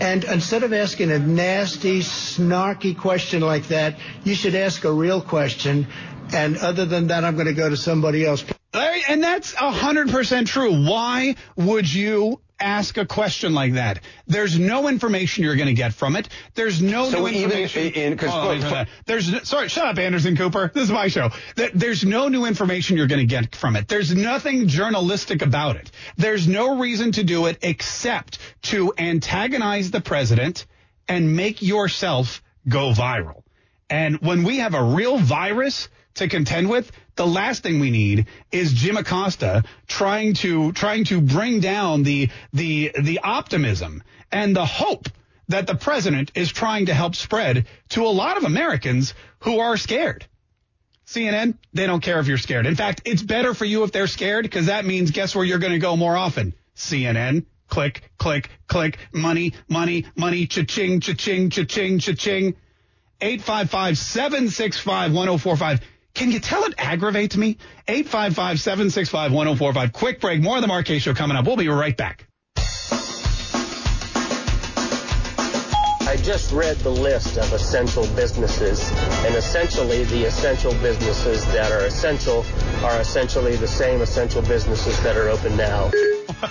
And 0.00 0.24
instead 0.24 0.64
of 0.64 0.72
asking 0.72 1.10
a 1.12 1.18
nasty, 1.18 2.00
snarky 2.00 2.98
question 2.98 3.40
like 3.40 3.68
that, 3.68 3.96
you 4.24 4.34
should 4.34 4.54
ask 4.54 4.84
a 4.84 4.92
real 4.92 5.20
question. 5.20 5.86
And 6.32 6.56
other 6.58 6.84
than 6.86 7.08
that, 7.08 7.24
I'm 7.24 7.34
going 7.34 7.46
to 7.46 7.52
go 7.54 7.68
to 7.68 7.76
somebody 7.76 8.24
else. 8.24 8.44
And 8.74 9.22
that's 9.22 9.54
100% 9.54 10.46
true. 10.46 10.88
Why 10.88 11.36
would 11.56 11.92
you 11.92 12.40
ask 12.58 12.96
a 12.96 13.04
question 13.04 13.52
like 13.52 13.74
that? 13.74 14.00
There's 14.26 14.58
no 14.58 14.88
information 14.88 15.44
you're 15.44 15.56
going 15.56 15.68
to 15.68 15.74
get 15.74 15.92
from 15.92 16.16
it. 16.16 16.28
There's 16.54 16.80
no 16.80 17.10
So 17.10 17.20
new 17.20 17.28
even 17.28 17.58
information. 17.58 17.92
in- 18.02 18.16
'cause 18.16 18.30
Hold 18.30 18.46
on, 18.46 18.60
for- 18.60 18.66
hold 18.66 18.78
on. 18.78 18.86
There's 19.04 19.48
sorry, 19.48 19.68
shut 19.68 19.84
up, 19.86 19.98
Anderson 19.98 20.36
Cooper. 20.36 20.70
This 20.72 20.84
is 20.84 20.90
my 20.90 21.08
show. 21.08 21.30
There's 21.74 22.04
no 22.04 22.28
new 22.28 22.46
information 22.46 22.96
you're 22.96 23.08
going 23.08 23.20
to 23.20 23.26
get 23.26 23.54
from 23.54 23.76
it. 23.76 23.88
There's 23.88 24.14
nothing 24.14 24.68
journalistic 24.68 25.42
about 25.42 25.76
it. 25.76 25.90
There's 26.16 26.48
no 26.48 26.78
reason 26.78 27.12
to 27.12 27.24
do 27.24 27.46
it 27.46 27.58
except 27.62 28.38
to 28.62 28.94
antagonize 28.96 29.90
the 29.90 30.00
president 30.00 30.64
and 31.08 31.36
make 31.36 31.60
yourself 31.60 32.42
go 32.68 32.92
viral. 32.92 33.41
And 33.92 34.22
when 34.22 34.42
we 34.42 34.56
have 34.60 34.72
a 34.72 34.82
real 34.82 35.18
virus 35.18 35.90
to 36.14 36.26
contend 36.26 36.70
with, 36.70 36.90
the 37.14 37.26
last 37.26 37.62
thing 37.62 37.78
we 37.78 37.90
need 37.90 38.26
is 38.50 38.72
Jim 38.72 38.96
Acosta 38.96 39.64
trying 39.86 40.32
to 40.36 40.72
trying 40.72 41.04
to 41.04 41.20
bring 41.20 41.60
down 41.60 42.02
the 42.02 42.30
the 42.54 42.92
the 42.98 43.18
optimism 43.18 44.02
and 44.30 44.56
the 44.56 44.64
hope 44.64 45.10
that 45.48 45.66
the 45.66 45.74
president 45.74 46.32
is 46.34 46.50
trying 46.50 46.86
to 46.86 46.94
help 46.94 47.14
spread 47.14 47.66
to 47.90 48.06
a 48.06 48.08
lot 48.08 48.38
of 48.38 48.44
Americans 48.44 49.12
who 49.40 49.58
are 49.58 49.76
scared. 49.76 50.24
CNN, 51.06 51.58
they 51.74 51.86
don't 51.86 52.00
care 52.00 52.18
if 52.18 52.26
you're 52.26 52.38
scared. 52.38 52.64
In 52.64 52.76
fact, 52.76 53.02
it's 53.04 53.20
better 53.20 53.52
for 53.52 53.66
you 53.66 53.84
if 53.84 53.92
they're 53.92 54.06
scared 54.06 54.44
because 54.44 54.66
that 54.66 54.86
means 54.86 55.10
guess 55.10 55.34
where 55.34 55.44
you're 55.44 55.58
going 55.58 55.74
to 55.74 55.78
go 55.78 55.96
more 55.96 56.16
often? 56.16 56.54
CNN. 56.74 57.44
Click, 57.68 58.00
click, 58.16 58.48
click. 58.68 58.96
Money, 59.12 59.52
money, 59.68 60.06
money. 60.16 60.46
Cha-ching, 60.46 61.00
cha-ching, 61.00 61.50
cha-ching, 61.50 61.98
cha-ching. 61.98 62.56
855-765-1045. 63.22 65.80
Can 66.14 66.30
you 66.30 66.40
tell 66.40 66.64
it 66.64 66.74
aggravates 66.76 67.36
me? 67.36 67.56
855-765-1045. 67.88 69.92
Quick 69.92 70.20
break. 70.20 70.42
More 70.42 70.56
of 70.56 70.62
the 70.62 70.82
Kaye 70.82 70.98
Show 70.98 71.14
coming 71.14 71.36
up. 71.36 71.46
We'll 71.46 71.56
be 71.56 71.68
right 71.68 71.96
back. 71.96 72.26
Just 76.22 76.52
read 76.52 76.76
the 76.78 76.90
list 76.90 77.36
of 77.38 77.52
essential 77.52 78.06
businesses, 78.14 78.80
and 79.26 79.34
essentially 79.34 80.04
the 80.04 80.24
essential 80.24 80.72
businesses 80.74 81.44
that 81.46 81.72
are 81.72 81.84
essential 81.86 82.44
are 82.82 83.00
essentially 83.00 83.56
the 83.56 83.66
same 83.68 84.00
essential 84.00 84.42
businesses 84.42 85.00
that 85.02 85.16
are 85.16 85.28
open 85.28 85.56
now. 85.56 85.90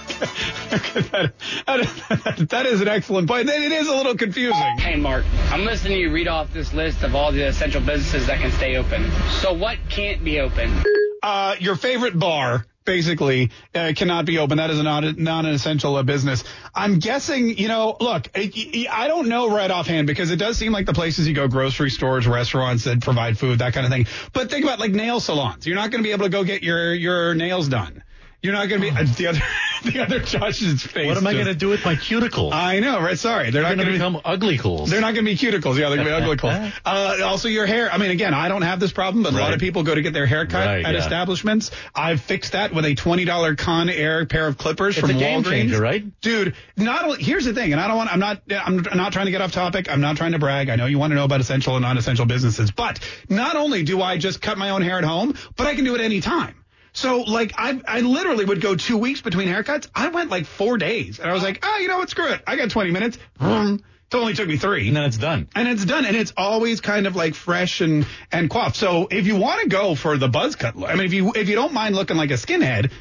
that, 0.72 1.32
that- 1.66 2.50
that 2.50 2.66
is 2.66 2.82
an 2.82 2.88
excellent 2.88 3.28
point. 3.28 3.50
It 3.50 3.72
is 3.72 3.88
a 3.88 3.96
little 3.96 4.16
confusing. 4.16 4.78
Hey, 4.78 4.96
Mark, 4.96 5.26
I'm 5.52 5.64
listening 5.66 5.94
to 5.94 6.00
you 6.00 6.12
read 6.12 6.28
off 6.28 6.52
this 6.54 6.74
list 6.74 7.04
of 7.04 7.16
all 7.16 7.32
the 7.32 7.44
essential 7.44 7.82
businesses 7.82 8.28
that 8.28 8.40
can 8.40 8.52
stay 8.52 8.76
open. 8.78 9.10
So 9.40 9.54
what 9.54 9.78
can't 9.90 10.24
be 10.24 10.40
open? 10.40 10.84
Uh, 11.24 11.56
your 11.60 11.76
favorite 11.76 12.18
bar 12.18 12.66
basically 12.86 13.52
uh, 13.76 13.94
cannot 13.96 14.26
be 14.26 14.38
open. 14.38 14.58
That 14.58 14.70
is 14.70 14.80
a 14.80 14.84
non 14.84 15.16
non-essential 15.18 15.96
uh, 15.96 16.04
business. 16.04 16.44
I'm 16.74 17.00
guessing, 17.00 17.58
you 17.58 17.68
know, 17.68 17.98
look, 18.00 18.30
I, 18.36 18.88
I 18.92 19.08
don't 19.08 19.28
know 19.28 19.50
right 19.50 19.70
offhand 19.70 20.08
because 20.08 20.32
it 20.32 20.38
does 20.38 20.58
seem 20.58 20.72
like 20.72 20.86
the 20.86 20.94
places 20.94 21.28
you 21.28 21.34
go, 21.34 21.48
grocery 21.48 21.90
stores, 21.90 22.28
restaurants 22.28 22.86
that 22.86 23.02
provide 23.02 23.38
food, 23.38 23.60
that 23.60 23.74
kind 23.74 23.86
of 23.86 23.92
thing. 23.92 24.08
But 24.34 24.50
think 24.50 24.66
about 24.66 24.80
like 24.80 24.92
nail 24.92 25.20
salons. 25.20 25.66
You're 25.68 25.76
not 25.76 25.92
going 25.92 26.04
to 26.04 26.08
be 26.08 26.12
able 26.12 26.26
to 26.26 26.30
go 26.30 26.44
get 26.44 26.64
your 26.64 26.94
your 26.94 27.34
nails 27.36 27.68
done. 27.68 28.04
You're 28.42 28.54
not 28.54 28.70
going 28.70 28.82
to 28.82 28.92
be 28.92 28.98
uh, 28.98 29.04
the 29.18 29.28
other 29.28 29.40
the 29.84 30.00
other 30.00 30.20
Josh's 30.20 30.84
face. 30.84 31.08
What 31.08 31.18
am 31.18 31.26
I 31.28 31.34
going 31.34 31.46
to 31.46 31.56
do 31.56 31.68
with 31.70 31.84
my 31.86 31.96
cuticles? 31.96 32.54
I 32.54 32.80
know, 32.80 33.00
right? 33.00 33.18
Sorry, 33.18 33.50
they're, 33.50 33.62
They're 33.64 33.76
not 33.76 33.76
going 33.78 33.88
to 33.88 33.94
become 33.94 34.22
ugly 34.24 34.58
cools. 34.58 34.90
They're 34.90 35.02
not 35.02 35.14
going 35.16 35.26
to 35.26 35.32
be 35.32 35.38
cuticles. 35.38 35.78
Yeah, 35.78 35.90
they're 35.90 36.04
going 36.04 36.08
to 36.08 36.26
be 36.28 36.32
ugly 36.32 36.72
Uh, 36.86 37.18
also, 37.24 37.48
your 37.48 37.66
hair. 37.66 37.92
I 37.92 37.98
mean, 37.98 38.12
again, 38.12 38.34
I 38.34 38.48
don't 38.48 38.62
have 38.64 38.80
this 38.80 38.92
problem, 38.92 39.24
but 39.24 39.34
a 39.34 39.38
lot 39.38 39.54
of 39.54 39.60
people 39.60 39.84
go 39.84 39.94
to 39.96 40.02
get 40.02 40.14
their 40.14 40.26
hair 40.26 40.46
cut 40.46 40.66
Right, 40.66 40.86
at 40.86 40.94
yeah. 40.94 41.00
establishments. 41.02 41.72
I've 41.96 42.22
fixed 42.22 42.54
that 42.54 42.74
with 42.74 42.86
a 42.86 42.96
twenty 42.96 43.26
dollar 43.26 43.56
Conair 43.56 44.28
pair 44.30 44.48
of 44.48 44.58
clippers 44.58 44.98
It's 44.98 45.06
from 45.08 45.16
a 45.16 45.20
game 45.20 45.44
Walgreens. 45.44 45.50
changer, 45.50 45.82
right? 45.82 46.22
Dude, 46.22 46.56
not 46.78 47.04
only, 47.06 47.24
here's 47.24 47.46
the 47.46 47.54
thing, 47.54 47.72
and 47.74 47.82
I 47.82 47.88
don't 47.88 47.98
want. 47.98 48.12
I'm 48.12 48.20
not. 48.20 48.42
I'm 48.52 48.78
not 48.96 49.14
trying 49.14 49.26
to 49.26 49.32
get 49.32 49.42
off 49.42 49.52
topic. 49.52 49.90
I'm 49.92 50.02
not 50.02 50.18
trying 50.18 50.32
to 50.34 50.40
brag. 50.40 50.70
I 50.70 50.76
know 50.76 50.86
you 50.86 50.98
want 51.00 51.12
to 51.12 51.16
know 51.16 51.26
about 51.26 51.42
essential 51.42 51.76
and 51.76 51.84
non-essential 51.84 52.26
businesses, 52.26 52.72
but 52.72 53.00
not 53.30 53.56
only 53.56 53.84
do 53.84 54.02
I 54.02 54.18
just 54.18 54.42
cut 54.42 54.58
my 54.58 54.72
own 54.72 54.82
hair 54.82 54.98
at 54.98 55.04
home, 55.04 55.36
but 55.56 55.68
I 55.68 55.76
can 55.76 55.86
do 55.86 55.96
it 55.96 56.02
anytime. 56.02 56.56
So 56.94 57.22
like 57.22 57.54
I 57.58 57.80
I 57.88 58.02
literally 58.02 58.46
would 58.46 58.62
go 58.62 58.76
two 58.76 58.98
weeks 58.98 59.22
between 59.22 59.48
haircuts. 59.48 59.88
I 59.96 60.10
went 60.10 60.30
like 60.30 60.46
four 60.46 60.78
days, 60.78 61.20
and 61.20 61.30
I 61.30 61.34
was 61.34 61.44
like, 61.44 61.60
oh, 61.64 61.78
you 61.78 61.88
know 61.88 61.98
what? 61.98 62.10
Screw 62.10 62.28
it. 62.28 62.42
I 62.46 62.56
got 62.56 62.70
20 62.70 62.92
minutes. 62.92 63.18
Vroom. 63.38 63.84
It 64.14 64.18
only 64.18 64.34
took 64.34 64.50
me 64.50 64.58
three. 64.58 64.90
And 64.90 64.98
then 64.98 65.06
it's 65.06 65.16
done. 65.18 65.48
And 65.56 65.70
it's 65.70 65.86
done, 65.86 66.06
and 66.06 66.18
it's 66.18 66.34
always 66.36 66.82
kind 66.82 67.08
of 67.08 67.16
like 67.16 67.34
fresh 67.34 67.80
and 67.80 68.06
and 68.30 68.50
coiffed. 68.50 68.76
So 68.76 69.08
if 69.10 69.26
you 69.26 69.38
want 69.38 69.62
to 69.62 69.70
go 69.70 69.96
for 69.96 70.18
the 70.18 70.28
buzz 70.28 70.58
cut, 70.58 70.76
look- 70.76 70.90
I 70.90 70.96
mean, 70.96 71.06
if 71.06 71.14
you 71.14 71.32
if 71.34 71.48
you 71.48 71.56
don't 71.56 71.72
mind 71.74 71.96
looking 71.96 72.18
like 72.18 72.30
a 72.30 72.34
skinhead, 72.34 72.92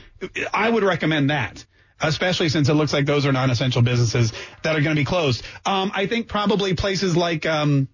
I 0.55 0.71
would 0.71 0.85
recommend 0.85 1.31
that. 1.31 1.65
Especially 2.03 2.49
since 2.49 2.69
it 2.71 2.75
looks 2.75 2.93
like 2.95 3.05
those 3.05 3.27
are 3.27 3.33
non-essential 3.33 3.83
businesses 3.83 4.33
that 4.63 4.75
are 4.75 4.81
going 4.81 4.97
to 4.97 5.01
be 5.01 5.05
closed. 5.05 5.43
Um, 5.67 5.91
I 5.95 6.07
think 6.07 6.29
probably 6.29 6.73
places 6.75 7.15
like, 7.15 7.45
um, 7.45 7.89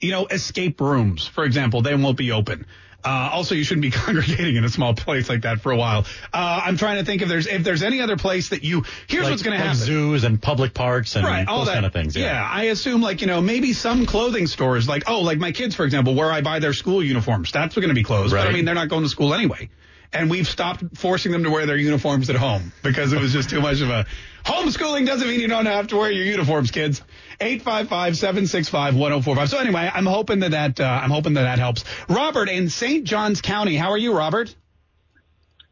you 0.00 0.12
know, 0.12 0.24
escape 0.26 0.80
rooms, 0.80 1.26
for 1.26 1.44
example, 1.44 1.82
they 1.82 1.94
won't 1.94 2.16
be 2.16 2.32
open. 2.32 2.64
Uh, 3.04 3.28
also, 3.32 3.54
you 3.54 3.64
shouldn't 3.64 3.82
be 3.82 3.90
congregating 4.04 4.56
in 4.56 4.64
a 4.64 4.68
small 4.68 4.94
place 4.94 5.28
like 5.28 5.42
that 5.42 5.60
for 5.60 5.72
a 5.72 5.76
while. 5.76 6.06
Uh, 6.32 6.62
I'm 6.64 6.76
trying 6.76 6.98
to 6.98 7.04
think 7.04 7.20
if 7.22 7.28
there's 7.28 7.46
if 7.46 7.62
there's 7.62 7.82
any 7.82 8.00
other 8.00 8.16
place 8.16 8.48
that 8.48 8.64
you. 8.64 8.84
Here's 9.06 9.24
Like- 9.24 9.32
what's 9.32 9.42
going 9.42 9.58
to 9.58 9.64
like 9.64 9.72
happen. 9.76 9.84
Zoos 9.84 10.24
and 10.24 10.40
public 10.40 10.72
parks 10.74 11.14
and 11.16 11.24
Right, 11.26 11.46
all 11.46 11.58
those 11.58 11.66
that 11.68 11.74
kind 11.74 11.86
of 11.86 11.92
things. 11.92 12.16
Yeah. 12.16 12.48
I 12.50 12.64
assume 12.64 13.02
like 13.02 13.20
you 13.20 13.26
know 13.26 13.40
maybe 13.40 13.72
some 13.74 14.06
clothing 14.06 14.46
stores 14.46 14.88
like 14.88 15.04
oh 15.06 15.20
like 15.20 15.38
my 15.38 15.52
kids 15.52 15.74
for 15.74 15.84
example 15.84 16.14
where 16.14 16.32
I 16.32 16.40
buy 16.40 16.58
their 16.60 16.72
school 16.72 17.02
uniforms 17.02 17.52
that's 17.52 17.74
going 17.74 17.88
to 17.88 17.94
be 17.94 18.04
closed. 18.04 18.32
But 18.32 18.46
I 18.48 18.52
mean 18.52 18.64
they're 18.64 18.74
not 18.74 18.88
going 18.88 19.02
to 19.02 19.08
school 19.08 19.34
anyway, 19.34 19.68
and 20.14 20.30
we've 20.30 20.46
stopped 20.46 20.96
forcing 20.96 21.32
them 21.32 21.42
to 21.42 21.50
wear 21.50 21.66
their 21.66 21.76
uniforms 21.76 22.30
at 22.30 22.36
home 22.36 22.72
because 22.82 23.12
it 23.12 23.20
was 23.20 23.32
just 23.32 23.50
too 23.50 23.60
much 23.60 23.80
of 23.80 23.90
a 23.90 24.06
homeschooling 24.44 25.04
doesn't 25.06 25.26
mean 25.28 25.40
you 25.40 25.48
don't 25.48 25.66
have 25.66 25.88
to 25.88 25.96
wear 25.96 26.08
your 26.10 26.24
uniforms, 26.24 26.70
kids. 26.70 27.02
855-765-1045. 27.40 29.48
So 29.48 29.58
anyway, 29.58 29.90
I'm 29.92 30.06
hoping 30.06 30.38
that 30.40 30.52
that 30.52 30.80
uh, 30.80 30.84
I'm 30.84 31.10
hoping 31.10 31.34
that 31.34 31.42
that 31.42 31.58
helps. 31.58 31.84
Robert 32.08 32.48
in 32.48 32.70
St. 32.70 33.04
Johns 33.04 33.42
County, 33.42 33.76
how 33.76 33.90
are 33.90 33.98
you, 33.98 34.16
Robert? 34.16 34.54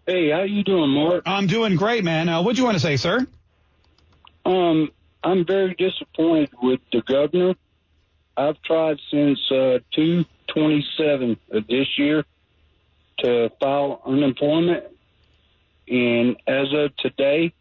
Hey, 0.07 0.31
how 0.31 0.43
you 0.43 0.65
doing, 0.65 0.91
Mark? 0.91 1.23
I'm 1.27 1.47
doing 1.47 1.77
great, 1.77 2.03
man. 2.03 2.29
Uh, 2.29 2.43
what 2.43 2.57
do 2.57 2.61
you 2.61 2.67
want 2.67 2.77
to 2.77 2.83
say, 2.83 2.97
sir? 2.97 3.25
Um, 4.45 4.91
I'm 5.23 5.47
very 5.47 5.75
disappointed 5.75 6.51
with 6.61 6.81
the 6.91 7.03
governor. 7.03 7.55
I've 8.37 8.61
tried 8.63 8.99
since 9.11 9.39
uh, 9.53 9.79
227 9.95 11.37
of 11.53 11.67
this 11.69 11.87
year 11.97 12.25
to 13.23 13.51
file 13.61 14.03
unemployment, 14.05 14.85
and 15.89 16.37
as 16.47 16.69
of 16.73 16.97
today, 16.97 17.53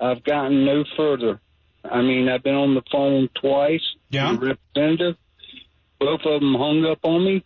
I've 0.00 0.22
gotten 0.24 0.64
no 0.64 0.84
further. 0.96 1.40
I 1.84 2.00
mean, 2.02 2.28
I've 2.28 2.42
been 2.42 2.54
on 2.54 2.74
the 2.74 2.82
phone 2.90 3.28
twice. 3.40 3.82
Yeah. 4.10 4.36
representative. 4.36 5.16
Both 6.00 6.20
of 6.24 6.40
them 6.40 6.54
hung 6.54 6.84
up 6.90 6.98
on 7.04 7.24
me, 7.24 7.44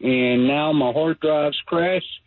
and 0.00 0.46
now 0.46 0.72
my 0.72 0.92
hard 0.92 1.20
drive's 1.20 1.60
crashed. 1.66 2.20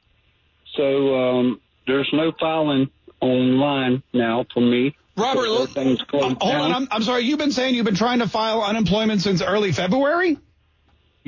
So 0.75 1.15
um, 1.15 1.61
there's 1.87 2.09
no 2.13 2.31
filing 2.39 2.89
online 3.21 4.03
now 4.13 4.45
for 4.53 4.61
me. 4.61 4.95
Robert, 5.15 5.47
Hold 5.47 5.73
down. 5.73 6.37
on, 6.41 6.71
I'm, 6.73 6.87
I'm 6.91 7.03
sorry. 7.03 7.23
You've 7.23 7.39
been 7.39 7.51
saying 7.51 7.75
you've 7.75 7.85
been 7.85 7.95
trying 7.95 8.19
to 8.19 8.27
file 8.27 8.61
unemployment 8.61 9.21
since 9.21 9.41
early 9.41 9.71
February? 9.71 10.37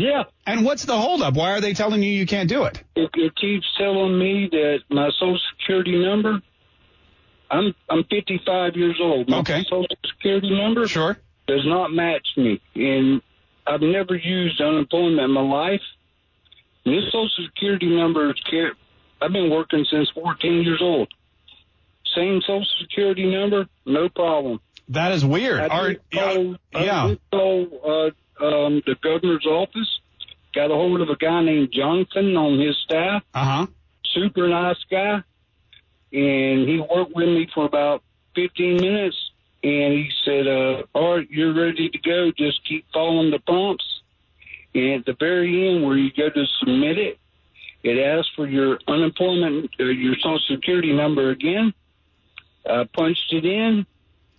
Yeah. 0.02 0.24
And 0.48 0.66
what's 0.66 0.86
the 0.86 0.98
holdup? 0.98 1.36
Why 1.36 1.52
are 1.52 1.62
they 1.62 1.74
telling 1.74 2.02
you 2.02 2.10
you 2.12 2.26
can't 2.26 2.50
do 2.50 2.64
it? 2.64 2.84
It, 2.96 3.12
it 3.14 3.36
keeps 3.36 3.68
telling 3.78 4.18
me 4.18 4.50
that 4.52 4.80
my 4.90 5.10
social 5.20 5.40
security 5.60 6.04
number. 6.04 6.42
I'm 7.52 7.76
I'm 7.90 8.04
55 8.06 8.76
years 8.76 8.98
old. 9.00 9.30
My 9.30 9.40
Okay. 9.40 9.64
social 9.64 9.86
security 10.06 10.50
number 10.58 10.88
sure 10.88 11.18
does 11.48 11.66
not 11.66 11.92
match 11.92 12.26
me, 12.36 12.60
and 12.76 13.22
I've 13.68 13.82
never 13.82 14.16
used 14.16 14.60
unemployment 14.60 15.20
in 15.20 15.32
my 15.32 15.42
life. 15.42 15.82
And 16.86 16.96
this 16.96 17.06
social 17.12 17.30
security 17.46 17.88
number 17.88 18.32
is 18.32 18.74
I've 19.22 19.34
been 19.34 19.52
working 19.52 19.86
since 19.92 20.10
14 20.16 20.64
years 20.64 20.82
old. 20.82 21.10
Same 22.16 22.42
social 22.42 22.66
security 22.80 23.30
number, 23.30 23.68
no 23.86 24.10
problem. 24.10 24.60
That 24.90 25.12
is 25.12 25.24
weird. 25.24 25.60
I 25.60 25.68
Are, 25.68 25.94
call, 26.12 26.56
yeah. 26.74 27.06
I 27.06 27.18
call 27.32 28.08
uh, 28.08 28.12
um, 28.42 28.82
the 28.86 28.96
governor's 29.02 29.46
office. 29.46 30.00
Got 30.54 30.72
a 30.72 30.76
hold 30.76 31.02
of 31.02 31.10
a 31.10 31.16
guy 31.16 31.44
named 31.44 31.72
Johnson 31.72 32.36
on 32.36 32.60
his 32.60 32.76
staff. 32.84 33.24
Uh 33.34 33.46
huh. 33.46 33.68
Super 34.14 34.48
nice 34.48 34.84
guy, 34.90 35.24
and 36.12 36.68
he 36.68 36.80
worked 36.80 37.16
with 37.16 37.30
me 37.30 37.48
for 37.54 37.66
about 37.66 38.04
15 38.36 38.78
minutes. 38.78 39.18
And 39.64 39.94
he 39.94 40.10
said, 40.26 40.48
uh, 40.48 40.84
"All 40.94 41.18
right, 41.18 41.30
you're 41.30 41.54
ready 41.54 41.88
to 41.90 41.98
go. 42.00 42.32
Just 42.32 42.66
keep 42.68 42.86
following 42.92 43.32
the 43.32 43.40
prompts." 43.40 43.86
And 44.74 45.02
at 45.02 45.06
the 45.06 45.16
very 45.20 45.70
end, 45.70 45.86
where 45.86 45.96
you 45.98 46.12
go 46.12 46.30
to 46.30 46.46
submit 46.60 46.98
it, 46.98 47.20
it 47.84 48.00
asks 48.00 48.32
for 48.36 48.48
your 48.48 48.80
unemployment, 48.88 49.70
uh, 49.80 49.86
your 49.86 50.16
social 50.16 50.40
security 50.50 50.94
number 50.94 51.30
again. 51.30 51.74
I 52.70 52.88
punched 52.94 53.34
it 53.34 53.46
in, 53.46 53.86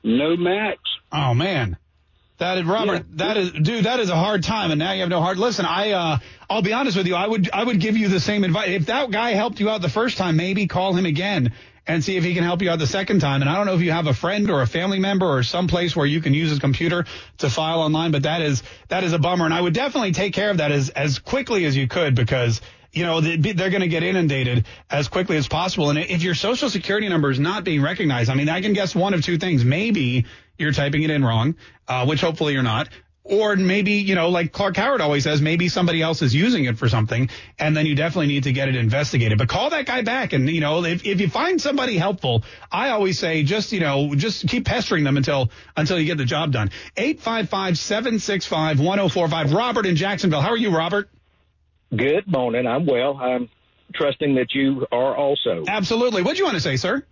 no 0.03 0.36
match. 0.36 0.78
Oh 1.11 1.34
man. 1.34 1.76
That 2.43 2.59
is 2.59 2.64
Robert. 2.64 3.07
That 3.18 3.36
is, 3.36 3.53
dude. 3.53 3.84
That 3.84 4.01
is 4.01 4.11
a 4.11 4.16
hard 4.16 4.43
time, 4.43 4.72
and 4.72 4.78
now 4.80 4.90
you 4.90 5.03
have 5.03 5.09
no 5.09 5.20
heart. 5.20 5.38
Listen, 5.38 5.64
I, 5.64 5.93
uh, 5.93 6.18
I'll 6.51 6.61
be 6.61 6.72
honest 6.72 6.97
with 6.97 7.07
you. 7.07 7.14
I 7.14 7.24
would, 7.24 7.49
I 7.53 7.62
would 7.62 7.78
give 7.78 7.97
you 7.97 8.09
the 8.09 8.18
same 8.18 8.43
advice. 8.43 8.68
If 8.68 8.86
that 8.86 9.12
guy 9.12 9.30
helped 9.34 9.61
you 9.61 9.70
out 9.70 9.80
the 9.80 9.88
first 9.88 10.18
time, 10.18 10.36
maybe 10.36 10.66
call 10.66 10.93
him 10.93 11.07
again 11.07 11.53
and 11.86 12.03
see 12.03 12.16
if 12.16 12.24
he 12.24 12.34
can 12.34 12.43
help 12.43 12.61
you 12.61 12.68
out 12.68 12.80
the 12.80 12.86
second 12.88 13.20
time. 13.20 13.43
And 13.43 13.49
I 13.49 13.55
don't 13.55 13.66
know 13.66 13.74
if 13.74 13.80
you 13.80 13.93
have 13.93 14.09
a 14.09 14.14
friend 14.14 14.51
or 14.51 14.61
a 14.61 14.66
family 14.66 14.99
member 14.99 15.26
or 15.26 15.45
some 15.45 15.68
place 15.68 15.95
where 15.95 16.05
you 16.05 16.20
can 16.20 16.34
use 16.34 16.51
his 16.51 16.59
computer 16.59 17.05
to 17.38 17.49
file 17.49 17.80
online, 17.80 18.11
but 18.11 18.24
that 18.24 18.43
is, 18.43 18.64
that 18.88 19.05
is 19.05 19.12
a 19.12 19.20
bummer. 19.20 19.45
And 19.45 19.55
I 19.55 19.61
would 19.61 19.74
definitely 19.74 20.11
take 20.11 20.34
care 20.34 20.51
of 20.51 20.57
that 20.57 20.72
as, 20.72 20.90
as 20.90 21.20
quickly 21.20 21.64
as 21.64 21.76
you 21.76 21.86
could 21.86 22.16
because. 22.16 22.61
You 22.93 23.05
know, 23.05 23.20
they- 23.20 23.36
they're 23.36 23.70
going 23.70 23.80
to 23.82 23.88
get 23.88 24.03
inundated 24.03 24.66
as 24.90 25.09
quickly 25.09 25.36
as 25.38 25.49
possible. 25.49 25.88
And 25.90 25.99
if 25.99 26.22
your 26.22 26.34
social 26.34 26.68
security 26.68 27.09
number 27.09 27.30
is 27.30 27.40
not 27.40 27.64
being 27.64 27.80
recognized, 27.80 28.30
I 28.30 28.34
mean, 28.34 28.49
I 28.51 28.61
can 28.61 28.74
guess 28.74 28.95
one 28.95 29.14
of 29.14 29.24
two 29.24 29.38
things. 29.38 29.64
Maybe 29.64 30.26
you're 30.59 30.72
typing 30.72 31.03
it 31.03 31.11
in 31.11 31.24
wrong, 31.24 31.55
uh, 31.88 32.05
which 32.07 32.20
hopefully 32.20 32.53
you're 32.53 32.62
not. 32.62 32.88
Or 33.24 33.55
maybe, 33.55 33.93
you 33.93 34.16
know, 34.16 34.30
like 34.30 34.51
Clark 34.51 34.76
Howard 34.76 35.01
always 35.01 35.22
says, 35.22 35.40
maybe 35.40 35.68
somebody 35.68 36.03
else 36.03 36.22
is 36.22 36.34
using 36.34 36.64
it 36.64 36.76
for 36.76 36.88
something, 36.88 37.30
and 37.57 37.76
then 37.76 37.86
you 37.86 37.95
definitely 37.95 38.26
need 38.26 38.43
to 38.43 38.53
get 38.53 38.68
it 38.68 38.74
investigated. 38.74 39.38
But 39.38 39.49
call 39.49 39.70
that 39.70 39.86
guy 39.86 40.03
back, 40.03 40.32
and 40.32 40.51
you 40.51 40.61
know, 40.61 40.84
if 40.84 41.07
if 41.07 41.20
you 41.20 41.28
find 41.28 41.61
somebody 41.61 41.97
helpful, 41.97 42.43
I 42.72 42.88
always 42.90 43.20
say 43.20 43.45
just 43.45 43.70
you 43.72 43.78
know, 43.78 44.16
just 44.16 44.49
keep 44.49 44.64
pestering 44.64 45.05
them 45.05 45.16
until 45.16 45.51
until 45.76 46.01
you 46.01 46.05
get 46.05 46.18
the 46.18 46.24
job 46.24 46.51
done. 46.51 46.70
Eight 46.97 47.20
five 47.20 47.49
five 47.49 47.78
seven 47.78 48.18
six 48.18 48.45
five 48.45 48.80
one 48.80 48.99
zero 48.99 49.09
four 49.09 49.28
five. 49.28 49.53
Robert 49.53 49.86
in 49.86 49.95
Jacksonville. 49.95 50.40
How 50.40 50.51
are 50.51 50.57
you, 50.57 50.76
Robert? 50.76 51.09
Good 51.95 52.26
morning. 52.26 52.66
I'm 52.66 52.86
well. 52.86 53.18
I'm 53.18 53.51
trusting 53.95 54.36
that 54.36 54.55
you 54.55 54.86
are 54.90 55.14
also. 55.14 55.64
Absolutely. 55.68 56.22
What 56.22 56.32
do 56.32 56.38
you 56.38 56.45
want 56.45 56.57
to 56.57 56.62
say, 56.62 56.76
sir? 56.76 57.05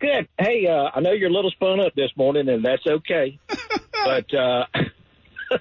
Good. 0.00 0.28
Hey, 0.38 0.66
uh, 0.68 0.90
I 0.94 1.00
know 1.00 1.10
you're 1.10 1.30
a 1.30 1.32
little 1.32 1.50
spun 1.50 1.80
up 1.80 1.94
this 1.96 2.10
morning, 2.16 2.48
and 2.48 2.64
that's 2.64 2.86
okay. 2.86 3.40
but 4.04 4.32
uh, 4.32 4.64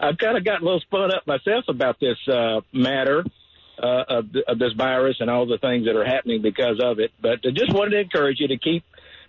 I've 0.00 0.18
kind 0.18 0.36
of 0.36 0.44
gotten 0.44 0.62
a 0.62 0.64
little 0.66 0.80
spun 0.80 1.14
up 1.14 1.26
myself 1.26 1.64
about 1.68 1.98
this 1.98 2.18
uh, 2.30 2.60
matter 2.74 3.24
uh, 3.82 4.04
of, 4.08 4.32
th- 4.34 4.44
of 4.46 4.58
this 4.58 4.72
virus 4.76 5.16
and 5.20 5.30
all 5.30 5.46
the 5.46 5.58
things 5.58 5.86
that 5.86 5.96
are 5.96 6.04
happening 6.04 6.42
because 6.42 6.80
of 6.82 6.98
it. 6.98 7.10
But 7.22 7.38
I 7.46 7.50
just 7.54 7.72
wanted 7.72 7.92
to 7.92 8.00
encourage 8.00 8.38
you 8.38 8.48
to 8.48 8.58
keep 8.58 8.84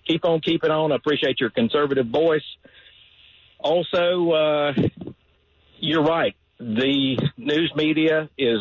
keep 0.06 0.26
on 0.26 0.42
keeping 0.42 0.72
on. 0.72 0.92
I 0.92 0.96
appreciate 0.96 1.40
your 1.40 1.50
conservative 1.50 2.08
voice. 2.08 2.44
Also, 3.60 4.32
uh, 4.32 4.74
you're 5.80 6.04
right. 6.04 6.36
The 6.60 7.18
news 7.38 7.74
media 7.76 8.30
is, 8.38 8.60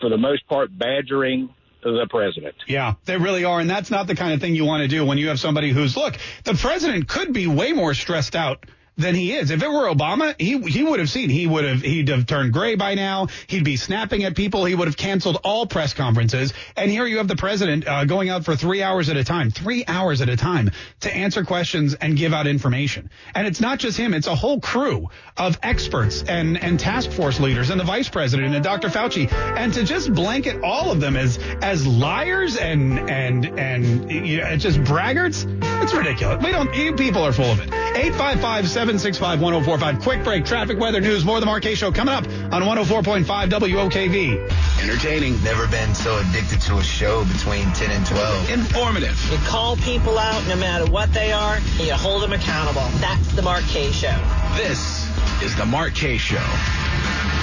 for 0.00 0.08
the 0.08 0.18
most 0.18 0.46
part, 0.48 0.76
badgering 0.76 1.50
the 1.82 2.06
president. 2.10 2.54
Yeah, 2.66 2.94
they 3.04 3.16
really 3.16 3.44
are. 3.44 3.60
And 3.60 3.68
that's 3.68 3.90
not 3.90 4.06
the 4.06 4.14
kind 4.14 4.32
of 4.32 4.40
thing 4.40 4.54
you 4.54 4.64
want 4.64 4.82
to 4.82 4.88
do 4.88 5.04
when 5.04 5.18
you 5.18 5.28
have 5.28 5.40
somebody 5.40 5.70
who's, 5.70 5.96
look, 5.96 6.16
the 6.44 6.54
president 6.54 7.08
could 7.08 7.32
be 7.32 7.46
way 7.46 7.72
more 7.72 7.94
stressed 7.94 8.36
out 8.36 8.66
than 8.96 9.14
he 9.14 9.32
is. 9.32 9.50
If 9.50 9.62
it 9.62 9.68
were 9.68 9.88
Obama, 9.92 10.34
he 10.38 10.58
he 10.58 10.82
would 10.82 11.00
have 11.00 11.08
seen. 11.08 11.30
He 11.30 11.46
would 11.46 11.64
have 11.64 11.80
he'd 11.80 12.08
have 12.08 12.26
turned 12.26 12.52
gray 12.52 12.74
by 12.74 12.94
now. 12.94 13.28
He'd 13.46 13.64
be 13.64 13.76
snapping 13.76 14.24
at 14.24 14.36
people. 14.36 14.64
He 14.66 14.74
would 14.74 14.86
have 14.86 14.96
canceled 14.96 15.38
all 15.44 15.66
press 15.66 15.94
conferences. 15.94 16.52
And 16.76 16.90
here 16.90 17.06
you 17.06 17.16
have 17.18 17.28
the 17.28 17.36
president 17.36 17.86
uh, 17.88 18.04
going 18.04 18.28
out 18.28 18.44
for 18.44 18.54
three 18.54 18.82
hours 18.82 19.08
at 19.08 19.16
a 19.16 19.24
time, 19.24 19.50
three 19.50 19.84
hours 19.86 20.20
at 20.20 20.28
a 20.28 20.36
time 20.36 20.70
to 21.00 21.14
answer 21.14 21.44
questions 21.44 21.94
and 21.94 22.16
give 22.16 22.34
out 22.34 22.46
information. 22.46 23.10
And 23.34 23.46
it's 23.46 23.60
not 23.60 23.78
just 23.78 23.96
him; 23.96 24.12
it's 24.12 24.26
a 24.26 24.34
whole 24.34 24.60
crew 24.60 25.08
of 25.38 25.58
experts 25.62 26.22
and 26.22 26.62
and 26.62 26.78
task 26.78 27.10
force 27.10 27.40
leaders 27.40 27.70
and 27.70 27.80
the 27.80 27.84
vice 27.84 28.10
president 28.10 28.54
and 28.54 28.62
Dr. 28.62 28.88
Fauci. 28.88 29.32
And 29.32 29.72
to 29.72 29.84
just 29.84 30.12
blanket 30.12 30.62
all 30.62 30.90
of 30.90 31.00
them 31.00 31.16
as 31.16 31.38
as 31.62 31.86
liars 31.86 32.58
and 32.58 32.98
and 33.08 33.58
and 33.58 34.10
you 34.10 34.38
know, 34.38 34.56
just 34.56 34.80
braggarts, 34.80 35.46
it's 35.82 35.94
ridiculous. 35.94 36.44
We 36.44 36.50
don't. 36.50 36.74
You 36.74 36.94
people 36.94 37.22
are 37.22 37.32
full 37.32 37.46
of 37.46 37.60
it. 37.60 37.72
Eight 37.96 38.14
five 38.14 38.40
five 38.40 38.68
seven. 38.68 38.81
765 38.82 39.40
1045. 39.40 40.00
Quick 40.02 40.24
break, 40.24 40.44
traffic, 40.44 40.76
weather, 40.76 41.00
news, 41.00 41.24
more 41.24 41.36
of 41.36 41.40
the 41.40 41.46
Mark 41.46 41.62
Kaye 41.62 41.76
Show 41.76 41.92
coming 41.92 42.12
up 42.12 42.24
on 42.52 42.62
104.5 42.62 43.24
WOKV. 43.24 44.82
Entertaining. 44.82 45.40
Never 45.44 45.68
been 45.68 45.94
so 45.94 46.18
addicted 46.18 46.60
to 46.62 46.78
a 46.78 46.82
show 46.82 47.24
between 47.26 47.70
10 47.74 47.92
and 47.92 48.04
12. 48.04 48.50
Informative. 48.50 49.16
You 49.30 49.38
call 49.46 49.76
people 49.76 50.18
out 50.18 50.44
no 50.48 50.56
matter 50.56 50.90
what 50.90 51.14
they 51.14 51.30
are, 51.30 51.58
and 51.58 51.80
you 51.86 51.94
hold 51.94 52.24
them 52.24 52.32
accountable. 52.32 52.82
That's 52.98 53.32
the 53.36 53.42
Mark 53.42 53.62
Kaye 53.66 53.92
Show. 53.92 54.18
This 54.56 55.08
is 55.44 55.54
the 55.54 55.64
Mark 55.64 55.94
Kaye 55.94 56.18
Show. 56.18 56.42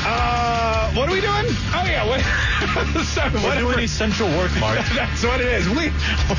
Uh, 0.05 0.91
what 0.91 1.07
are 1.07 1.13
we 1.13 1.21
doing? 1.21 1.45
Oh 1.71 1.85
yeah, 1.87 2.03
what? 2.05 2.19
Sorry, 3.05 3.31
We're 3.35 3.43
whatever. 3.43 3.71
doing 3.73 3.85
essential 3.85 4.27
work, 4.35 4.51
Mark. 4.59 4.79
That's 4.93 5.23
what 5.23 5.39
it 5.39 5.47
is. 5.47 5.69
We, 5.69 5.75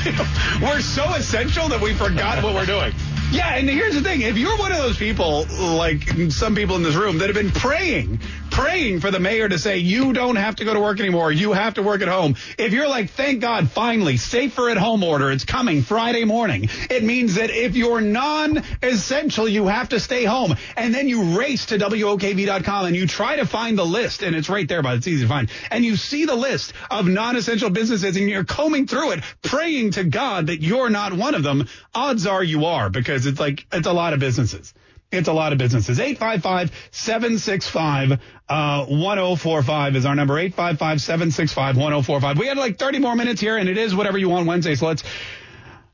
we 0.05 0.63
we're 0.63 0.81
so 0.81 1.05
essential 1.15 1.67
that 1.69 1.81
we 1.81 1.95
forgot 1.95 2.43
what 2.43 2.53
we're 2.53 2.67
doing. 2.67 2.93
Yeah, 3.31 3.55
and 3.55 3.69
here's 3.69 3.95
the 3.95 4.01
thing: 4.01 4.21
if 4.21 4.37
you're 4.37 4.57
one 4.57 4.71
of 4.71 4.77
those 4.77 4.97
people, 4.97 5.45
like 5.45 6.03
some 6.29 6.53
people 6.53 6.75
in 6.75 6.83
this 6.83 6.95
room, 6.95 7.19
that 7.19 7.27
have 7.27 7.35
been 7.35 7.51
praying, 7.51 8.19
praying 8.51 8.99
for 8.99 9.09
the 9.09 9.19
mayor 9.19 9.49
to 9.49 9.57
say 9.57 9.77
you 9.77 10.13
don't 10.13 10.35
have 10.35 10.57
to 10.57 10.65
go 10.65 10.73
to 10.73 10.79
work 10.79 10.99
anymore, 10.99 11.31
you 11.31 11.53
have 11.53 11.75
to 11.75 11.81
work 11.81 12.01
at 12.01 12.07
home. 12.07 12.35
If 12.57 12.73
you're 12.73 12.87
like, 12.87 13.09
thank 13.09 13.39
God, 13.41 13.71
finally, 13.71 14.17
safer 14.17 14.69
at 14.69 14.77
home 14.77 15.03
order, 15.03 15.31
it's 15.31 15.45
coming 15.45 15.81
Friday 15.81 16.25
morning. 16.25 16.69
It 16.89 17.03
means 17.03 17.35
that 17.35 17.49
if 17.49 17.75
you're 17.75 18.01
non-essential, 18.01 19.47
you 19.47 19.67
have 19.67 19.89
to 19.89 19.99
stay 19.99 20.25
home, 20.25 20.55
and 20.75 20.93
then 20.93 21.07
you 21.07 21.37
race 21.39 21.67
to 21.67 21.77
WOKV.com 21.77 22.85
and 22.85 22.95
you 22.95 23.07
try 23.07 23.37
to 23.37 23.45
find 23.45 23.77
the 23.77 23.85
list, 23.85 24.21
and 24.21 24.35
it's 24.35 24.49
right 24.49 24.67
there, 24.67 24.81
but 24.81 24.97
it's 24.97 25.07
easy 25.07 25.23
to 25.23 25.29
find. 25.29 25.49
And 25.71 25.85
you 25.85 25.95
see 25.95 26.25
the 26.25 26.35
list 26.35 26.73
of 26.89 27.07
non-essential 27.07 27.69
businesses, 27.69 28.17
and 28.17 28.29
you're 28.29 28.43
combing 28.43 28.85
through 28.85 29.11
it, 29.11 29.23
praying 29.41 29.91
to 29.91 30.03
God 30.03 30.47
that 30.47 30.61
you're 30.61 30.89
not 30.89 31.13
one 31.13 31.35
of 31.35 31.43
them. 31.43 31.67
Odds 31.95 32.27
are 32.27 32.43
you 32.43 32.65
are, 32.65 32.89
because 32.89 33.25
it's 33.25 33.39
like 33.39 33.65
it's 33.71 33.87
a 33.87 33.93
lot 33.93 34.13
of 34.13 34.19
businesses. 34.19 34.73
It's 35.11 35.27
a 35.27 35.33
lot 35.33 35.51
of 35.51 35.57
businesses. 35.57 35.99
855-765 35.99 38.19
uh 38.47 38.85
1045 38.85 39.95
is 39.95 40.05
our 40.05 40.15
number. 40.15 40.35
855-765-1045. 40.35 42.39
We 42.39 42.47
had 42.47 42.57
like 42.57 42.77
30 42.77 42.99
more 42.99 43.15
minutes 43.15 43.41
here 43.41 43.57
and 43.57 43.67
it 43.67 43.77
is 43.77 43.93
whatever 43.93 44.17
you 44.17 44.29
want 44.29 44.47
Wednesday. 44.47 44.75
So 44.75 44.87
let's 44.87 45.03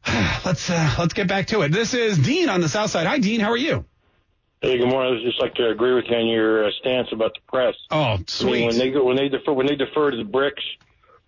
let's 0.45 0.69
uh, 0.69 0.95
let's 0.99 1.13
get 1.13 1.27
back 1.27 1.47
to 1.47 1.61
it. 1.61 1.71
This 1.71 1.93
is 1.93 2.17
Dean 2.19 2.49
on 2.49 2.61
the 2.61 2.69
south 2.69 2.91
side. 2.91 3.07
Hi 3.07 3.17
Dean, 3.17 3.39
how 3.39 3.51
are 3.51 3.57
you? 3.57 3.85
Hey, 4.61 4.77
good 4.79 4.87
morning. 4.87 5.13
I 5.13 5.15
would 5.15 5.23
just 5.23 5.39
like 5.39 5.53
to 5.55 5.69
agree 5.69 5.93
with 5.93 6.05
you 6.09 6.15
on 6.15 6.25
your 6.25 6.65
uh, 6.65 6.71
stance 6.79 7.09
about 7.11 7.35
the 7.35 7.41
press. 7.47 7.75
Oh, 7.91 8.01
I 8.01 8.17
mean, 8.17 8.27
sweet. 8.27 8.65
when 8.65 8.77
they 8.77 8.89
go, 8.89 9.03
when 9.03 9.15
they 9.15 9.29
defer, 9.29 9.53
when 9.53 9.67
they 9.67 9.75
defer 9.75 10.09
to 10.09 10.17
the 10.17 10.23
Birx 10.23 10.53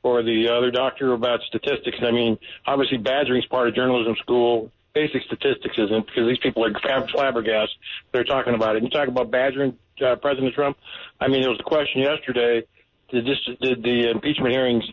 or 0.02 0.24
the 0.24 0.50
other 0.50 0.72
doctor 0.72 1.14
about 1.14 1.42
statistics, 1.48 1.98
I 2.02 2.10
mean, 2.10 2.40
obviously 2.66 2.98
badgering 2.98 3.44
is 3.44 3.48
part 3.48 3.68
of 3.68 3.76
journalism 3.76 4.16
school. 4.20 4.72
Basic 4.94 5.22
statistics 5.24 5.78
isn't 5.78 6.06
because 6.08 6.28
these 6.28 6.40
people 6.40 6.66
are 6.66 6.74
flabbergasted. 7.10 7.78
They're 8.12 8.24
talking 8.24 8.56
about 8.56 8.76
it. 8.76 8.84
You 8.84 8.90
talk 8.90 9.08
about 9.08 9.30
badgering 9.30 9.78
uh, 10.06 10.16
President 10.16 10.54
Trump. 10.56 10.78
I 11.20 11.28
mean, 11.28 11.42
there 11.42 11.52
was 11.52 11.60
a 11.60 11.70
question 11.70 12.02
yesterday: 12.02 12.66
Did 13.12 13.26
this, 13.26 13.38
did 13.62 13.84
the 13.84 14.10
impeachment 14.10 14.54
hearings 14.54 14.84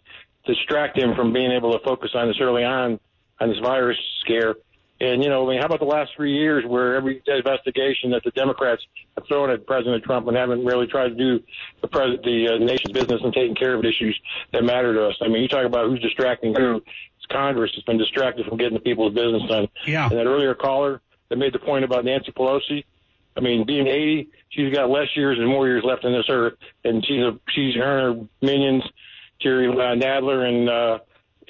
distract 0.47 0.99
him 0.99 1.14
from 1.14 1.32
being 1.32 1.51
able 1.51 1.72
to 1.72 1.84
focus 1.84 2.11
on 2.14 2.28
this 2.28 2.36
early 2.40 2.64
on 2.64 3.01
on 3.40 3.49
this 3.49 3.59
virus 3.59 3.99
scare? 4.20 4.55
And 4.99 5.22
you 5.22 5.28
know, 5.28 5.47
I 5.47 5.51
mean, 5.51 5.61
how 5.61 5.66
about 5.66 5.80
the 5.80 5.86
last 5.86 6.12
three 6.16 6.32
years 6.32 6.64
where 6.66 6.94
every 6.94 7.22
investigation 7.26 8.11
that 8.12 8.22
the 8.24 8.30
Democrats 8.30 8.82
have 9.16 9.26
thrown 9.28 9.51
at 9.51 9.66
President 9.66 10.03
Trump 10.05 10.26
and 10.26 10.36
haven't 10.36 10.64
really 10.64 10.86
tried 10.86 11.09
to 11.09 11.14
do 11.14 11.40
the 11.82 11.88
pres- 11.88 12.18
the 12.24 12.49
uh, 12.49 12.64
nation's 12.64 12.92
business 12.92 13.20
and 13.22 13.32
taking 13.34 13.55
care 13.55 13.74
of 13.74 13.84
issues 13.84 14.18
that 14.53 14.64
matter 14.64 14.94
to 14.94 15.07
us? 15.09 15.16
I 15.20 15.28
mean, 15.28 15.42
you 15.42 15.49
talk 15.49 15.66
about 15.66 15.88
who's 15.88 16.01
distracting 16.01 16.55
who. 16.55 16.82
Congress 17.31 17.72
has 17.74 17.85
been 17.85 17.99
distracted 17.99 18.47
from 18.47 18.59
getting 18.59 18.74
the 18.74 18.81
people's 18.81 19.14
business 19.14 19.43
done. 19.49 19.68
Yeah. 19.87 20.09
And 20.09 20.18
that 20.18 20.27
earlier 20.27 20.55
caller 20.55 21.01
that 21.29 21.37
made 21.37 21.53
the 21.53 21.59
point 21.59 21.85
about 21.85 22.05
Nancy 22.05 22.33
Pelosi. 22.33 22.85
I 23.37 23.41
mean, 23.41 23.66
being 23.66 23.87
80, 23.87 24.29
she's 24.49 24.72
got 24.72 24.89
less 24.89 25.09
years 25.14 25.39
and 25.39 25.47
more 25.47 25.66
years 25.66 25.85
left 25.85 26.05
on 26.05 26.12
this 26.12 26.24
earth, 26.31 26.55
and 26.85 27.05
she's 27.05 27.20
a 27.20 27.39
she's 27.51 27.74
her 27.74 27.99
and 27.99 28.20
her 28.20 28.29
minions, 28.41 28.83
Jerry 29.41 29.68
uh, 29.68 29.95
Nadler 29.95 30.49
and 30.49 30.70
uh, 30.70 30.99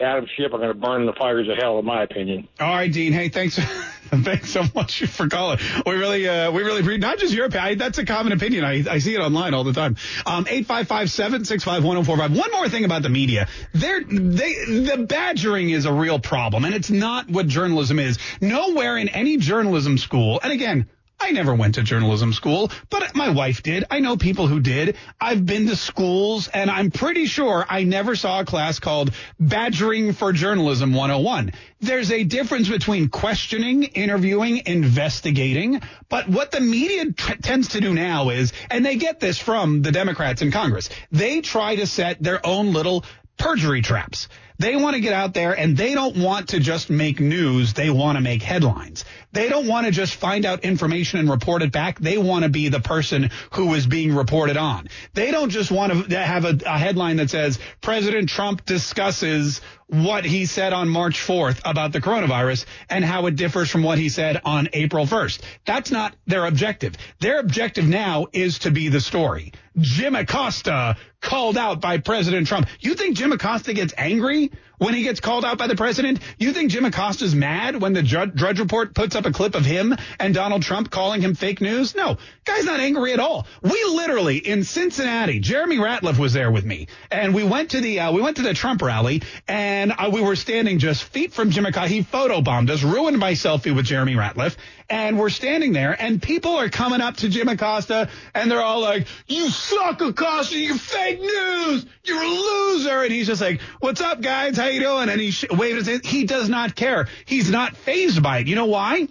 Adam 0.00 0.26
Schiff, 0.36 0.52
are 0.52 0.58
going 0.58 0.68
to 0.68 0.74
burn 0.74 1.02
in 1.02 1.06
the 1.06 1.12
fires 1.12 1.48
of 1.48 1.56
hell, 1.56 1.78
in 1.78 1.84
my 1.84 2.02
opinion. 2.02 2.48
All 2.58 2.74
right, 2.74 2.92
Dean. 2.92 3.12
Hey, 3.12 3.28
thanks. 3.28 3.60
thanks 4.24 4.50
so 4.50 4.62
much 4.74 5.04
for 5.06 5.28
calling. 5.28 5.58
We 5.84 5.94
really, 5.94 6.28
uh, 6.28 6.50
we 6.52 6.62
really 6.62 6.80
appreciate 6.80 7.00
not 7.00 7.18
just 7.18 7.34
your 7.34 7.46
opinion. 7.46 7.78
That's 7.78 7.98
a 7.98 8.04
common 8.04 8.32
opinion. 8.32 8.64
I, 8.64 8.84
I 8.88 8.98
see 8.98 9.14
it 9.14 9.20
online 9.20 9.54
all 9.54 9.64
the 9.64 9.72
time. 9.72 9.96
Um, 10.24 10.44
855-765-1045. 10.44 12.36
One 12.38 12.52
more 12.52 12.68
thing 12.68 12.84
about 12.84 13.02
the 13.02 13.08
media. 13.08 13.48
They're, 13.72 14.04
they, 14.04 14.54
the 14.64 15.06
badgering 15.08 15.70
is 15.70 15.86
a 15.86 15.92
real 15.92 16.18
problem 16.18 16.64
and 16.64 16.74
it's 16.74 16.90
not 16.90 17.28
what 17.28 17.46
journalism 17.48 17.98
is. 17.98 18.18
Nowhere 18.40 18.96
in 18.96 19.08
any 19.08 19.36
journalism 19.38 19.98
school. 19.98 20.40
And 20.42 20.52
again, 20.52 20.88
I 21.18 21.32
never 21.32 21.54
went 21.54 21.76
to 21.76 21.82
journalism 21.82 22.32
school, 22.32 22.70
but 22.90 23.14
my 23.14 23.30
wife 23.30 23.62
did. 23.62 23.84
I 23.90 24.00
know 24.00 24.16
people 24.16 24.46
who 24.46 24.60
did. 24.60 24.96
I've 25.20 25.44
been 25.44 25.66
to 25.66 25.76
schools 25.76 26.48
and 26.48 26.70
I'm 26.70 26.90
pretty 26.90 27.26
sure 27.26 27.64
I 27.68 27.84
never 27.84 28.14
saw 28.14 28.40
a 28.40 28.44
class 28.44 28.78
called 28.78 29.12
Badgering 29.40 30.12
for 30.12 30.32
Journalism 30.32 30.92
101. 30.92 31.52
There's 31.80 32.12
a 32.12 32.24
difference 32.24 32.68
between 32.68 33.08
questioning, 33.08 33.84
interviewing, 33.84 34.62
investigating. 34.66 35.80
But 36.08 36.28
what 36.28 36.50
the 36.50 36.60
media 36.60 37.06
t- 37.06 37.36
tends 37.36 37.68
to 37.68 37.80
do 37.80 37.94
now 37.94 38.28
is, 38.28 38.52
and 38.70 38.84
they 38.84 38.96
get 38.96 39.18
this 39.18 39.38
from 39.38 39.82
the 39.82 39.92
Democrats 39.92 40.42
in 40.42 40.52
Congress, 40.52 40.90
they 41.10 41.40
try 41.40 41.76
to 41.76 41.86
set 41.86 42.22
their 42.22 42.44
own 42.46 42.72
little 42.72 43.04
perjury 43.36 43.82
traps. 43.82 44.28
They 44.58 44.76
want 44.76 44.94
to 44.94 45.00
get 45.00 45.12
out 45.12 45.34
there 45.34 45.52
and 45.52 45.76
they 45.76 45.94
don't 45.94 46.16
want 46.16 46.50
to 46.50 46.60
just 46.60 46.88
make 46.88 47.20
news. 47.20 47.74
They 47.74 47.90
want 47.90 48.16
to 48.16 48.22
make 48.22 48.42
headlines. 48.42 49.04
They 49.32 49.48
don't 49.48 49.66
want 49.66 49.86
to 49.86 49.92
just 49.92 50.14
find 50.14 50.46
out 50.46 50.64
information 50.64 51.20
and 51.20 51.28
report 51.28 51.62
it 51.62 51.72
back. 51.72 51.98
They 51.98 52.16
want 52.16 52.44
to 52.44 52.48
be 52.48 52.68
the 52.68 52.80
person 52.80 53.30
who 53.52 53.74
is 53.74 53.86
being 53.86 54.14
reported 54.14 54.56
on. 54.56 54.88
They 55.12 55.30
don't 55.30 55.50
just 55.50 55.70
want 55.70 56.10
to 56.10 56.18
have 56.18 56.44
a, 56.44 56.58
a 56.64 56.78
headline 56.78 57.16
that 57.16 57.30
says 57.30 57.58
President 57.82 58.28
Trump 58.28 58.64
discusses 58.64 59.60
what 59.88 60.24
he 60.24 60.46
said 60.46 60.72
on 60.72 60.88
March 60.88 61.18
4th 61.20 61.60
about 61.64 61.92
the 61.92 62.00
coronavirus 62.00 62.64
and 62.90 63.04
how 63.04 63.26
it 63.26 63.36
differs 63.36 63.70
from 63.70 63.82
what 63.82 63.98
he 63.98 64.08
said 64.08 64.40
on 64.44 64.68
April 64.72 65.06
1st. 65.06 65.40
That's 65.64 65.90
not 65.90 66.16
their 66.26 66.46
objective. 66.46 66.96
Their 67.20 67.38
objective 67.38 67.86
now 67.86 68.26
is 68.32 68.60
to 68.60 68.70
be 68.70 68.88
the 68.88 69.00
story. 69.00 69.52
Jim 69.78 70.16
Acosta 70.16 70.96
called 71.20 71.56
out 71.56 71.80
by 71.80 71.98
President 71.98 72.46
Trump. 72.46 72.68
You 72.80 72.94
think 72.94 73.16
Jim 73.16 73.32
Acosta 73.32 73.74
gets 73.74 73.94
angry 73.96 74.50
when 74.78 74.94
he 74.94 75.02
gets 75.02 75.20
called 75.20 75.44
out 75.44 75.58
by 75.58 75.66
the 75.66 75.76
president? 75.76 76.20
You 76.38 76.52
think 76.52 76.70
Jim 76.70 76.84
Acosta's 76.84 77.34
mad 77.34 77.80
when 77.80 77.92
the 77.92 78.02
Drudge, 78.02 78.58
Report 78.58 78.94
puts 78.94 79.16
up 79.16 79.26
a 79.26 79.32
clip 79.32 79.54
of 79.54 79.64
him 79.64 79.94
and 80.18 80.34
Donald 80.34 80.62
Trump 80.62 80.90
calling 80.90 81.20
him 81.20 81.34
fake 81.34 81.60
news? 81.60 81.94
No, 81.94 82.18
guy's 82.44 82.64
not 82.64 82.80
angry 82.80 83.12
at 83.12 83.20
all. 83.20 83.46
We 83.62 83.84
literally 83.84 84.38
in 84.38 84.64
Cincinnati, 84.64 85.40
Jeremy 85.40 85.76
Ratliff 85.76 86.18
was 86.18 86.32
there 86.32 86.50
with 86.50 86.64
me, 86.64 86.88
and 87.10 87.34
we 87.34 87.44
went 87.44 87.70
to 87.70 87.80
the 87.80 88.00
uh, 88.00 88.12
we 88.12 88.22
went 88.22 88.36
to 88.36 88.42
the 88.42 88.54
Trump 88.54 88.82
rally, 88.82 89.22
and 89.48 89.92
uh, 89.96 90.10
we 90.12 90.20
were 90.20 90.36
standing 90.36 90.78
just 90.78 91.04
feet 91.04 91.32
from 91.32 91.50
Jim 91.50 91.66
Acosta. 91.66 91.88
He 91.88 92.02
photobombed 92.02 92.70
us, 92.70 92.82
ruined 92.82 93.18
my 93.18 93.32
selfie 93.32 93.74
with 93.74 93.84
Jeremy 93.84 94.14
Ratliff, 94.14 94.56
and 94.88 95.18
we're 95.18 95.30
standing 95.30 95.72
there, 95.72 96.00
and 96.00 96.22
people 96.22 96.56
are 96.56 96.68
coming 96.68 97.00
up 97.00 97.16
to 97.18 97.28
Jim 97.28 97.48
Acosta, 97.48 98.08
and 98.34 98.50
they're 98.50 98.62
all 98.62 98.80
like, 98.80 99.06
"You 99.26 99.48
suck, 99.48 100.00
Acosta! 100.00 100.58
You're 100.58 100.76
fake 100.76 101.20
news! 101.20 101.86
You're 102.04 102.22
a 102.22 102.28
loser!" 102.28 103.02
And 103.02 103.12
he's 103.12 103.26
just 103.26 103.40
like, 103.40 103.60
"What's 103.80 104.00
up, 104.00 104.20
guys? 104.20 104.56
How 104.56 104.66
you 104.66 104.80
doing?" 104.80 105.08
And 105.08 105.20
he 105.20 105.30
sh- 105.30 105.50
waved 105.50 105.78
his 105.78 105.86
hand. 105.88 106.06
He 106.06 106.24
does 106.24 106.48
not 106.48 106.74
care. 106.74 107.08
He's 107.24 107.50
not 107.50 107.76
phased 107.76 108.22
by 108.22 108.38
it. 108.38 108.46
You 108.46 108.54
know 108.54 108.66
why? 108.66 109.08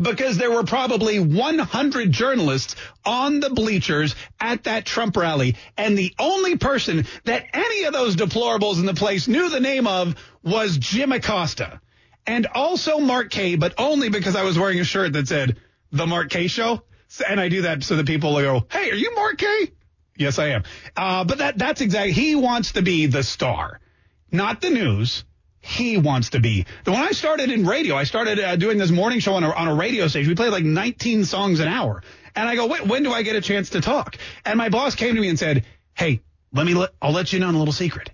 Because 0.00 0.38
there 0.38 0.50
were 0.50 0.64
probably 0.64 1.20
100 1.20 2.10
journalists 2.10 2.74
on 3.04 3.40
the 3.40 3.50
bleachers 3.50 4.14
at 4.40 4.64
that 4.64 4.86
Trump 4.86 5.16
rally, 5.16 5.56
and 5.76 5.96
the 5.98 6.14
only 6.18 6.56
person 6.56 7.06
that 7.24 7.44
any 7.52 7.84
of 7.84 7.92
those 7.92 8.16
deplorables 8.16 8.78
in 8.78 8.86
the 8.86 8.94
place 8.94 9.28
knew 9.28 9.50
the 9.50 9.60
name 9.60 9.86
of 9.86 10.14
was 10.42 10.78
Jim 10.78 11.12
Acosta. 11.12 11.80
And 12.26 12.46
also 12.46 12.98
Mark 12.98 13.30
Kaye, 13.30 13.56
but 13.56 13.74
only 13.78 14.08
because 14.08 14.36
I 14.36 14.44
was 14.44 14.58
wearing 14.58 14.78
a 14.80 14.84
shirt 14.84 15.12
that 15.14 15.26
said 15.28 15.56
The 15.90 16.06
Mark 16.06 16.30
Kaye 16.30 16.46
Show. 16.46 16.82
And 17.28 17.40
I 17.40 17.48
do 17.48 17.62
that 17.62 17.82
so 17.82 17.96
that 17.96 18.06
people 18.06 18.34
go, 18.40 18.66
Hey, 18.70 18.90
are 18.90 18.94
you 18.94 19.14
Mark 19.14 19.38
Kaye? 19.38 19.72
Yes, 20.16 20.38
I 20.38 20.48
am. 20.48 20.62
Uh, 20.96 21.24
but 21.24 21.38
that, 21.38 21.58
that's 21.58 21.80
exactly, 21.80 22.12
he 22.12 22.34
wants 22.36 22.72
to 22.72 22.82
be 22.82 23.06
the 23.06 23.22
star. 23.22 23.80
not 24.30 24.60
the 24.60 24.70
news. 24.70 25.24
He 25.60 25.96
wants 25.96 26.30
to 26.30 26.40
be. 26.40 26.66
When 26.84 26.96
I 26.96 27.12
started 27.12 27.50
in 27.50 27.64
radio, 27.66 27.94
I 27.96 28.04
started 28.04 28.40
uh, 28.40 28.56
doing 28.56 28.78
this 28.78 28.90
morning 28.90 29.20
show 29.20 29.34
on 29.34 29.44
a, 29.44 29.50
on 29.52 29.68
a 29.68 29.74
radio 29.74 30.08
station. 30.08 30.28
We 30.28 30.34
played 30.34 30.50
like 30.52 30.64
19 30.64 31.24
songs 31.24 31.60
an 31.60 31.68
hour. 31.68 32.02
And 32.34 32.48
I 32.48 32.56
go, 32.56 32.66
Wait, 32.66 32.86
when 32.86 33.02
do 33.04 33.12
I 33.12 33.22
get 33.22 33.36
a 33.36 33.40
chance 33.40 33.70
to 33.70 33.80
talk? 33.80 34.16
And 34.44 34.58
my 34.58 34.70
boss 34.70 34.94
came 34.96 35.14
to 35.14 35.20
me 35.20 35.28
and 35.28 35.38
said, 35.38 35.64
Hey, 35.94 36.20
let 36.52 36.66
me, 36.66 36.84
I'll 37.00 37.12
let 37.12 37.32
you 37.32 37.38
know 37.38 37.50
a 37.50 37.52
little 37.52 37.72
secret. 37.72 38.10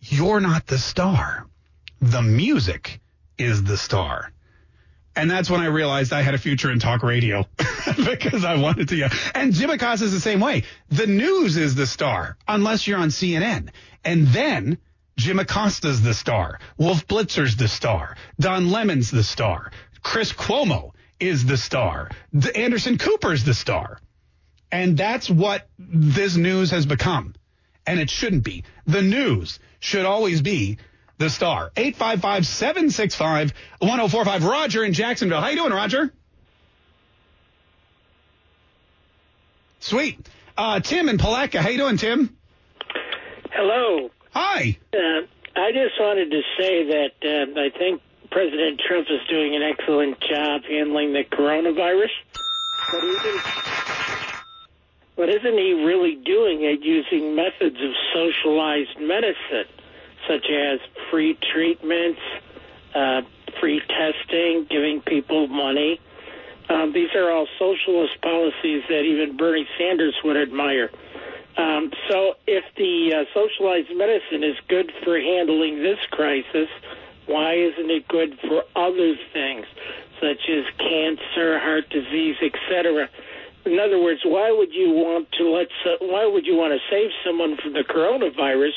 You're 0.00 0.40
not 0.40 0.66
the 0.66 0.78
star. 0.78 1.46
The 2.00 2.22
music 2.22 3.00
is 3.38 3.62
the 3.64 3.76
star. 3.76 4.32
And 5.16 5.30
that's 5.30 5.48
when 5.48 5.60
I 5.60 5.66
realized 5.66 6.12
I 6.12 6.22
had 6.22 6.34
a 6.34 6.38
future 6.38 6.72
in 6.72 6.80
talk 6.80 7.02
radio 7.02 7.44
because 7.96 8.44
I 8.44 8.56
wanted 8.56 8.88
to. 8.88 9.10
And 9.34 9.52
Jim 9.52 9.70
Acosta 9.70 10.06
is 10.06 10.12
the 10.12 10.20
same 10.20 10.40
way. 10.40 10.64
The 10.88 11.06
news 11.06 11.56
is 11.56 11.74
the 11.74 11.86
star 11.86 12.36
unless 12.48 12.86
you're 12.86 12.98
on 12.98 13.08
CNN. 13.10 13.68
And 14.04 14.26
then 14.28 14.78
Jim 15.16 15.38
Acosta's 15.38 16.02
the 16.02 16.14
star. 16.14 16.58
Wolf 16.76 17.06
Blitzer's 17.06 17.56
the 17.56 17.68
star. 17.68 18.16
Don 18.40 18.70
Lemon's 18.70 19.10
the 19.10 19.22
star. 19.22 19.70
Chris 20.02 20.32
Cuomo 20.32 20.90
is 21.20 21.46
the 21.46 21.56
star. 21.56 22.10
Anderson 22.54 22.98
Cooper's 22.98 23.44
the 23.44 23.54
star. 23.54 24.00
And 24.72 24.96
that's 24.96 25.30
what 25.30 25.68
this 25.78 26.36
news 26.36 26.72
has 26.72 26.86
become. 26.86 27.34
And 27.86 28.00
it 28.00 28.10
shouldn't 28.10 28.42
be. 28.42 28.64
The 28.86 29.02
news 29.02 29.60
should 29.78 30.06
always 30.06 30.42
be 30.42 30.78
the 31.18 31.28
star. 31.30 31.70
855-765-1045. 31.76 34.42
Roger 34.48 34.84
in 34.84 34.92
Jacksonville. 34.92 35.40
How 35.40 35.48
you 35.48 35.56
doing, 35.56 35.72
Roger? 35.72 36.12
Sweet. 39.80 40.18
Uh, 40.56 40.78
Tim 40.80 41.08
in 41.08 41.18
Palatka. 41.18 41.60
How 41.60 41.68
you 41.68 41.78
doing, 41.78 41.96
Tim? 41.96 42.36
Hello. 43.52 44.10
Hi. 44.30 44.78
Uh, 44.92 45.22
I 45.56 45.72
just 45.72 45.98
wanted 46.00 46.30
to 46.30 46.40
say 46.58 46.84
that 46.88 47.12
uh, 47.22 47.60
I 47.60 47.70
think 47.76 48.00
President 48.30 48.80
Trump 48.86 49.06
is 49.10 49.20
doing 49.28 49.54
an 49.54 49.62
excellent 49.62 50.18
job 50.20 50.62
handling 50.68 51.12
the 51.12 51.24
coronavirus. 51.24 52.10
But 52.90 53.04
isn't, 53.04 53.40
but 55.16 55.28
isn't 55.28 55.58
he 55.58 55.72
really 55.84 56.16
doing 56.16 56.62
it 56.64 56.80
using 56.82 57.36
methods 57.36 57.76
of 57.76 57.90
socialized 58.12 58.98
medicine, 59.00 59.68
such 60.28 60.46
as 60.50 60.80
free 61.10 61.38
treatments, 61.52 62.20
uh, 62.94 63.22
free 63.60 63.80
testing, 63.88 64.66
giving 64.68 65.00
people 65.00 65.46
money? 65.48 66.00
Um, 66.68 66.92
these 66.92 67.14
are 67.14 67.30
all 67.30 67.46
socialist 67.58 68.20
policies 68.22 68.82
that 68.88 69.02
even 69.02 69.36
Bernie 69.36 69.68
Sanders 69.78 70.14
would 70.24 70.36
admire. 70.36 70.90
Um, 71.56 71.92
so 72.10 72.34
if 72.46 72.64
the 72.76 73.14
uh, 73.14 73.24
socialized 73.32 73.94
medicine 73.94 74.42
is 74.42 74.56
good 74.68 74.92
for 75.04 75.20
handling 75.20 75.82
this 75.82 75.98
crisis, 76.10 76.68
why 77.26 77.54
isn't 77.54 77.90
it 77.90 78.08
good 78.08 78.38
for 78.40 78.64
other 78.74 79.14
things, 79.32 79.66
such 80.20 80.48
as 80.48 80.64
cancer, 80.78 81.58
heart 81.58 81.88
disease, 81.90 82.36
etc.? 82.42 83.08
In 83.66 83.78
other 83.78 83.98
words, 83.98 84.20
why 84.24 84.50
would 84.50 84.72
you 84.72 84.90
want 84.90 85.28
to 85.38 85.48
let 85.50 85.68
why 86.00 86.26
would 86.26 86.46
you 86.46 86.54
want 86.56 86.72
to 86.74 86.78
save 86.90 87.10
someone 87.24 87.56
from 87.56 87.72
the 87.72 87.80
coronavirus, 87.80 88.72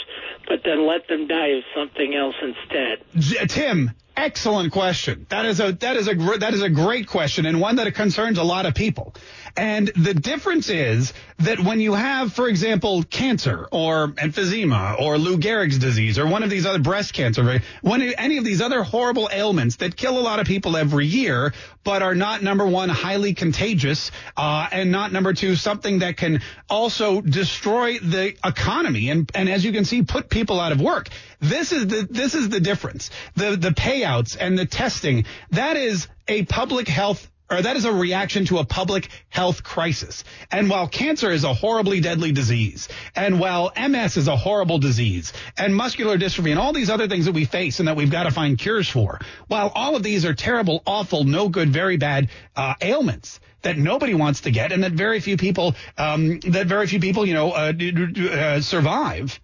but 0.47 0.61
then 0.63 0.88
let 0.88 1.07
them 1.07 1.27
die 1.27 1.57
of 1.57 1.63
something 1.75 2.15
else 2.15 2.35
instead? 2.41 3.49
Tim, 3.49 3.91
excellent 4.15 4.71
question. 4.71 5.25
That 5.29 5.45
is 5.45 5.59
a 5.59 5.73
that 5.73 5.97
is 5.97 6.07
a 6.07 6.15
that 6.39 6.53
is 6.53 6.61
a 6.61 6.69
great 6.69 7.07
question 7.07 7.45
and 7.45 7.59
one 7.59 7.75
that 7.77 7.93
concerns 7.95 8.38
a 8.38 8.43
lot 8.43 8.65
of 8.65 8.75
people. 8.75 9.13
And 9.58 9.88
the 9.88 10.14
difference 10.14 10.70
is 10.70 11.14
that 11.39 11.60
when 11.60 11.80
you 11.80 11.93
have, 11.93 12.32
for 12.32 12.47
example, 12.47 13.01
cancer 13.01 13.68
or 13.72 14.10
emphysema 14.10 15.01
or 15.01 15.18
Lou 15.18 15.39
Gehrig's 15.39 15.80
disease 15.80 16.20
or 16.20 16.28
one 16.28 16.43
of 16.43 16.51
these 16.51 16.68
other 16.68 16.78
breast 16.78 17.14
cancer, 17.14 17.62
when 17.82 18.01
any 18.03 18.38
of 18.38 18.43
these 18.43 18.62
other 18.62 18.84
horrible 18.84 19.30
ailments 19.34 19.78
that 19.78 19.97
kill 19.97 20.20
a 20.20 20.22
lot 20.22 20.39
of 20.39 20.45
people 20.45 20.78
every 20.78 21.08
year, 21.08 21.53
but 21.84 22.03
are 22.03 22.14
not 22.14 22.43
number 22.43 22.68
one 22.68 22.89
highly 22.89 23.34
contagious, 23.34 24.12
uh, 24.36 24.68
and 24.72 24.91
not 24.91 25.12
number 25.12 25.34
two 25.34 25.55
something 25.55 25.99
that 25.99 26.18
can 26.18 26.41
also 26.70 27.22
destroy 27.22 27.97
the 27.97 28.36
economy 28.45 29.10
and 29.10 29.32
and 29.34 29.49
as 29.49 29.66
you 29.66 29.72
can 29.72 29.86
see, 29.86 30.03
put 30.03 30.30
people 30.30 30.60
out 30.60 30.72
of 30.72 30.80
work. 30.80 31.10
This 31.39 31.72
is 31.72 31.88
the 31.88 32.08
this 32.08 32.36
is 32.36 32.49
the 32.49 32.60
difference. 32.60 33.10
The 33.36 33.55
the 33.55 33.70
payouts 33.70 34.38
and 34.39 34.58
the 34.58 34.66
testing 34.66 35.26
that 35.51 35.78
is 35.78 36.08
a 36.28 36.43
public 36.43 36.88
health 36.88 37.28
or 37.50 37.62
that 37.62 37.76
is 37.76 37.86
a 37.86 37.91
reaction 37.91 38.45
to 38.45 38.58
a 38.60 38.66
public 38.66 39.10
health 39.30 39.64
crisis. 39.64 40.24
And 40.52 40.70
while 40.70 40.88
cancer 40.88 41.32
is 41.32 41.43
a 41.43 41.54
horribly 41.54 42.02
deadly 42.02 42.32
disease, 42.32 42.88
and 43.16 43.39
while 43.39 43.72
MS 43.76 44.18
is 44.18 44.28
a 44.28 44.36
horrible 44.36 44.80
disease, 44.80 45.34
and 45.58 45.76
muscular 45.76 46.18
dystrophy 46.18 46.52
and 46.52 46.60
all 46.60 46.74
these 46.74 46.89
other 46.89 47.08
things 47.08 47.26
that 47.26 47.34
we 47.34 47.45
face 47.45 47.80
and 47.80 47.88
that 47.88 47.95
we've 47.95 48.12
got 48.12 48.24
to 48.24 48.32
find 48.32 48.58
cures 48.58 48.89
for, 48.89 49.20
while 49.48 49.72
all 49.74 49.95
of 49.95 50.04
these 50.04 50.26
are 50.26 50.34
terrible, 50.34 50.84
awful, 50.86 51.24
no 51.24 51.50
good, 51.50 51.70
very 51.70 51.98
bad 51.98 52.30
uh, 52.56 52.74
ailments, 52.82 53.39
that 53.62 53.78
nobody 53.78 54.14
wants 54.14 54.41
to 54.41 54.52
get 54.52 54.72
and 54.72 54.84
that 54.84 54.91
very 54.91 55.20
few 55.20 55.36
people 55.36 55.76
um, 55.98 56.39
that 56.41 56.68
very 56.68 56.88
few 56.88 57.00
people 57.00 57.26
you 57.26 57.34
know 57.34 57.52
uh, 57.52 57.74
uh, 57.74 58.62
survive 58.62 59.39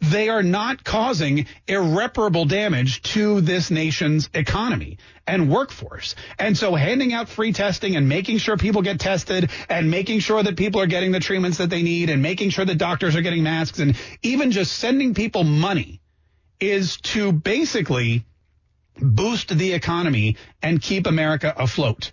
they 0.00 0.28
are 0.28 0.42
not 0.42 0.84
causing 0.84 1.46
irreparable 1.66 2.44
damage 2.44 3.02
to 3.02 3.40
this 3.40 3.70
nation's 3.70 4.28
economy 4.32 4.98
and 5.26 5.50
workforce. 5.50 6.14
And 6.38 6.56
so 6.56 6.74
handing 6.74 7.12
out 7.12 7.28
free 7.28 7.52
testing 7.52 7.96
and 7.96 8.08
making 8.08 8.38
sure 8.38 8.56
people 8.56 8.82
get 8.82 9.00
tested 9.00 9.50
and 9.68 9.90
making 9.90 10.20
sure 10.20 10.42
that 10.42 10.56
people 10.56 10.80
are 10.80 10.86
getting 10.86 11.12
the 11.12 11.20
treatments 11.20 11.58
that 11.58 11.70
they 11.70 11.82
need 11.82 12.10
and 12.10 12.22
making 12.22 12.50
sure 12.50 12.64
that 12.64 12.78
doctors 12.78 13.16
are 13.16 13.22
getting 13.22 13.42
masks 13.42 13.78
and 13.80 13.96
even 14.22 14.50
just 14.50 14.72
sending 14.72 15.14
people 15.14 15.44
money 15.44 16.00
is 16.60 16.96
to 16.98 17.32
basically 17.32 18.24
boost 19.00 19.56
the 19.56 19.72
economy 19.72 20.36
and 20.62 20.80
keep 20.80 21.06
America 21.06 21.52
afloat. 21.56 22.12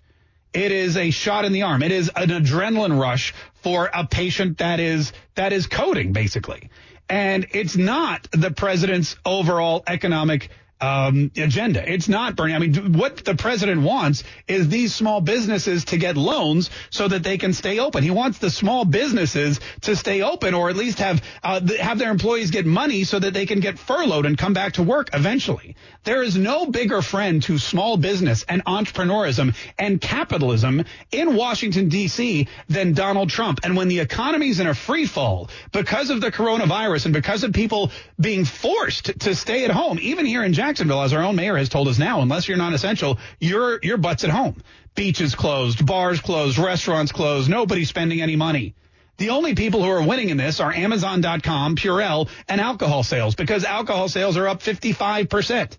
It 0.53 0.71
is 0.71 0.95
a 0.95 1.11
shot 1.11 1.43
in 1.43 1.51
the 1.51 1.63
arm. 1.63 1.83
It 1.83 1.91
is 1.91 2.09
an 2.15 2.29
adrenaline 2.29 2.99
rush 2.99 3.33
for 3.55 3.89
a 3.93 4.07
patient 4.07 4.59
that 4.59 4.79
is 4.79 5.11
that 5.35 5.51
is 5.51 5.67
coding 5.67 6.13
basically. 6.13 6.69
And 7.09 7.47
it's 7.51 7.75
not 7.75 8.27
the 8.31 8.51
president's 8.51 9.15
overall 9.25 9.83
economic 9.87 10.49
um, 10.81 11.31
agenda. 11.37 11.89
It's 11.89 12.07
not 12.07 12.35
Bernie. 12.35 12.53
I 12.53 12.59
mean, 12.59 12.93
what 12.93 13.17
the 13.17 13.35
president 13.35 13.81
wants 13.81 14.23
is 14.47 14.67
these 14.67 14.93
small 14.93 15.21
businesses 15.21 15.85
to 15.85 15.97
get 15.97 16.17
loans 16.17 16.69
so 16.89 17.07
that 17.07 17.23
they 17.23 17.37
can 17.37 17.53
stay 17.53 17.79
open. 17.79 18.03
He 18.03 18.11
wants 18.11 18.39
the 18.39 18.49
small 18.49 18.85
businesses 18.85 19.59
to 19.81 19.95
stay 19.95 20.21
open, 20.21 20.53
or 20.53 20.69
at 20.69 20.75
least 20.75 20.99
have 20.99 21.23
uh, 21.43 21.61
have 21.79 21.97
their 21.97 22.11
employees 22.11 22.51
get 22.51 22.65
money 22.65 23.03
so 23.03 23.19
that 23.19 23.33
they 23.33 23.45
can 23.45 23.59
get 23.59 23.79
furloughed 23.79 24.25
and 24.25 24.37
come 24.37 24.53
back 24.53 24.73
to 24.73 24.83
work 24.83 25.09
eventually. 25.13 25.75
There 26.03 26.21
is 26.21 26.35
no 26.35 26.65
bigger 26.65 27.01
friend 27.01 27.41
to 27.43 27.57
small 27.57 27.97
business 27.97 28.43
and 28.47 28.63
entrepreneurism 28.65 29.55
and 29.79 29.99
capitalism 30.01 30.83
in 31.11 31.35
Washington 31.35 31.89
D.C. 31.89 32.47
than 32.67 32.93
Donald 32.93 33.29
Trump. 33.29 33.59
And 33.63 33.77
when 33.77 33.87
the 33.87 33.99
economy's 33.99 34.59
in 34.59 34.67
a 34.67 34.75
free 34.75 35.05
fall 35.05 35.49
because 35.71 36.09
of 36.09 36.21
the 36.21 36.31
coronavirus 36.31 37.05
and 37.05 37.13
because 37.13 37.43
of 37.43 37.53
people 37.53 37.91
being 38.19 38.45
forced 38.45 39.19
to 39.21 39.35
stay 39.35 39.65
at 39.65 39.71
home, 39.71 39.99
even 40.01 40.25
here 40.25 40.43
in 40.43 40.53
Jacksonville, 40.75 41.03
as 41.03 41.13
our 41.13 41.23
own 41.23 41.37
mayor 41.37 41.55
has 41.55 41.69
told 41.69 41.87
us 41.87 41.97
now, 41.97 42.19
unless 42.19 42.49
you're 42.49 42.57
non-essential, 42.57 43.17
your 43.39 43.79
your 43.81 43.95
butt's 43.95 44.25
at 44.25 44.29
home. 44.29 44.61
Beaches 44.93 45.33
closed, 45.33 45.85
bars 45.85 46.19
closed, 46.19 46.57
restaurants 46.57 47.13
closed, 47.13 47.49
nobody 47.49 47.85
spending 47.85 48.21
any 48.21 48.35
money. 48.35 48.75
The 49.15 49.29
only 49.29 49.55
people 49.55 49.81
who 49.81 49.89
are 49.89 50.05
winning 50.05 50.27
in 50.27 50.35
this 50.35 50.59
are 50.59 50.73
Amazon.com, 50.73 51.77
Purell, 51.77 52.27
and 52.49 52.59
alcohol 52.59 53.03
sales 53.03 53.35
because 53.35 53.63
alcohol 53.63 54.09
sales 54.09 54.35
are 54.35 54.49
up 54.49 54.59
55%. 54.59 55.77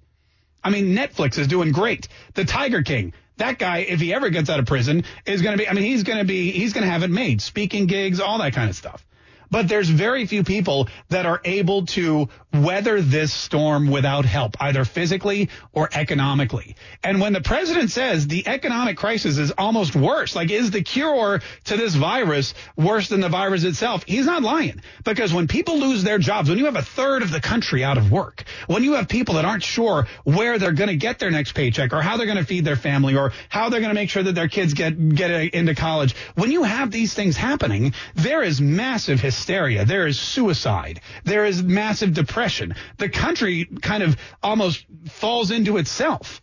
I 0.65 0.71
mean, 0.71 0.97
Netflix 0.97 1.39
is 1.39 1.47
doing 1.47 1.73
great. 1.73 2.09
The 2.33 2.47
Tiger 2.47 2.83
King, 2.83 3.13
that 3.37 3.59
guy, 3.59 3.81
if 3.81 4.01
he 4.01 4.15
ever 4.15 4.31
gets 4.31 4.49
out 4.49 4.61
of 4.61 4.65
prison, 4.65 5.05
is 5.27 5.43
going 5.43 5.59
to 5.59 5.63
be, 5.63 5.69
I 5.69 5.75
mean, 5.75 5.85
he's 5.85 6.05
going 6.05 6.21
to 6.21 6.25
be, 6.25 6.53
he's 6.53 6.73
going 6.73 6.85
to 6.87 6.91
have 6.91 7.03
it 7.03 7.11
made. 7.11 7.43
Speaking 7.43 7.85
gigs, 7.85 8.19
all 8.19 8.39
that 8.39 8.55
kind 8.55 8.71
of 8.71 8.77
stuff. 8.77 9.07
But 9.51 9.69
there's 9.69 9.89
very 9.89 10.27
few 10.27 10.45
people 10.45 10.89
that 11.09 11.27
are 11.27 11.41
able 11.45 11.87
to 11.87 12.29
weather 12.53 13.01
this 13.01 13.33
storm 13.33 13.91
without 13.91 14.25
help, 14.25 14.57
either 14.61 14.85
physically 14.85 15.51
or 15.73 15.89
economically. 15.93 16.77
And 17.03 17.21
when 17.21 17.33
the 17.33 17.41
president 17.41 17.91
says 17.91 18.27
the 18.27 18.47
economic 18.47 18.97
crisis 18.97 19.39
is 19.39 19.53
almost 19.53 19.95
worse, 19.95 20.35
like 20.35 20.51
is 20.51 20.71
the 20.71 20.83
cure 20.83 21.41
to 21.65 21.77
this 21.77 21.95
virus 21.95 22.55
worse 22.77 23.09
than 23.09 23.21
the 23.21 23.29
virus 23.29 23.65
itself? 23.65 24.05
He's 24.07 24.27
not 24.27 24.43
lying. 24.43 24.81
Because 25.05 25.33
when 25.33 25.49
people 25.49 25.79
lose 25.79 26.03
their 26.03 26.19
jobs, 26.19 26.49
when 26.49 26.59
you 26.59 26.65
have 26.65 26.77
a 26.77 26.83
third 26.83 27.23
of 27.23 27.31
the 27.31 27.41
country 27.41 27.85
out 27.85 27.99
of 27.99 28.11
work, 28.11 28.45
when 28.67 28.83
you 28.83 28.95
have 28.95 29.09
people 29.09 29.35
that 29.35 29.45
aren't 29.45 29.63
sure 29.63 30.07
where 30.25 30.59
they're 30.59 30.73
going 30.73 30.89
to 30.89 30.97
get 30.97 31.19
their 31.19 31.31
next 31.31 31.53
paycheck 31.53 31.93
or 31.93 32.01
how 32.03 32.17
they're 32.17 32.27
going 32.27 32.39
to 32.39 32.45
feed 32.45 32.65
their 32.65 32.77
family 32.77 33.17
or 33.17 33.33
how 33.49 33.69
they're 33.69 33.81
going 33.81 33.91
to 33.91 33.95
make 33.95 34.11
sure 34.11 34.23
that 34.23 34.35
their 34.35 34.49
kids 34.49 34.75
get, 34.75 35.15
get 35.15 35.31
into 35.55 35.75
college, 35.75 36.15
when 36.35 36.51
you 36.51 36.63
have 36.63 36.91
these 36.91 37.15
things 37.15 37.37
happening, 37.37 37.95
there 38.15 38.43
is 38.43 38.61
massive 38.61 39.21
hysteria. 39.21 39.36
There 39.85 40.07
is 40.07 40.19
suicide. 40.19 41.01
There 41.25 41.45
is 41.45 41.63
massive 41.63 42.15
depression. 42.15 42.75
The 42.99 43.09
country 43.09 43.67
kind 43.83 44.03
of 44.03 44.17
almost 44.43 44.87
falls 45.09 45.51
into 45.51 45.77
itself. 45.77 46.43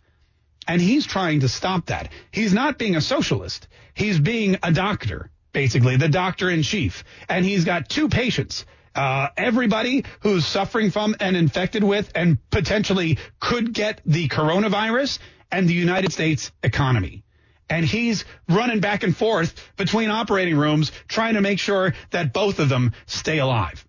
And 0.66 0.80
he's 0.80 1.06
trying 1.06 1.40
to 1.40 1.48
stop 1.48 1.86
that. 1.86 2.10
He's 2.30 2.54
not 2.54 2.78
being 2.78 2.96
a 2.96 3.00
socialist. 3.00 3.68
He's 3.92 4.18
being 4.18 4.56
a 4.62 4.72
doctor, 4.72 5.30
basically, 5.52 5.96
the 5.96 6.08
doctor 6.08 6.48
in 6.48 6.62
chief. 6.62 7.04
And 7.28 7.44
he's 7.44 7.64
got 7.64 7.88
two 7.88 8.08
patients 8.08 8.64
uh, 8.94 9.28
everybody 9.36 10.04
who's 10.20 10.46
suffering 10.46 10.90
from 10.90 11.16
and 11.20 11.36
infected 11.36 11.82
with 11.82 12.10
and 12.14 12.38
potentially 12.50 13.18
could 13.40 13.72
get 13.72 14.00
the 14.06 14.28
coronavirus 14.28 15.18
and 15.50 15.68
the 15.68 15.74
United 15.74 16.12
States 16.12 16.52
economy. 16.62 17.23
And 17.68 17.84
he's 17.84 18.24
running 18.48 18.80
back 18.80 19.02
and 19.02 19.16
forth 19.16 19.54
between 19.76 20.10
operating 20.10 20.56
rooms 20.56 20.92
trying 21.08 21.34
to 21.34 21.40
make 21.40 21.58
sure 21.58 21.94
that 22.10 22.32
both 22.32 22.58
of 22.58 22.68
them 22.68 22.92
stay 23.06 23.38
alive. 23.38 23.84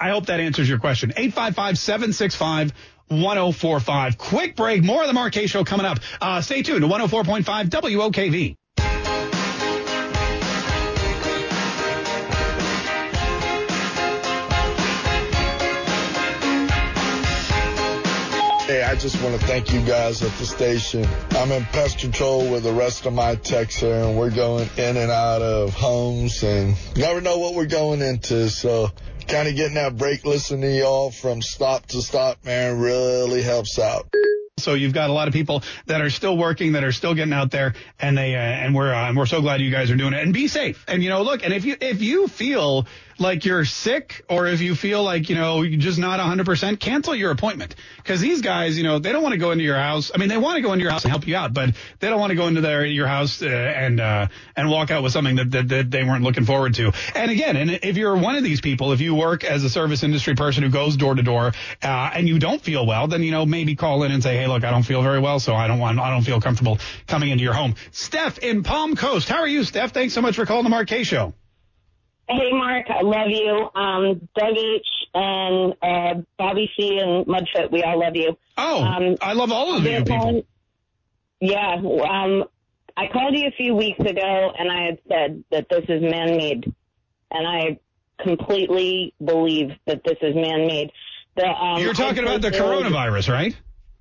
I 0.00 0.10
hope 0.10 0.26
that 0.26 0.40
answers 0.40 0.68
your 0.68 0.78
question. 0.78 1.12
855 1.16 1.78
765 1.78 2.72
1045. 3.08 4.18
Quick 4.18 4.56
break. 4.56 4.84
More 4.84 5.02
of 5.04 5.12
the 5.12 5.30
Kaye 5.30 5.46
Show 5.46 5.64
coming 5.64 5.86
up. 5.86 5.98
Uh, 6.20 6.40
stay 6.40 6.62
tuned 6.62 6.82
to 6.82 6.88
104.5 6.88 7.44
WOKV. 7.68 8.57
I 18.88 18.94
just 18.94 19.22
want 19.22 19.38
to 19.38 19.46
thank 19.46 19.70
you 19.70 19.82
guys 19.82 20.22
at 20.22 20.32
the 20.38 20.46
station. 20.46 21.06
I'm 21.32 21.52
in 21.52 21.62
pest 21.66 21.98
control 21.98 22.50
with 22.50 22.62
the 22.62 22.72
rest 22.72 23.04
of 23.04 23.12
my 23.12 23.34
techs 23.34 23.76
here, 23.76 23.92
and 23.92 24.18
we're 24.18 24.30
going 24.30 24.66
in 24.78 24.96
and 24.96 25.10
out 25.10 25.42
of 25.42 25.74
homes 25.74 26.42
and 26.42 26.74
never 26.96 27.20
know 27.20 27.36
what 27.36 27.54
we're 27.54 27.66
going 27.66 28.00
into. 28.00 28.48
So 28.48 28.88
kind 29.26 29.46
of 29.46 29.56
getting 29.56 29.74
that 29.74 29.98
break 29.98 30.24
listening 30.24 30.62
to 30.62 30.74
y'all 30.74 31.10
from 31.10 31.42
stop 31.42 31.84
to 31.88 32.00
stop, 32.00 32.42
man, 32.46 32.80
really 32.80 33.42
helps 33.42 33.78
out. 33.78 34.08
So 34.56 34.72
you've 34.72 34.94
got 34.94 35.10
a 35.10 35.12
lot 35.12 35.28
of 35.28 35.34
people 35.34 35.62
that 35.84 36.00
are 36.00 36.08
still 36.08 36.38
working, 36.38 36.72
that 36.72 36.82
are 36.82 36.92
still 36.92 37.12
getting 37.14 37.34
out 37.34 37.50
there, 37.50 37.74
and 38.00 38.16
they 38.16 38.34
uh, 38.34 38.38
and 38.38 38.74
we're 38.74 38.92
uh, 38.92 39.06
and 39.06 39.18
we're 39.18 39.26
so 39.26 39.42
glad 39.42 39.60
you 39.60 39.70
guys 39.70 39.90
are 39.90 39.96
doing 39.96 40.14
it. 40.14 40.22
And 40.22 40.32
be 40.32 40.48
safe. 40.48 40.82
And 40.88 41.02
you 41.02 41.10
know, 41.10 41.22
look, 41.22 41.44
and 41.44 41.52
if 41.52 41.66
you 41.66 41.76
if 41.78 42.00
you 42.00 42.26
feel 42.26 42.86
like 43.18 43.44
you're 43.44 43.64
sick 43.64 44.24
or 44.28 44.46
if 44.46 44.60
you 44.60 44.74
feel 44.74 45.02
like, 45.02 45.28
you 45.28 45.34
know, 45.34 45.62
you're 45.62 45.80
just 45.80 45.98
not 45.98 46.20
100%, 46.20 46.80
cancel 46.80 47.14
your 47.14 47.30
appointment. 47.30 47.74
Because 47.96 48.20
these 48.20 48.40
guys, 48.40 48.76
you 48.76 48.84
know, 48.84 48.98
they 48.98 49.12
don't 49.12 49.22
want 49.22 49.32
to 49.32 49.38
go 49.38 49.50
into 49.50 49.64
your 49.64 49.76
house. 49.76 50.10
I 50.14 50.18
mean, 50.18 50.28
they 50.28 50.36
want 50.36 50.56
to 50.56 50.62
go 50.62 50.72
into 50.72 50.82
your 50.82 50.92
house 50.92 51.04
and 51.04 51.10
help 51.10 51.26
you 51.26 51.36
out, 51.36 51.52
but 51.52 51.74
they 52.00 52.08
don't 52.08 52.20
want 52.20 52.30
to 52.30 52.36
go 52.36 52.46
into 52.46 52.60
their 52.60 52.84
your 52.84 53.06
house 53.06 53.42
uh, 53.42 53.46
and 53.46 54.00
uh, 54.00 54.28
and 54.56 54.70
walk 54.70 54.90
out 54.90 55.02
with 55.02 55.12
something 55.12 55.36
that, 55.36 55.50
that, 55.50 55.68
that 55.68 55.90
they 55.90 56.04
weren't 56.04 56.24
looking 56.24 56.44
forward 56.44 56.74
to. 56.74 56.92
And 57.14 57.30
again, 57.30 57.56
and 57.56 57.70
if 57.70 57.96
you're 57.96 58.16
one 58.16 58.36
of 58.36 58.44
these 58.44 58.60
people, 58.60 58.92
if 58.92 59.00
you 59.00 59.14
work 59.14 59.44
as 59.44 59.64
a 59.64 59.70
service 59.70 60.02
industry 60.02 60.34
person 60.34 60.62
who 60.62 60.70
goes 60.70 60.96
door 60.96 61.14
to 61.14 61.22
door 61.22 61.52
uh, 61.82 62.10
and 62.14 62.28
you 62.28 62.38
don't 62.38 62.62
feel 62.62 62.86
well, 62.86 63.08
then, 63.08 63.22
you 63.22 63.30
know, 63.30 63.46
maybe 63.46 63.76
call 63.76 64.02
in 64.02 64.12
and 64.12 64.22
say, 64.22 64.36
hey, 64.36 64.46
look, 64.46 64.64
I 64.64 64.70
don't 64.70 64.84
feel 64.84 65.02
very 65.02 65.20
well, 65.20 65.40
so 65.40 65.54
I 65.54 65.66
don't 65.66 65.78
want, 65.78 65.98
I 65.98 66.10
don't 66.10 66.22
feel 66.22 66.40
comfortable 66.40 66.78
coming 67.06 67.30
into 67.30 67.44
your 67.44 67.54
home. 67.54 67.74
Steph 67.90 68.38
in 68.38 68.62
Palm 68.62 68.96
Coast. 68.96 69.28
How 69.28 69.38
are 69.38 69.48
you, 69.48 69.64
Steph? 69.64 69.92
Thanks 69.92 70.14
so 70.14 70.22
much 70.22 70.36
for 70.36 70.46
calling 70.46 70.68
the 70.68 70.84
Kaye 70.84 71.04
Show. 71.04 71.34
Hey, 72.28 72.50
Mark, 72.52 72.86
I 72.90 73.00
love 73.02 73.28
you. 73.28 73.70
Um, 73.74 74.28
Doug 74.36 74.56
H. 74.56 74.86
and 75.14 75.74
uh, 75.82 76.22
Bobby 76.36 76.70
C. 76.76 76.98
and 76.98 77.26
Mudfoot, 77.26 77.70
we 77.72 77.82
all 77.82 77.98
love 77.98 78.14
you. 78.16 78.36
Oh, 78.58 78.82
Um, 78.82 79.16
I 79.22 79.32
love 79.32 79.50
all 79.50 79.74
of 79.76 79.84
you 79.84 79.98
people. 79.98 80.16
calling- 80.18 80.44
Yeah, 81.40 81.74
um, 81.76 82.44
I 82.96 83.06
called 83.06 83.34
you 83.36 83.46
a 83.46 83.52
few 83.52 83.74
weeks 83.74 83.98
ago, 84.00 84.52
and 84.58 84.70
I 84.70 84.82
had 84.86 84.98
said 85.08 85.44
that 85.50 85.68
this 85.70 85.84
is 85.88 86.02
man-made, 86.02 86.70
and 87.30 87.46
I 87.48 87.78
completely 88.22 89.14
believe 89.24 89.70
that 89.86 90.02
this 90.04 90.18
is 90.20 90.34
man-made. 90.34 90.90
The, 91.36 91.46
um, 91.48 91.80
You're 91.80 91.94
talking 91.94 92.24
about 92.24 92.42
the 92.42 92.50
coronavirus, 92.50 93.32
right? 93.32 93.56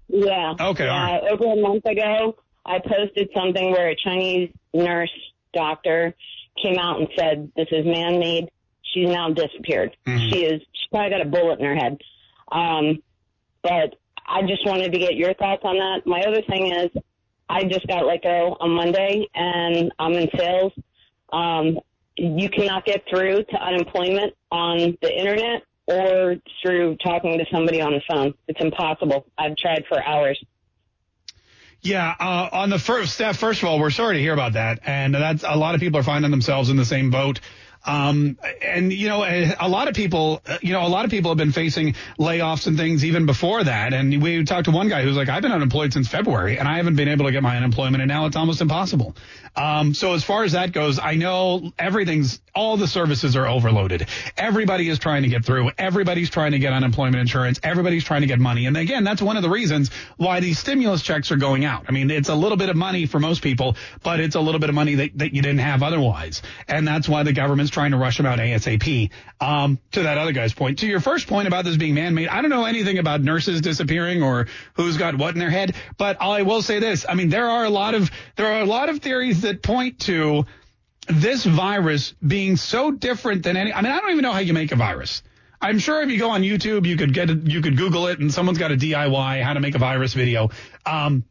Yeah. 0.09 0.55
Okay, 0.59 0.85
Yeah, 0.85 1.19
Over 1.31 1.53
a 1.53 1.55
month 1.55 1.85
ago, 1.85 2.35
I 2.65 2.79
posted 2.79 3.29
something 3.35 3.71
where 3.71 3.89
a 3.89 3.95
Chinese 3.95 4.49
nurse 4.73 5.11
doctor 5.53 6.13
came 6.61 6.77
out 6.77 6.99
and 6.99 7.07
said, 7.17 7.51
"This 7.55 7.67
is 7.71 7.85
man-made." 7.85 8.49
She's 8.93 9.09
now 9.09 9.29
disappeared. 9.29 9.95
Mm-hmm. 10.05 10.29
She 10.29 10.45
is. 10.45 10.61
She 10.61 10.87
probably 10.91 11.09
got 11.09 11.21
a 11.21 11.29
bullet 11.29 11.59
in 11.59 11.65
her 11.65 11.75
head. 11.75 11.97
Um, 12.51 13.03
but 13.61 13.95
I 14.25 14.41
just 14.43 14.65
wanted 14.65 14.91
to 14.93 14.99
get 14.99 15.15
your 15.15 15.33
thoughts 15.33 15.61
on 15.63 15.77
that. 15.77 16.05
My 16.05 16.21
other 16.21 16.41
thing 16.43 16.71
is, 16.71 16.89
I 17.49 17.63
just 17.63 17.87
got 17.87 18.05
let 18.05 18.23
go 18.23 18.57
on 18.59 18.71
Monday, 18.71 19.27
and 19.35 19.91
I'm 19.99 20.13
in 20.13 20.29
sales. 20.37 20.73
Um, 21.31 21.79
you 22.17 22.49
cannot 22.49 22.85
get 22.85 23.03
through 23.09 23.43
to 23.43 23.61
unemployment 23.61 24.33
on 24.51 24.97
the 25.01 25.13
internet 25.13 25.63
or 25.87 26.35
through 26.61 26.97
talking 26.97 27.37
to 27.37 27.45
somebody 27.51 27.81
on 27.81 27.93
the 27.93 28.01
phone. 28.09 28.33
It's 28.47 28.59
impossible. 28.59 29.25
I've 29.37 29.55
tried 29.55 29.83
for 29.87 30.03
hours. 30.03 30.41
Yeah, 31.81 32.13
uh, 32.19 32.49
on 32.51 32.69
the 32.69 32.79
first 32.79 33.13
step, 33.13 33.35
first 33.35 33.61
of 33.61 33.69
all, 33.69 33.79
we're 33.79 33.91
sorry 33.91 34.17
to 34.17 34.21
hear 34.21 34.33
about 34.33 34.53
that, 34.53 34.79
and 34.85 35.13
that's 35.13 35.43
a 35.43 35.55
lot 35.55 35.75
of 35.75 35.81
people 35.81 35.99
are 35.99 36.03
finding 36.03 36.31
themselves 36.31 36.69
in 36.69 36.77
the 36.77 36.85
same 36.85 37.11
boat. 37.11 37.39
Um, 37.87 38.37
and 38.61 38.91
you 38.91 39.07
know, 39.07 39.23
a, 39.23 39.69
lot 39.69 39.87
of 39.87 39.95
people, 39.95 40.41
you 40.61 40.73
know, 40.73 40.85
a 40.85 40.89
lot 40.89 41.05
of 41.05 41.11
people 41.11 41.31
have 41.31 41.37
been 41.37 41.53
facing 41.53 41.95
layoffs 42.19 42.67
and 42.67 42.77
things 42.77 43.05
even 43.05 43.25
before 43.25 43.63
that. 43.63 43.93
And 43.93 44.21
we 44.21 44.43
talked 44.43 44.65
to 44.65 44.71
one 44.71 44.89
guy 44.89 45.03
who's 45.03 45.15
like, 45.15 45.29
I've 45.29 45.41
been 45.41 45.53
unemployed 45.53 45.93
since 45.93 46.09
February 46.09 46.59
and 46.59 46.67
I 46.67 46.77
haven't 46.77 46.97
been 46.97 47.07
able 47.07 47.25
to 47.25 47.31
get 47.31 47.43
my 47.43 47.55
unemployment 47.55 48.01
and 48.01 48.09
now 48.09 48.25
it's 48.25 48.35
almost 48.35 48.59
impossible. 48.59 49.15
Um, 49.55 49.93
so 49.93 50.13
as 50.13 50.23
far 50.23 50.43
as 50.43 50.51
that 50.51 50.73
goes, 50.73 50.99
I 50.99 51.15
know 51.15 51.71
everything's, 51.79 52.41
all 52.57 52.75
the 52.75 52.87
services 52.87 53.35
are 53.35 53.47
overloaded. 53.47 54.07
Everybody 54.35 54.89
is 54.89 54.97
trying 54.97 55.21
to 55.21 55.29
get 55.29 55.45
through. 55.45 55.69
Everybody's 55.77 56.31
trying 56.31 56.53
to 56.53 56.59
get 56.59 56.73
unemployment 56.73 57.17
insurance. 57.17 57.59
Everybody's 57.61 58.03
trying 58.03 58.21
to 58.21 58.27
get 58.27 58.39
money. 58.39 58.65
And 58.65 58.75
again, 58.75 59.03
that's 59.03 59.21
one 59.21 59.37
of 59.37 59.43
the 59.43 59.49
reasons 59.49 59.91
why 60.17 60.39
these 60.39 60.57
stimulus 60.57 61.03
checks 61.03 61.31
are 61.31 61.35
going 61.35 61.65
out. 61.65 61.85
I 61.87 61.91
mean, 61.91 62.09
it's 62.09 62.29
a 62.29 62.35
little 62.35 62.57
bit 62.57 62.69
of 62.69 62.75
money 62.75 63.05
for 63.05 63.19
most 63.19 63.43
people, 63.43 63.77
but 64.01 64.19
it's 64.19 64.35
a 64.35 64.39
little 64.39 64.59
bit 64.59 64.69
of 64.69 64.75
money 64.75 64.95
that, 64.95 65.15
that 65.19 65.35
you 65.35 65.43
didn't 65.43 65.59
have 65.59 65.83
otherwise. 65.83 66.41
And 66.67 66.87
that's 66.87 67.07
why 67.07 67.21
the 67.21 67.31
government's 67.31 67.71
trying 67.71 67.91
to 67.91 67.97
rush 67.97 68.17
them 68.17 68.25
out 68.25 68.39
ASAP. 68.39 69.11
Um, 69.39 69.77
to 69.91 70.01
that 70.01 70.17
other 70.17 70.31
guy's 70.31 70.53
point, 70.53 70.79
to 70.79 70.87
your 70.87 70.99
first 70.99 71.27
point 71.27 71.47
about 71.47 71.63
this 71.63 71.77
being 71.77 71.93
man-made, 71.93 72.27
I 72.29 72.41
don't 72.41 72.49
know 72.49 72.65
anything 72.65 72.97
about 72.97 73.21
nurses 73.21 73.61
disappearing 73.61 74.23
or 74.23 74.47
who's 74.73 74.97
got 74.97 75.15
what 75.15 75.35
in 75.35 75.39
their 75.39 75.51
head, 75.51 75.75
but 75.99 76.19
I 76.19 76.41
will 76.41 76.63
say 76.63 76.79
this. 76.79 77.05
I 77.07 77.13
mean, 77.13 77.29
there 77.29 77.51
are 77.51 77.65
a 77.65 77.69
lot 77.69 77.93
of, 77.93 78.09
there 78.35 78.47
are 78.47 78.61
a 78.61 78.65
lot 78.65 78.89
of 78.89 78.97
theories 78.97 79.41
that 79.41 79.61
point 79.61 79.99
to 79.99 80.45
this 81.07 81.45
virus 81.45 82.13
being 82.25 82.57
so 82.57 82.91
different 82.91 83.43
than 83.43 83.57
any, 83.57 83.73
I 83.73 83.81
mean, 83.81 83.91
I 83.91 83.99
don't 83.99 84.11
even 84.11 84.23
know 84.23 84.31
how 84.31 84.39
you 84.39 84.53
make 84.53 84.71
a 84.71 84.75
virus. 84.75 85.23
I'm 85.59 85.79
sure 85.79 86.01
if 86.01 86.09
you 86.09 86.19
go 86.19 86.29
on 86.29 86.43
YouTube, 86.43 86.85
you 86.85 86.97
could 86.97 87.13
get 87.13 87.29
you 87.29 87.61
could 87.61 87.77
Google 87.77 88.07
it 88.07 88.19
and 88.19 88.31
someone's 88.31 88.59
got 88.59 88.71
a 88.71 88.77
DIY 88.77 89.41
how 89.41 89.53
to 89.53 89.59
make 89.59 89.73
a 89.73 89.79
virus 89.79 90.13
video. 90.13 90.51
Um, 90.85 91.23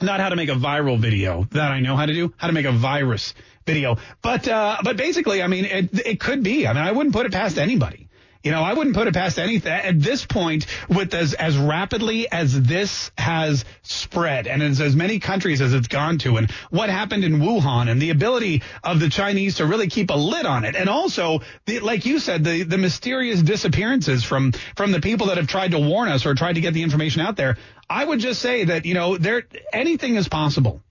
not 0.00 0.20
how 0.20 0.30
to 0.30 0.36
make 0.36 0.48
a 0.48 0.54
viral 0.54 0.98
video 0.98 1.46
that 1.52 1.70
I 1.70 1.80
know 1.80 1.96
how 1.96 2.06
to 2.06 2.12
do, 2.12 2.32
how 2.36 2.46
to 2.46 2.52
make 2.52 2.66
a 2.66 2.72
virus 2.72 3.34
video. 3.66 3.98
But, 4.22 4.48
uh, 4.48 4.78
but 4.82 4.96
basically, 4.96 5.42
I 5.42 5.46
mean, 5.46 5.64
it, 5.64 6.06
it 6.06 6.20
could 6.20 6.42
be. 6.42 6.66
I 6.66 6.72
mean, 6.72 6.82
I 6.82 6.92
wouldn't 6.92 7.14
put 7.14 7.26
it 7.26 7.32
past 7.32 7.58
anybody. 7.58 8.03
You 8.44 8.50
know, 8.50 8.62
I 8.62 8.74
wouldn't 8.74 8.94
put 8.94 9.08
it 9.08 9.14
past 9.14 9.38
anything 9.38 9.72
at 9.72 9.98
this 9.98 10.26
point 10.26 10.66
with 10.90 11.14
as, 11.14 11.32
as 11.32 11.56
rapidly 11.56 12.30
as 12.30 12.60
this 12.60 13.10
has 13.16 13.64
spread 13.80 14.46
and 14.46 14.62
as, 14.62 14.82
as 14.82 14.94
many 14.94 15.18
countries 15.18 15.62
as 15.62 15.72
it's 15.72 15.88
gone 15.88 16.18
to 16.18 16.36
and 16.36 16.50
what 16.68 16.90
happened 16.90 17.24
in 17.24 17.38
Wuhan 17.38 17.90
and 17.90 18.02
the 18.02 18.10
ability 18.10 18.62
of 18.82 19.00
the 19.00 19.08
Chinese 19.08 19.56
to 19.56 19.66
really 19.66 19.86
keep 19.86 20.10
a 20.10 20.14
lid 20.14 20.44
on 20.44 20.66
it. 20.66 20.76
And 20.76 20.90
also, 20.90 21.40
the, 21.64 21.80
like 21.80 22.04
you 22.04 22.18
said, 22.18 22.44
the, 22.44 22.64
the 22.64 22.76
mysterious 22.76 23.40
disappearances 23.40 24.24
from, 24.24 24.52
from 24.76 24.92
the 24.92 25.00
people 25.00 25.28
that 25.28 25.38
have 25.38 25.46
tried 25.46 25.70
to 25.70 25.78
warn 25.78 26.10
us 26.10 26.26
or 26.26 26.34
tried 26.34 26.56
to 26.56 26.60
get 26.60 26.74
the 26.74 26.82
information 26.82 27.22
out 27.22 27.36
there. 27.36 27.56
I 27.88 28.04
would 28.04 28.20
just 28.20 28.42
say 28.42 28.64
that, 28.64 28.84
you 28.84 28.92
know, 28.92 29.16
there, 29.16 29.44
anything 29.72 30.16
is 30.16 30.28
possible. 30.28 30.82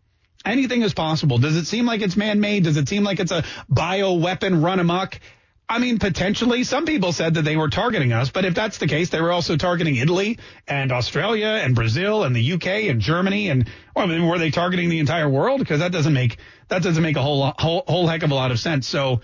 Anything 0.43 0.81
is 0.81 0.95
possible. 0.95 1.37
Does 1.37 1.55
it 1.55 1.65
seem 1.65 1.85
like 1.85 2.01
it's 2.01 2.17
man-made? 2.17 2.63
Does 2.63 2.77
it 2.77 2.89
seem 2.89 3.03
like 3.03 3.19
it's 3.19 3.31
a 3.31 3.43
bioweapon 3.71 4.63
run 4.63 4.79
amok? 4.79 5.19
I 5.73 5.79
mean, 5.79 5.97
potentially. 5.97 6.63
Some 6.65 6.85
people 6.85 7.13
said 7.13 7.33
that 7.33 7.41
they 7.41 7.57
were 7.57 7.67
targeting 7.67 8.13
us, 8.13 8.29
but 8.29 8.45
if 8.45 8.53
that's 8.53 8.77
the 8.77 8.85
case, 8.85 9.09
they 9.09 9.19
were 9.19 9.31
also 9.31 9.57
targeting 9.57 9.95
Italy 9.95 10.37
and 10.67 10.91
Australia 10.91 11.47
and 11.47 11.73
Brazil 11.73 12.23
and 12.23 12.35
the 12.35 12.53
UK 12.53 12.67
and 12.91 13.01
Germany 13.01 13.49
and 13.49 13.67
well, 13.95 14.05
I 14.05 14.07
mean, 14.07 14.27
were 14.27 14.37
they 14.37 14.51
targeting 14.51 14.89
the 14.89 14.99
entire 14.99 15.27
world? 15.27 15.57
Because 15.57 15.79
that 15.79 15.91
doesn't 15.91 16.13
make 16.13 16.37
that 16.67 16.83
doesn't 16.83 17.01
make 17.01 17.15
a 17.15 17.23
whole 17.23 17.55
whole 17.57 17.83
whole 17.87 18.05
heck 18.05 18.21
of 18.21 18.29
a 18.29 18.35
lot 18.35 18.51
of 18.51 18.59
sense. 18.59 18.87
So 18.87 19.21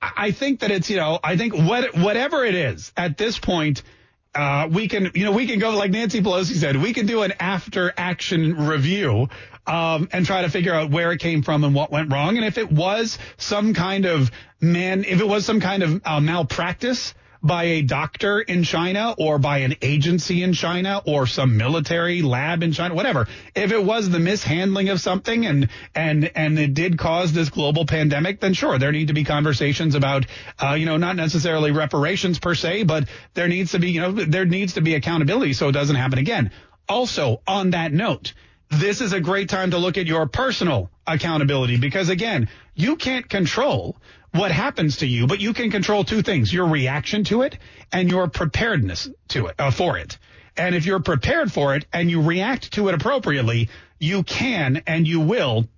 I 0.00 0.30
think 0.30 0.60
that 0.60 0.70
it's 0.70 0.88
you 0.88 0.98
know 0.98 1.18
I 1.24 1.36
think 1.36 1.52
what 1.52 1.96
whatever 1.96 2.44
it 2.44 2.54
is 2.54 2.92
at 2.96 3.18
this 3.18 3.40
point. 3.40 3.82
Uh, 4.34 4.66
we 4.72 4.88
can, 4.88 5.10
you 5.14 5.26
know, 5.26 5.32
we 5.32 5.46
can 5.46 5.58
go 5.58 5.76
like 5.76 5.90
Nancy 5.90 6.22
Pelosi 6.22 6.54
said, 6.54 6.74
we 6.74 6.94
can 6.94 7.04
do 7.04 7.20
an 7.20 7.34
after 7.38 7.92
action 7.98 8.66
review, 8.66 9.28
um, 9.66 10.08
and 10.12 10.26
try 10.26 10.42
to 10.42 10.50
figure 10.50 10.74
out 10.74 10.90
where 10.90 11.12
it 11.12 11.18
came 11.18 11.42
from 11.42 11.64
and 11.64 11.74
what 11.74 11.90
went 11.90 12.12
wrong. 12.12 12.36
And 12.36 12.46
if 12.46 12.58
it 12.58 12.70
was 12.70 13.18
some 13.36 13.74
kind 13.74 14.06
of 14.06 14.30
man, 14.60 15.04
if 15.04 15.20
it 15.20 15.28
was 15.28 15.44
some 15.44 15.60
kind 15.60 15.82
of 15.82 16.02
uh, 16.04 16.20
malpractice 16.20 17.14
by 17.42 17.64
a 17.64 17.82
doctor 17.82 18.40
in 18.40 18.62
China 18.62 19.14
or 19.18 19.38
by 19.38 19.58
an 19.58 19.74
agency 19.82 20.42
in 20.42 20.52
China 20.52 21.02
or 21.04 21.26
some 21.26 21.56
military 21.56 22.22
lab 22.22 22.62
in 22.62 22.72
China, 22.72 22.94
whatever. 22.94 23.26
If 23.54 23.72
it 23.72 23.82
was 23.82 24.08
the 24.08 24.20
mishandling 24.20 24.88
of 24.90 25.00
something 25.00 25.44
and 25.44 25.68
and 25.94 26.30
and 26.36 26.58
it 26.58 26.74
did 26.74 26.98
cause 26.98 27.32
this 27.32 27.50
global 27.50 27.84
pandemic, 27.84 28.40
then 28.40 28.54
sure, 28.54 28.78
there 28.78 28.92
need 28.92 29.08
to 29.08 29.14
be 29.14 29.24
conversations 29.24 29.94
about, 29.94 30.26
uh, 30.62 30.74
you 30.74 30.86
know, 30.86 30.96
not 30.96 31.16
necessarily 31.16 31.72
reparations 31.72 32.38
per 32.38 32.54
se, 32.54 32.84
but 32.84 33.08
there 33.34 33.48
needs 33.48 33.72
to 33.72 33.80
be, 33.80 33.90
you 33.90 34.00
know, 34.00 34.12
there 34.12 34.44
needs 34.44 34.74
to 34.74 34.80
be 34.80 34.94
accountability 34.94 35.52
so 35.52 35.68
it 35.68 35.72
doesn't 35.72 35.96
happen 35.96 36.18
again. 36.18 36.52
Also, 36.88 37.42
on 37.46 37.70
that 37.70 37.92
note, 37.92 38.34
this 38.72 39.02
is 39.02 39.12
a 39.12 39.20
great 39.20 39.48
time 39.48 39.72
to 39.72 39.78
look 39.78 39.98
at 39.98 40.06
your 40.06 40.26
personal 40.26 40.90
accountability 41.06 41.76
because 41.76 42.08
again, 42.08 42.48
you 42.74 42.96
can't 42.96 43.28
control 43.28 43.96
what 44.32 44.50
happens 44.50 44.98
to 44.98 45.06
you, 45.06 45.26
but 45.26 45.40
you 45.40 45.52
can 45.52 45.70
control 45.70 46.04
two 46.04 46.22
things, 46.22 46.52
your 46.52 46.66
reaction 46.66 47.24
to 47.24 47.42
it 47.42 47.58
and 47.92 48.10
your 48.10 48.28
preparedness 48.28 49.10
to 49.28 49.46
it, 49.46 49.56
uh, 49.58 49.70
for 49.70 49.98
it. 49.98 50.18
And 50.56 50.74
if 50.74 50.86
you're 50.86 51.00
prepared 51.00 51.52
for 51.52 51.76
it 51.76 51.84
and 51.92 52.10
you 52.10 52.22
react 52.22 52.72
to 52.72 52.88
it 52.88 52.94
appropriately, 52.94 53.68
you 53.98 54.22
can 54.22 54.82
and 54.86 55.06
you 55.06 55.20
will 55.20 55.68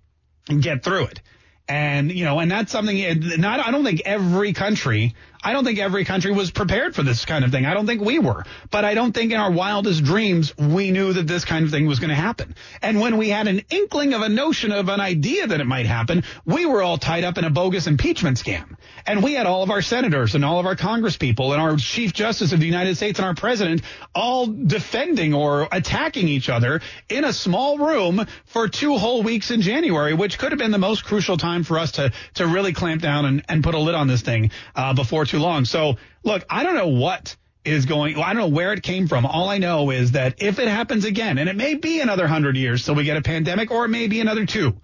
get 0.60 0.84
through 0.84 1.06
it. 1.06 1.20
And, 1.66 2.12
you 2.12 2.24
know, 2.24 2.38
and 2.38 2.50
that's 2.50 2.70
something 2.70 3.40
not, 3.40 3.58
I 3.58 3.70
don't 3.70 3.84
think 3.84 4.02
every 4.04 4.52
country, 4.52 5.14
I 5.44 5.52
don't 5.52 5.64
think 5.64 5.78
every 5.78 6.06
country 6.06 6.32
was 6.32 6.50
prepared 6.50 6.94
for 6.94 7.02
this 7.02 7.26
kind 7.26 7.44
of 7.44 7.50
thing. 7.50 7.66
I 7.66 7.74
don't 7.74 7.86
think 7.86 8.00
we 8.00 8.18
were, 8.18 8.44
but 8.70 8.86
I 8.86 8.94
don't 8.94 9.12
think 9.12 9.30
in 9.30 9.38
our 9.38 9.50
wildest 9.50 10.02
dreams 10.02 10.56
we 10.56 10.90
knew 10.90 11.12
that 11.12 11.26
this 11.26 11.44
kind 11.44 11.66
of 11.66 11.70
thing 11.70 11.86
was 11.86 11.98
going 11.98 12.08
to 12.08 12.16
happen. 12.16 12.54
And 12.80 12.98
when 12.98 13.18
we 13.18 13.28
had 13.28 13.46
an 13.46 13.60
inkling 13.68 14.14
of 14.14 14.22
a 14.22 14.28
notion 14.30 14.72
of 14.72 14.88
an 14.88 15.00
idea 15.00 15.46
that 15.46 15.60
it 15.60 15.66
might 15.66 15.84
happen, 15.84 16.24
we 16.46 16.64
were 16.64 16.82
all 16.82 16.96
tied 16.96 17.24
up 17.24 17.36
in 17.36 17.44
a 17.44 17.50
bogus 17.50 17.86
impeachment 17.86 18.38
scam. 18.38 18.76
And 19.06 19.22
we 19.22 19.34
had 19.34 19.44
all 19.44 19.62
of 19.62 19.70
our 19.70 19.82
senators 19.82 20.34
and 20.34 20.44
all 20.46 20.58
of 20.60 20.66
our 20.66 20.76
congresspeople 20.76 21.52
and 21.52 21.60
our 21.60 21.76
chief 21.76 22.14
justice 22.14 22.52
of 22.52 22.60
the 22.60 22.66
United 22.66 22.96
States 22.96 23.18
and 23.18 23.26
our 23.26 23.34
president 23.34 23.82
all 24.14 24.46
defending 24.46 25.34
or 25.34 25.68
attacking 25.70 26.28
each 26.28 26.48
other 26.48 26.80
in 27.10 27.24
a 27.24 27.34
small 27.34 27.76
room 27.76 28.26
for 28.46 28.68
two 28.68 28.96
whole 28.96 29.22
weeks 29.22 29.50
in 29.50 29.60
January, 29.60 30.14
which 30.14 30.38
could 30.38 30.52
have 30.52 30.58
been 30.58 30.70
the 30.70 30.78
most 30.78 31.04
crucial 31.04 31.36
time 31.36 31.64
for 31.64 31.78
us 31.78 31.92
to 31.92 32.12
to 32.34 32.46
really 32.46 32.72
clamp 32.72 33.02
down 33.02 33.24
and, 33.26 33.44
and 33.48 33.62
put 33.62 33.74
a 33.74 33.78
lid 33.78 33.94
on 33.94 34.06
this 34.06 34.22
thing 34.22 34.50
uh, 34.74 34.94
before 34.94 35.26
too 35.34 35.40
long. 35.40 35.64
So 35.64 35.96
look, 36.22 36.44
I 36.48 36.62
don't 36.62 36.76
know 36.76 36.88
what 36.88 37.36
is 37.64 37.86
going. 37.86 38.14
Well, 38.14 38.24
I 38.24 38.32
don't 38.34 38.42
know 38.42 38.54
where 38.54 38.72
it 38.72 38.82
came 38.82 39.08
from. 39.08 39.26
All 39.26 39.48
I 39.48 39.58
know 39.58 39.90
is 39.90 40.12
that 40.12 40.40
if 40.42 40.58
it 40.58 40.68
happens 40.68 41.04
again, 41.04 41.38
and 41.38 41.48
it 41.48 41.56
may 41.56 41.74
be 41.74 42.00
another 42.00 42.28
hundred 42.28 42.56
years 42.56 42.84
till 42.84 42.94
we 42.94 43.04
get 43.04 43.16
a 43.16 43.22
pandemic, 43.22 43.70
or 43.70 43.84
it 43.84 43.88
may 43.88 44.06
be 44.06 44.20
another 44.20 44.46
two. 44.46 44.76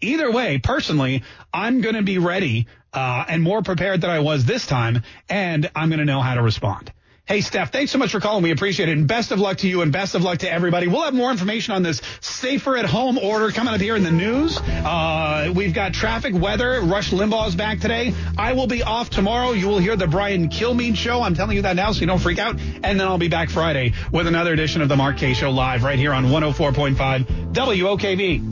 Either 0.00 0.30
way, 0.30 0.58
personally, 0.58 1.24
I'm 1.52 1.80
going 1.80 1.96
to 1.96 2.02
be 2.02 2.18
ready 2.18 2.68
uh, 2.92 3.24
and 3.28 3.42
more 3.42 3.62
prepared 3.62 4.00
than 4.00 4.10
I 4.10 4.20
was 4.20 4.44
this 4.44 4.66
time, 4.66 5.02
and 5.28 5.70
I'm 5.74 5.88
going 5.88 5.98
to 5.98 6.04
know 6.04 6.20
how 6.20 6.34
to 6.34 6.42
respond. 6.42 6.92
Hey, 7.28 7.42
Steph, 7.42 7.70
thanks 7.72 7.92
so 7.92 7.98
much 7.98 8.10
for 8.10 8.20
calling. 8.20 8.42
We 8.42 8.52
appreciate 8.52 8.88
it. 8.88 8.96
And 8.96 9.06
best 9.06 9.32
of 9.32 9.38
luck 9.38 9.58
to 9.58 9.68
you 9.68 9.82
and 9.82 9.92
best 9.92 10.14
of 10.14 10.22
luck 10.22 10.38
to 10.38 10.50
everybody. 10.50 10.88
We'll 10.88 11.02
have 11.02 11.12
more 11.12 11.30
information 11.30 11.74
on 11.74 11.82
this 11.82 12.00
safer 12.22 12.74
at 12.74 12.86
home 12.86 13.18
order 13.18 13.50
coming 13.52 13.74
up 13.74 13.82
here 13.82 13.96
in 13.96 14.02
the 14.02 14.10
news. 14.10 14.56
Uh, 14.56 15.52
we've 15.54 15.74
got 15.74 15.92
traffic, 15.92 16.32
weather. 16.34 16.80
Rush 16.80 17.10
Limbaugh 17.10 17.48
is 17.48 17.54
back 17.54 17.80
today. 17.80 18.14
I 18.38 18.54
will 18.54 18.66
be 18.66 18.82
off 18.82 19.10
tomorrow. 19.10 19.52
You 19.52 19.68
will 19.68 19.78
hear 19.78 19.94
the 19.94 20.06
Brian 20.06 20.48
Kilmeade 20.48 20.96
show. 20.96 21.20
I'm 21.20 21.34
telling 21.34 21.54
you 21.54 21.62
that 21.62 21.76
now 21.76 21.92
so 21.92 22.00
you 22.00 22.06
don't 22.06 22.18
freak 22.18 22.38
out. 22.38 22.58
And 22.58 22.98
then 22.98 23.02
I'll 23.02 23.18
be 23.18 23.28
back 23.28 23.50
Friday 23.50 23.92
with 24.10 24.26
another 24.26 24.54
edition 24.54 24.80
of 24.80 24.88
the 24.88 24.96
Mark 24.96 25.18
Kaye 25.18 25.34
Show 25.34 25.50
live 25.50 25.82
right 25.82 25.98
here 25.98 26.14
on 26.14 26.28
104.5 26.28 27.52
WOKV. 27.52 28.50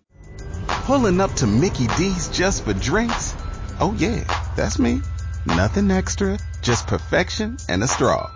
Pulling 0.66 1.22
up 1.22 1.32
to 1.36 1.46
Mickey 1.46 1.86
D's 1.96 2.28
just 2.28 2.66
for 2.66 2.74
drinks? 2.74 3.34
Oh 3.80 3.94
yeah, 3.96 4.24
that's 4.54 4.78
me. 4.78 5.00
Nothing 5.46 5.90
extra, 5.90 6.38
just 6.60 6.86
perfection 6.86 7.56
and 7.70 7.82
a 7.82 7.88
straw 7.88 8.35